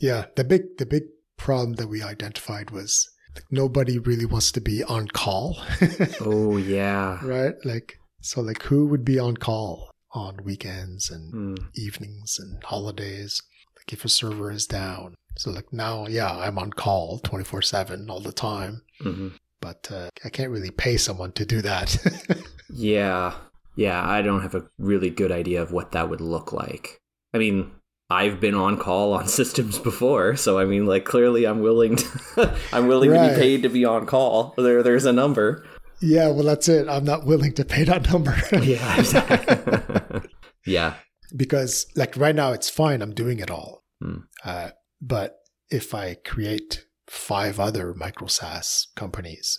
Yeah, 0.00 0.26
the 0.36 0.44
big 0.44 0.78
the 0.78 0.86
big 0.86 1.04
problem 1.36 1.74
that 1.74 1.88
we 1.88 2.02
identified 2.02 2.70
was 2.70 3.08
like 3.34 3.44
nobody 3.50 3.98
really 3.98 4.26
wants 4.26 4.52
to 4.52 4.60
be 4.60 4.82
on 4.84 5.08
call. 5.08 5.58
oh 6.20 6.56
yeah. 6.56 7.18
Right? 7.24 7.54
Like 7.64 7.98
so 8.20 8.40
like 8.40 8.62
who 8.64 8.86
would 8.86 9.04
be 9.04 9.18
on 9.18 9.36
call 9.36 9.90
on 10.12 10.38
weekends 10.44 11.10
and 11.10 11.32
mm. 11.32 11.64
evenings 11.74 12.38
and 12.38 12.62
holidays? 12.64 13.42
Like 13.76 13.92
if 13.92 14.04
a 14.04 14.08
server 14.08 14.50
is 14.50 14.66
down. 14.66 15.14
So 15.36 15.50
like 15.50 15.72
now, 15.72 16.06
yeah, 16.08 16.36
I'm 16.36 16.58
on 16.58 16.72
call 16.72 17.20
24/7 17.20 18.10
all 18.10 18.20
the 18.20 18.32
time. 18.32 18.82
Mm-hmm 19.02 19.28
but 19.60 19.88
uh, 19.90 20.10
I 20.24 20.28
can't 20.28 20.50
really 20.50 20.70
pay 20.70 20.96
someone 20.96 21.32
to 21.32 21.44
do 21.44 21.62
that. 21.62 21.96
yeah. 22.70 23.34
Yeah, 23.76 24.04
I 24.04 24.22
don't 24.22 24.42
have 24.42 24.56
a 24.56 24.68
really 24.78 25.08
good 25.08 25.30
idea 25.30 25.62
of 25.62 25.70
what 25.70 25.92
that 25.92 26.10
would 26.10 26.20
look 26.20 26.52
like. 26.52 27.00
I 27.32 27.38
mean, 27.38 27.70
I've 28.10 28.40
been 28.40 28.54
on 28.54 28.78
call 28.78 29.12
on 29.12 29.28
systems 29.28 29.78
before, 29.78 30.34
so 30.36 30.58
I 30.58 30.64
mean, 30.64 30.86
like 30.86 31.04
clearly, 31.04 31.46
I'm 31.46 31.60
willing 31.60 31.96
to, 31.96 32.56
I'm 32.72 32.88
willing 32.88 33.10
right. 33.10 33.28
to 33.28 33.34
be 33.34 33.40
paid 33.40 33.62
to 33.62 33.68
be 33.68 33.84
on 33.84 34.06
call. 34.06 34.54
There, 34.56 34.82
there's 34.82 35.04
a 35.04 35.12
number. 35.12 35.64
Yeah, 36.00 36.28
well, 36.28 36.44
that's 36.44 36.68
it. 36.68 36.88
I'm 36.88 37.04
not 37.04 37.24
willing 37.24 37.52
to 37.54 37.64
pay 37.64 37.84
that 37.84 38.10
number. 38.10 38.36
yeah, 38.62 40.22
yeah, 40.66 40.94
because 41.36 41.86
like 41.94 42.16
right 42.16 42.34
now, 42.34 42.52
it's 42.52 42.70
fine. 42.70 43.02
I'm 43.02 43.14
doing 43.14 43.38
it 43.38 43.50
all. 43.50 43.84
Hmm. 44.02 44.18
Uh, 44.44 44.70
but 45.00 45.38
if 45.70 45.94
I 45.94 46.14
create 46.14 46.84
five 47.08 47.58
other 47.58 47.94
micro 47.94 48.26
SaaS 48.26 48.88
companies, 48.94 49.58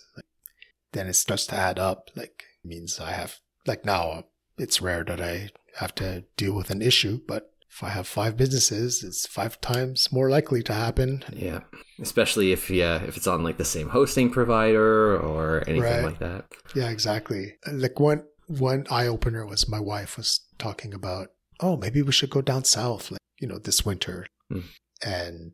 then 0.91 1.07
it 1.07 1.13
starts 1.13 1.45
to 1.47 1.55
add 1.55 1.79
up. 1.79 2.09
Like 2.15 2.43
means 2.63 2.99
I 2.99 3.11
have 3.11 3.37
like 3.65 3.85
now 3.85 4.23
it's 4.57 4.81
rare 4.81 5.03
that 5.05 5.21
I 5.21 5.49
have 5.77 5.95
to 5.95 6.25
deal 6.37 6.53
with 6.53 6.69
an 6.69 6.81
issue, 6.81 7.21
but 7.27 7.51
if 7.71 7.83
I 7.83 7.89
have 7.89 8.07
five 8.07 8.35
businesses, 8.35 9.03
it's 9.03 9.27
five 9.27 9.61
times 9.61 10.11
more 10.11 10.29
likely 10.29 10.63
to 10.63 10.73
happen. 10.73 11.23
Yeah, 11.31 11.61
especially 12.01 12.51
if 12.51 12.69
yeah 12.69 13.01
if 13.03 13.15
it's 13.15 13.27
on 13.27 13.43
like 13.43 13.57
the 13.57 13.65
same 13.65 13.89
hosting 13.89 14.29
provider 14.29 15.17
or 15.17 15.63
anything 15.67 15.81
right. 15.81 16.03
like 16.03 16.19
that. 16.19 16.45
Yeah, 16.75 16.89
exactly. 16.89 17.55
Like 17.71 17.99
one 17.99 18.23
one 18.47 18.85
eye 18.89 19.07
opener 19.07 19.45
was 19.45 19.69
my 19.69 19.79
wife 19.79 20.17
was 20.17 20.41
talking 20.57 20.93
about, 20.93 21.27
oh, 21.59 21.77
maybe 21.77 22.01
we 22.01 22.11
should 22.11 22.31
go 22.31 22.41
down 22.41 22.63
south, 22.63 23.11
like 23.11 23.21
you 23.39 23.47
know, 23.47 23.59
this 23.59 23.85
winter, 23.85 24.25
mm. 24.51 24.63
and 25.03 25.51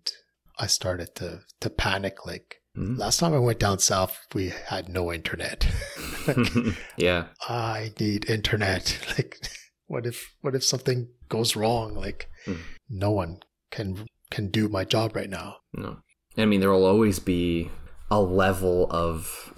I 0.59 0.67
started 0.67 1.15
to 1.15 1.41
to 1.61 1.69
panic. 1.69 2.25
Like 2.25 2.61
mm-hmm. 2.77 2.95
last 2.95 3.19
time 3.19 3.33
I 3.33 3.39
went 3.39 3.59
down 3.59 3.79
south, 3.79 4.17
we 4.33 4.51
had 4.67 4.89
no 4.89 5.11
internet. 5.11 5.67
like, 6.27 6.37
yeah, 6.97 7.27
I 7.47 7.93
need 7.99 8.29
internet. 8.29 8.97
Like, 9.17 9.37
what 9.87 10.05
if 10.05 10.33
what 10.41 10.55
if 10.55 10.63
something 10.63 11.09
goes 11.29 11.55
wrong? 11.55 11.95
Like, 11.95 12.29
mm. 12.45 12.57
no 12.89 13.11
one 13.11 13.39
can 13.71 14.07
can 14.31 14.49
do 14.49 14.67
my 14.67 14.83
job 14.83 15.15
right 15.15 15.29
now. 15.29 15.57
No, 15.73 15.97
I 16.37 16.45
mean 16.45 16.59
there 16.59 16.71
will 16.71 16.85
always 16.85 17.19
be 17.19 17.69
a 18.09 18.21
level 18.21 18.87
of 18.91 19.53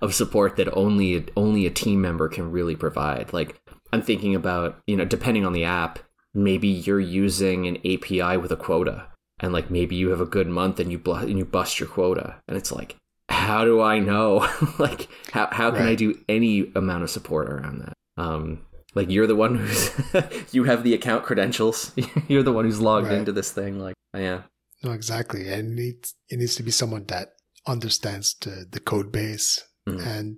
of 0.00 0.14
support 0.14 0.56
that 0.56 0.74
only 0.76 1.26
only 1.36 1.66
a 1.66 1.70
team 1.70 2.00
member 2.00 2.28
can 2.28 2.50
really 2.50 2.76
provide. 2.76 3.32
Like 3.32 3.60
I'm 3.92 4.02
thinking 4.02 4.34
about, 4.34 4.80
you 4.86 4.96
know, 4.96 5.04
depending 5.04 5.44
on 5.44 5.52
the 5.52 5.64
app, 5.64 5.98
maybe 6.32 6.68
you're 6.68 7.00
using 7.00 7.66
an 7.66 7.76
API 7.78 8.36
with 8.38 8.50
a 8.50 8.56
quota 8.56 9.06
and 9.42 9.52
like 9.52 9.70
maybe 9.70 9.96
you 9.96 10.10
have 10.10 10.20
a 10.20 10.26
good 10.26 10.48
month 10.48 10.80
and 10.80 10.90
you 10.90 10.98
bl- 10.98 11.14
and 11.14 11.36
you 11.36 11.44
bust 11.44 11.80
your 11.80 11.88
quota. 11.88 12.36
And 12.48 12.56
it's 12.56 12.72
like 12.72 12.96
how 13.28 13.64
do 13.64 13.80
i 13.82 13.98
know? 13.98 14.48
Like 14.78 15.08
how, 15.32 15.48
how 15.50 15.70
can 15.70 15.80
right. 15.80 15.90
i 15.90 15.94
do 15.94 16.18
any 16.28 16.70
amount 16.74 17.02
of 17.02 17.10
support 17.10 17.50
around 17.50 17.80
that? 17.80 17.94
Um 18.16 18.62
like 18.94 19.10
you're 19.10 19.26
the 19.26 19.36
one 19.36 19.56
who's 19.56 19.90
you 20.52 20.64
have 20.64 20.84
the 20.84 20.94
account 20.94 21.24
credentials. 21.24 21.92
You're 22.28 22.42
the 22.42 22.52
one 22.52 22.66
who's 22.66 22.80
logged 22.80 23.08
right. 23.08 23.16
into 23.16 23.32
this 23.32 23.50
thing 23.50 23.78
like 23.78 23.94
yeah. 24.14 24.42
No 24.84 24.92
exactly. 24.92 25.48
And 25.48 25.72
it 25.72 25.82
needs 25.82 26.14
it 26.28 26.38
needs 26.38 26.54
to 26.56 26.62
be 26.62 26.70
someone 26.70 27.04
that 27.06 27.32
understands 27.66 28.34
the, 28.40 28.66
the 28.70 28.80
code 28.80 29.10
base 29.10 29.64
mm. 29.88 30.04
and 30.06 30.36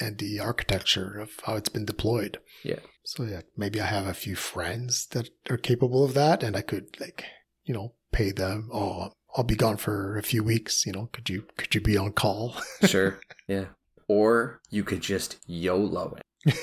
and 0.00 0.18
the 0.18 0.40
architecture 0.40 1.18
of 1.20 1.30
how 1.44 1.54
it's 1.54 1.68
been 1.68 1.84
deployed. 1.84 2.38
Yeah. 2.64 2.80
So 3.04 3.24
yeah 3.24 3.42
maybe 3.56 3.80
i 3.80 3.86
have 3.86 4.06
a 4.06 4.14
few 4.14 4.36
friends 4.36 5.06
that 5.10 5.28
are 5.50 5.56
capable 5.56 6.04
of 6.04 6.14
that 6.14 6.42
and 6.42 6.56
i 6.56 6.60
could 6.60 7.00
like 7.00 7.24
you 7.64 7.74
know 7.74 7.94
pay 8.12 8.30
them. 8.30 8.68
Oh, 8.72 9.10
I'll 9.36 9.44
be 9.44 9.56
gone 9.56 9.78
for 9.78 10.16
a 10.18 10.22
few 10.22 10.44
weeks. 10.44 10.86
You 10.86 10.92
know, 10.92 11.08
could 11.12 11.28
you 11.28 11.46
could 11.56 11.74
you 11.74 11.80
be 11.80 11.96
on 11.96 12.12
call? 12.12 12.56
sure. 12.84 13.20
Yeah. 13.48 13.66
Or 14.08 14.60
you 14.70 14.84
could 14.84 15.00
just 15.00 15.38
YOLO 15.46 16.16
it. 16.16 16.22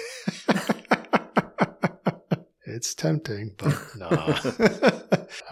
it's 2.66 2.94
tempting, 2.94 3.56
but 3.58 3.76
no. 3.98 4.08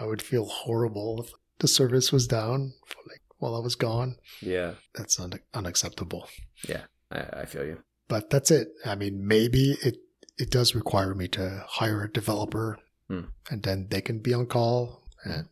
I 0.00 0.04
would 0.04 0.22
feel 0.22 0.44
horrible 0.44 1.22
if 1.22 1.32
the 1.58 1.68
service 1.68 2.12
was 2.12 2.26
down 2.26 2.74
for 2.86 2.98
like 3.08 3.22
while 3.38 3.56
I 3.56 3.60
was 3.60 3.74
gone. 3.74 4.16
Yeah. 4.40 4.74
That's 4.94 5.18
un- 5.18 5.40
unacceptable. 5.54 6.28
Yeah, 6.68 6.82
I, 7.10 7.40
I 7.40 7.44
feel 7.46 7.64
you. 7.64 7.82
But 8.06 8.30
that's 8.30 8.50
it. 8.50 8.68
I 8.86 8.94
mean, 8.94 9.26
maybe 9.26 9.76
it 9.82 9.98
it 10.38 10.50
does 10.50 10.74
require 10.74 11.14
me 11.14 11.26
to 11.28 11.64
hire 11.66 12.04
a 12.04 12.12
developer, 12.12 12.78
hmm. 13.08 13.22
and 13.50 13.64
then 13.64 13.88
they 13.90 14.00
can 14.00 14.20
be 14.20 14.32
on 14.32 14.46
call, 14.46 15.02
and 15.24 15.48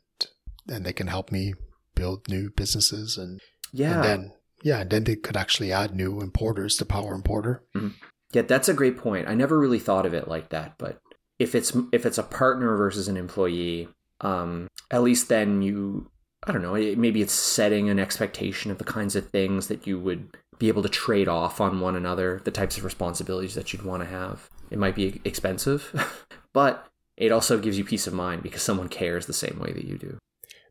and 0.68 0.84
they 0.84 0.92
can 0.92 1.06
help 1.06 1.32
me 1.32 1.54
build 1.94 2.28
new 2.28 2.50
businesses 2.50 3.16
and 3.16 3.40
yeah. 3.72 3.94
and 3.94 4.04
then 4.04 4.32
yeah 4.62 4.80
and 4.80 4.90
then 4.90 5.04
they 5.04 5.16
could 5.16 5.36
actually 5.36 5.72
add 5.72 5.94
new 5.94 6.20
importers 6.20 6.76
to 6.76 6.84
power 6.84 7.14
importer. 7.14 7.62
Mm-hmm. 7.74 7.88
yeah 8.32 8.42
that's 8.42 8.68
a 8.68 8.74
great 8.74 8.98
point. 8.98 9.28
I 9.28 9.34
never 9.34 9.58
really 9.58 9.78
thought 9.78 10.06
of 10.06 10.14
it 10.14 10.28
like 10.28 10.50
that 10.50 10.74
but 10.78 11.00
if 11.38 11.54
it's 11.54 11.76
if 11.92 12.06
it's 12.06 12.18
a 12.18 12.22
partner 12.22 12.76
versus 12.76 13.08
an 13.08 13.16
employee 13.16 13.88
um 14.22 14.68
at 14.90 15.02
least 15.02 15.28
then 15.28 15.60
you 15.60 16.10
i 16.46 16.52
don't 16.52 16.62
know 16.62 16.72
maybe 16.72 17.20
it's 17.20 17.34
setting 17.34 17.90
an 17.90 17.98
expectation 17.98 18.70
of 18.70 18.78
the 18.78 18.84
kinds 18.84 19.14
of 19.14 19.28
things 19.28 19.68
that 19.68 19.86
you 19.86 19.98
would 19.98 20.34
be 20.58 20.68
able 20.68 20.82
to 20.82 20.88
trade 20.88 21.28
off 21.28 21.60
on 21.60 21.80
one 21.80 21.96
another 21.96 22.40
the 22.44 22.50
types 22.50 22.78
of 22.78 22.84
responsibilities 22.84 23.54
that 23.54 23.72
you'd 23.72 23.84
want 23.84 24.02
to 24.02 24.08
have. 24.08 24.48
It 24.70 24.78
might 24.78 24.94
be 24.94 25.20
expensive 25.24 26.26
but 26.52 26.86
it 27.16 27.32
also 27.32 27.58
gives 27.58 27.78
you 27.78 27.84
peace 27.84 28.06
of 28.06 28.14
mind 28.14 28.42
because 28.42 28.62
someone 28.62 28.88
cares 28.88 29.26
the 29.26 29.32
same 29.32 29.58
way 29.58 29.72
that 29.72 29.84
you 29.84 29.98
do 29.98 30.18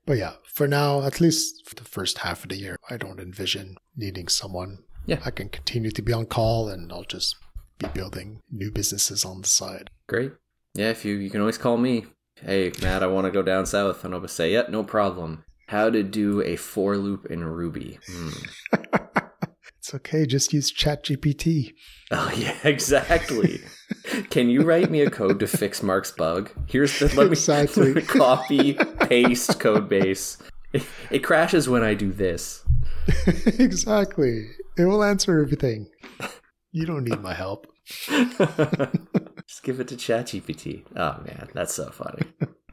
but 0.06 0.18
yeah, 0.18 0.34
for 0.54 0.68
now, 0.68 1.04
at 1.04 1.20
least 1.20 1.68
for 1.68 1.76
the 1.76 1.84
first 1.84 2.20
half 2.20 2.44
of 2.44 2.50
the 2.50 2.58
year, 2.58 2.78
I 2.90 2.98
don't 2.98 3.20
envision 3.20 3.76
needing 3.96 4.28
someone. 4.28 4.80
Yeah. 5.06 5.20
I 5.26 5.32
can 5.32 5.50
continue 5.50 5.92
to 5.92 6.02
be 6.02 6.14
on 6.14 6.26
call 6.26 6.70
and 6.70 6.92
I'll 6.92 7.04
just 7.04 7.36
be 7.78 7.88
building 7.88 8.42
new 8.52 8.72
businesses 8.72 9.26
on 9.26 9.42
the 9.42 9.48
side. 9.48 9.90
Great. 10.08 10.34
Yeah, 10.74 10.90
if 10.90 11.06
you 11.06 11.16
you 11.16 11.30
can 11.30 11.42
always 11.42 11.58
call 11.58 11.78
me. 11.78 12.06
Hey, 12.42 12.72
Matt, 12.82 13.02
I 13.02 13.08
want 13.08 13.26
to 13.26 13.32
go 13.32 13.42
down 13.42 13.66
south. 13.66 14.04
And 14.04 14.14
I'll 14.14 14.28
say, 14.28 14.52
yeah, 14.52 14.64
no 14.70 14.84
problem. 14.84 15.46
How 15.68 15.90
to 15.90 16.04
do 16.04 16.42
a 16.42 16.58
for 16.58 16.98
loop 16.98 17.26
in 17.28 17.44
Ruby. 17.44 17.98
Hmm. 18.08 18.30
it's 19.80 19.94
okay. 19.94 20.26
Just 20.26 20.54
use 20.54 20.72
ChatGPT. 20.72 21.74
Oh, 22.12 22.32
yeah, 22.38 22.58
exactly. 22.64 23.62
Can 24.30 24.50
you 24.50 24.62
write 24.62 24.92
me 24.92 25.02
a 25.02 25.10
code 25.10 25.40
to 25.40 25.48
fix 25.48 25.82
Mark's 25.82 26.12
bug? 26.12 26.52
Here's 26.68 26.98
the 27.00 27.08
let 27.16 27.28
me, 27.28 27.32
exactly. 27.32 27.94
Let 27.94 27.96
me 27.96 28.02
copy 28.02 28.74
paste 28.74 29.60
code 29.60 29.90
base. 29.90 30.38
It, 30.74 30.84
it 31.10 31.20
crashes 31.20 31.70
when 31.70 31.84
I 31.84 31.94
do 31.94 32.12
this. 32.12 32.64
exactly. 33.46 34.48
It 34.78 34.86
will 34.86 35.04
answer 35.04 35.42
everything. 35.42 35.88
You 36.72 36.86
don't 36.86 37.06
need 37.06 37.22
my 37.22 37.34
help. 37.34 37.68
Just 39.48 39.64
give 39.64 39.80
it 39.80 39.88
to 39.90 39.96
ChatGPT. 39.96 40.84
Oh 40.96 41.22
man, 41.26 41.50
that's 41.54 41.74
so 41.74 41.90
funny. 41.92 42.24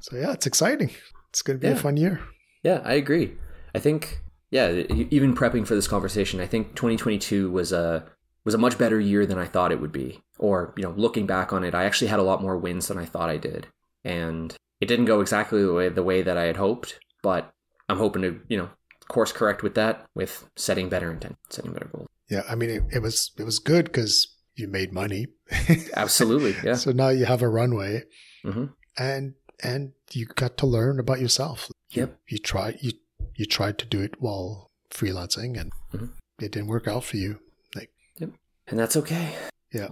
So 0.01 0.17
yeah, 0.17 0.33
it's 0.33 0.47
exciting. 0.47 0.91
It's 1.31 1.43
going 1.43 1.59
to 1.59 1.61
be 1.61 1.69
yeah. 1.69 1.79
a 1.79 1.79
fun 1.79 1.97
year. 1.97 2.21
Yeah, 2.63 2.81
I 2.85 2.95
agree. 2.95 3.37
I 3.75 3.79
think 3.79 4.23
yeah, 4.51 4.71
even 5.11 5.35
prepping 5.35 5.67
for 5.67 5.75
this 5.75 5.89
conversation, 5.89 6.41
I 6.41 6.47
think 6.47 6.75
2022 6.75 7.51
was 7.51 7.73
a 7.73 8.05
was 8.45 8.55
a 8.55 8.59
much 8.59 8.79
better 8.79 8.99
year 8.99 9.25
than 9.27 9.39
I 9.39 9.47
thought 9.47 9.73
it 9.73 9.81
would 9.81 9.93
be. 9.93 10.23
Or, 10.39 10.73
you 10.77 10.83
know, 10.83 10.91
looking 10.97 11.27
back 11.27 11.53
on 11.53 11.63
it, 11.65 11.75
I 11.75 11.85
actually 11.85 12.09
had 12.09 12.19
a 12.19 12.25
lot 12.25 12.43
more 12.43 12.57
wins 12.57 12.89
than 12.89 12.99
I 12.99 13.05
thought 13.05 13.31
I 13.31 13.37
did. 13.37 13.69
And 14.05 14.55
it 14.81 14.87
didn't 14.87 15.05
go 15.05 15.21
exactly 15.21 15.63
the 15.63 15.73
way 15.73 15.89
the 15.89 16.03
way 16.03 16.23
that 16.23 16.37
I 16.37 16.45
had 16.45 16.57
hoped, 16.57 16.99
but 17.23 17.53
I'm 17.89 17.99
hoping 17.99 18.23
to, 18.23 18.41
you 18.49 18.57
know, 18.59 18.71
course 19.09 19.33
correct 19.33 19.63
with 19.63 19.75
that 19.75 20.07
with 20.15 20.49
setting 20.57 20.89
better 20.89 21.11
intent, 21.13 21.37
setting 21.51 21.73
better 21.73 21.89
goals. 21.93 22.09
Yeah, 22.29 22.43
I 22.49 22.55
mean 22.55 22.71
it, 22.71 22.83
it 22.95 23.03
was 23.03 23.31
it 23.39 23.45
was 23.45 23.59
good 23.59 23.85
because 23.87 24.35
you 24.57 24.67
made 24.69 24.93
money. 24.93 25.27
Absolutely, 25.97 26.55
yeah. 26.65 26.75
so 26.75 26.93
now 26.93 27.09
you 27.11 27.25
have 27.27 27.43
a 27.43 27.49
runway, 27.49 28.03
hmm 28.43 28.67
and 28.99 29.35
and 29.63 29.93
you 30.13 30.27
got 30.27 30.57
to 30.59 30.67
learn 30.67 30.99
about 30.99 31.21
yourself. 31.21 31.71
Yep. 31.91 32.19
You, 32.29 32.39
tried 32.39 32.79
you 32.81 32.93
you 33.37 33.47
tried 33.47 33.79
to 33.79 33.87
do 33.87 34.01
it 34.01 34.15
while 34.21 34.71
freelancing, 34.91 35.59
and 35.61 35.73
Mhm. 35.95 36.11
it 36.41 36.53
didn't 36.53 36.69
work 36.69 36.89
out 36.89 37.05
for 37.05 37.17
you. 37.19 37.39
And 38.73 38.81
that's 38.81 38.97
okay. 38.97 39.35
Yeah. 39.71 39.89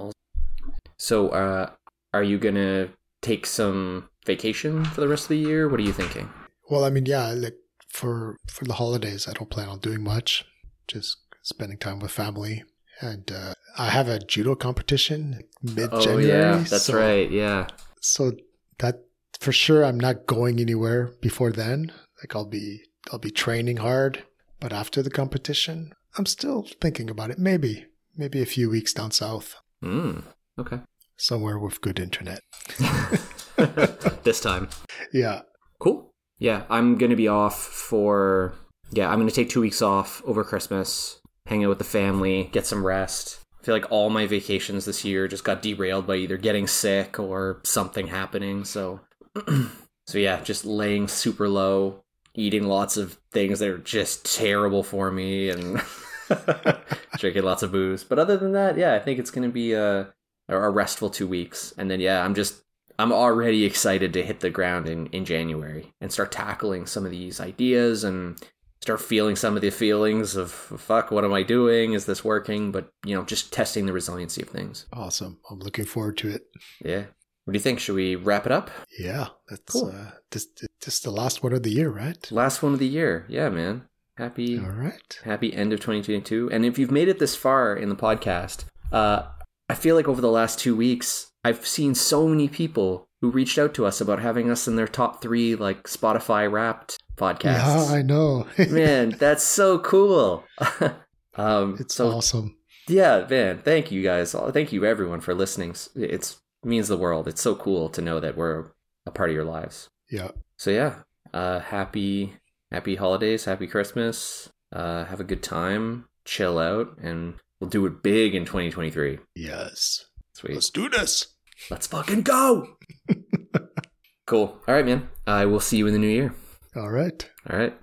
So, 0.97 1.29
uh, 1.29 1.69
are 2.15 2.23
you 2.23 2.39
gonna 2.39 2.89
take 3.21 3.45
some 3.45 4.09
vacation 4.25 4.87
for 4.87 5.03
the 5.03 5.09
rest 5.09 5.25
of 5.25 5.29
the 5.29 5.37
year? 5.37 5.69
What 5.69 5.81
are 5.81 5.83
you 5.83 5.93
thinking? 5.93 6.31
Well, 6.71 6.87
I 6.87 6.89
mean, 6.89 7.05
yeah, 7.05 7.29
like 7.33 7.59
for 7.91 8.39
for 8.49 8.65
the 8.65 8.73
holidays, 8.73 9.29
I 9.29 9.35
don't 9.35 9.51
plan 9.51 9.69
on 9.69 9.81
doing 9.81 10.03
much. 10.03 10.47
Just 10.89 11.19
spending 11.43 11.77
time 11.77 11.99
with 11.99 12.11
family, 12.11 12.65
and 13.03 13.31
uh, 13.31 13.53
I 13.77 13.91
have 13.91 14.09
a 14.09 14.19
judo 14.19 14.55
competition 14.55 15.41
mid 15.63 15.91
January. 15.91 16.33
Oh 16.33 16.57
yeah, 16.57 16.57
that's 16.57 16.85
so, 16.85 16.97
right. 16.97 17.31
Yeah. 17.31 17.67
So 18.01 18.33
that 18.79 19.05
for 19.39 19.53
sure, 19.53 19.85
I'm 19.85 20.01
not 20.01 20.25
going 20.25 20.59
anywhere 20.59 21.13
before 21.21 21.53
then. 21.53 21.93
Like 22.23 22.35
I'll 22.35 22.49
be 22.49 22.85
I'll 23.13 23.19
be 23.19 23.31
training 23.31 23.77
hard, 23.77 24.25
but 24.59 24.73
after 24.73 25.03
the 25.03 25.11
competition, 25.11 25.93
I'm 26.17 26.25
still 26.25 26.67
thinking 26.81 27.11
about 27.11 27.31
it. 27.31 27.39
Maybe 27.39 27.85
maybe 28.21 28.41
a 28.43 28.47
few 28.47 28.69
weeks 28.71 28.93
down 28.93 29.11
south, 29.11 29.57
Mm, 29.83 30.23
okay. 30.59 30.81
somewhere 31.17 31.59
with 31.59 31.81
good 31.81 31.99
internet. 31.99 32.41
this 34.25 34.41
time. 34.41 34.69
Yeah. 35.13 35.41
Cool. 35.81 36.13
Yeah, 36.39 36.65
I'm 36.71 36.97
gonna 36.99 37.17
be 37.17 37.29
off 37.29 37.59
for. 37.61 38.53
Yeah, 38.93 39.11
I'm 39.11 39.19
gonna 39.19 39.31
take 39.31 39.49
two 39.49 39.61
weeks 39.63 39.81
off 39.83 40.23
over 40.25 40.45
Christmas, 40.45 41.21
hang 41.47 41.65
out 41.65 41.69
with 41.71 41.79
the 41.79 41.85
family, 41.85 42.45
get 42.53 42.67
some 42.67 42.85
rest. 42.87 43.41
I 43.61 43.65
feel 43.65 43.75
like 43.75 43.91
all 43.91 44.11
my 44.11 44.27
vacations 44.27 44.85
this 44.85 45.05
year 45.05 45.29
just 45.29 45.45
got 45.45 45.63
derailed 45.63 46.07
by 46.07 46.17
either 46.17 46.37
getting 46.39 46.67
sick 46.67 47.19
or 47.19 47.61
something 47.65 48.07
happening. 48.09 48.65
So, 48.65 49.01
so 50.07 50.19
yeah, 50.19 50.41
just 50.43 50.65
laying 50.65 51.09
super 51.09 51.49
low, 51.49 52.01
eating 52.35 52.65
lots 52.65 52.97
of 52.97 53.19
things 53.33 53.59
that 53.59 53.69
are 53.69 53.79
just 53.79 54.25
terrible 54.37 54.83
for 54.83 55.11
me, 55.11 55.51
and 55.51 55.81
drinking 57.19 57.43
lots 57.43 57.63
of 57.63 57.73
booze. 57.73 58.05
But 58.05 58.19
other 58.19 58.37
than 58.37 58.53
that, 58.53 58.77
yeah, 58.77 58.95
I 58.95 58.99
think 58.99 59.19
it's 59.19 59.31
gonna 59.31 59.49
be 59.49 59.73
a 59.73 60.13
a 60.49 60.69
restful 60.71 61.11
two 61.11 61.27
weeks, 61.29 61.73
and 61.79 61.91
then 61.91 62.01
yeah, 62.01 62.25
I'm 62.25 62.35
just 62.35 62.63
I'm 62.99 63.13
already 63.13 63.65
excited 63.65 64.13
to 64.13 64.23
hit 64.23 64.41
the 64.41 64.51
ground 64.51 64.89
in, 64.89 65.07
in 65.09 65.25
January 65.25 65.93
and 66.01 66.13
start 66.13 66.33
tackling 66.33 66.87
some 66.87 67.05
of 67.05 67.11
these 67.11 67.41
ideas 67.41 68.05
and 68.05 68.37
start 68.83 69.01
feeling 69.01 69.37
some 69.37 69.57
of 69.57 69.63
the 69.63 69.71
feelings 69.71 70.37
of 70.37 70.51
fuck, 70.51 71.11
what 71.11 71.25
am 71.25 71.33
I 71.33 71.43
doing? 71.43 71.93
Is 71.93 72.07
this 72.07 72.25
working? 72.25 72.73
But 72.73 72.91
you 73.05 73.15
know, 73.15 73.25
just 73.25 73.53
testing 73.53 73.87
the 73.87 73.93
resiliency 73.93 74.43
of 74.43 74.49
things. 74.49 74.87
Awesome. 74.93 75.39
I'm 75.51 75.61
looking 75.61 75.85
forward 75.85 76.17
to 76.19 76.29
it. 76.31 76.43
Yeah. 76.85 77.05
What 77.45 77.53
do 77.53 77.57
you 77.59 77.63
think? 77.63 77.81
Should 77.81 77.95
we 77.95 78.17
wrap 78.17 78.45
it 78.47 78.53
up? 78.53 78.71
Yeah. 78.99 79.29
That's 79.49 79.73
Cool. 79.73 79.95
uh 79.95 80.11
this 80.31 80.47
is 80.87 81.01
the 81.01 81.11
last 81.11 81.43
one 81.43 81.53
of 81.53 81.63
the 81.63 81.71
year, 81.71 81.91
right? 81.91 82.31
Last 82.33 82.63
one 82.63 82.73
of 82.73 82.79
the 82.79 82.89
year. 82.89 83.27
Yeah, 83.29 83.49
man. 83.51 83.83
Happy 84.21 84.59
All 84.59 84.67
right. 84.67 85.19
happy 85.25 85.55
end 85.55 85.73
of 85.73 85.81
2022. 85.81 86.51
And 86.53 86.67
if 86.67 86.79
you've 86.79 86.91
made 86.91 87.09
it 87.09 87.19
this 87.19 87.35
far 87.35 87.75
in 87.75 87.89
the 87.89 87.97
podcast, 87.97 88.67
uh, 88.93 89.23
I 89.71 89.75
feel 89.75 89.97
like 89.97 90.07
over 90.09 90.21
the 90.21 90.31
last 90.31 90.59
two 90.59 90.77
weeks, 90.77 91.33
I've 91.43 91.67
seen 91.67 91.95
so 91.95 92.29
many 92.29 92.47
people 92.47 93.09
who 93.23 93.31
reached 93.31 93.57
out 93.57 93.73
to 93.75 93.87
us 93.87 93.99
about 93.99 94.21
having 94.21 94.51
us 94.51 94.69
in 94.69 94.77
their 94.77 94.87
top 94.87 95.23
three, 95.23 95.55
like 95.55 95.85
Spotify 95.85 96.53
Wrapped 96.53 96.99
podcasts. 97.17 97.89
Yeah, 97.89 97.97
I 97.97 98.03
know. 98.03 98.47
man, 98.69 99.17
that's 99.19 99.43
so 99.43 99.79
cool. 99.79 100.45
um, 101.37 101.79
it's 101.81 101.95
so 101.95 102.09
awesome. 102.09 102.59
yeah, 102.89 103.27
man, 103.27 103.63
thank 103.63 103.91
you 103.91 104.03
guys. 104.03 104.33
Thank 104.51 104.71
you 104.71 104.85
everyone 104.85 105.23
for 105.23 105.33
listening. 105.33 105.71
It's 105.97 106.39
it 106.63 106.69
means 106.69 106.89
the 106.89 106.99
world. 106.99 107.27
It's 107.27 107.41
so 107.41 107.55
cool 107.55 107.89
to 107.89 108.03
know 108.03 108.21
that 108.21 108.37
we're 108.37 108.67
a 109.07 109.11
part 109.11 109.31
of 109.31 109.35
your 109.35 109.47
lives. 109.47 109.89
Yeah. 110.11 110.33
So 110.59 110.71
yeah, 110.71 110.97
uh, 111.33 111.61
happy 111.61 112.35
happy 112.71 112.97
holidays, 112.97 113.45
happy 113.45 113.67
Christmas. 113.67 114.51
Uh, 114.73 115.05
have 115.05 115.21
a 115.21 115.25
good 115.25 115.43
time, 115.43 116.07
chill 116.25 116.59
out, 116.59 116.97
and 117.03 117.35
we'll 117.61 117.71
do 117.71 117.87
it 117.87 118.03
big 118.03 118.35
in 118.35 118.45
2023. 118.45 119.19
Yes. 119.35 120.07
Sweet. 120.35 120.55
Let's 120.55 120.71
do 120.71 120.89
this. 120.89 121.27
Let's 121.71 121.87
fucking 121.89 122.23
go. 122.23 122.77
cool. 124.27 124.61
All 124.67 124.75
right, 124.75 124.87
man. 124.87 125.09
I 125.27 125.45
will 125.47 125.61
see 125.61 125.77
you 125.77 125.87
in 125.87 125.93
the 125.93 125.99
new 125.99 126.09
year. 126.09 126.35
All 126.77 126.91
right. 126.91 127.29
All 127.49 127.59
right. 127.59 127.77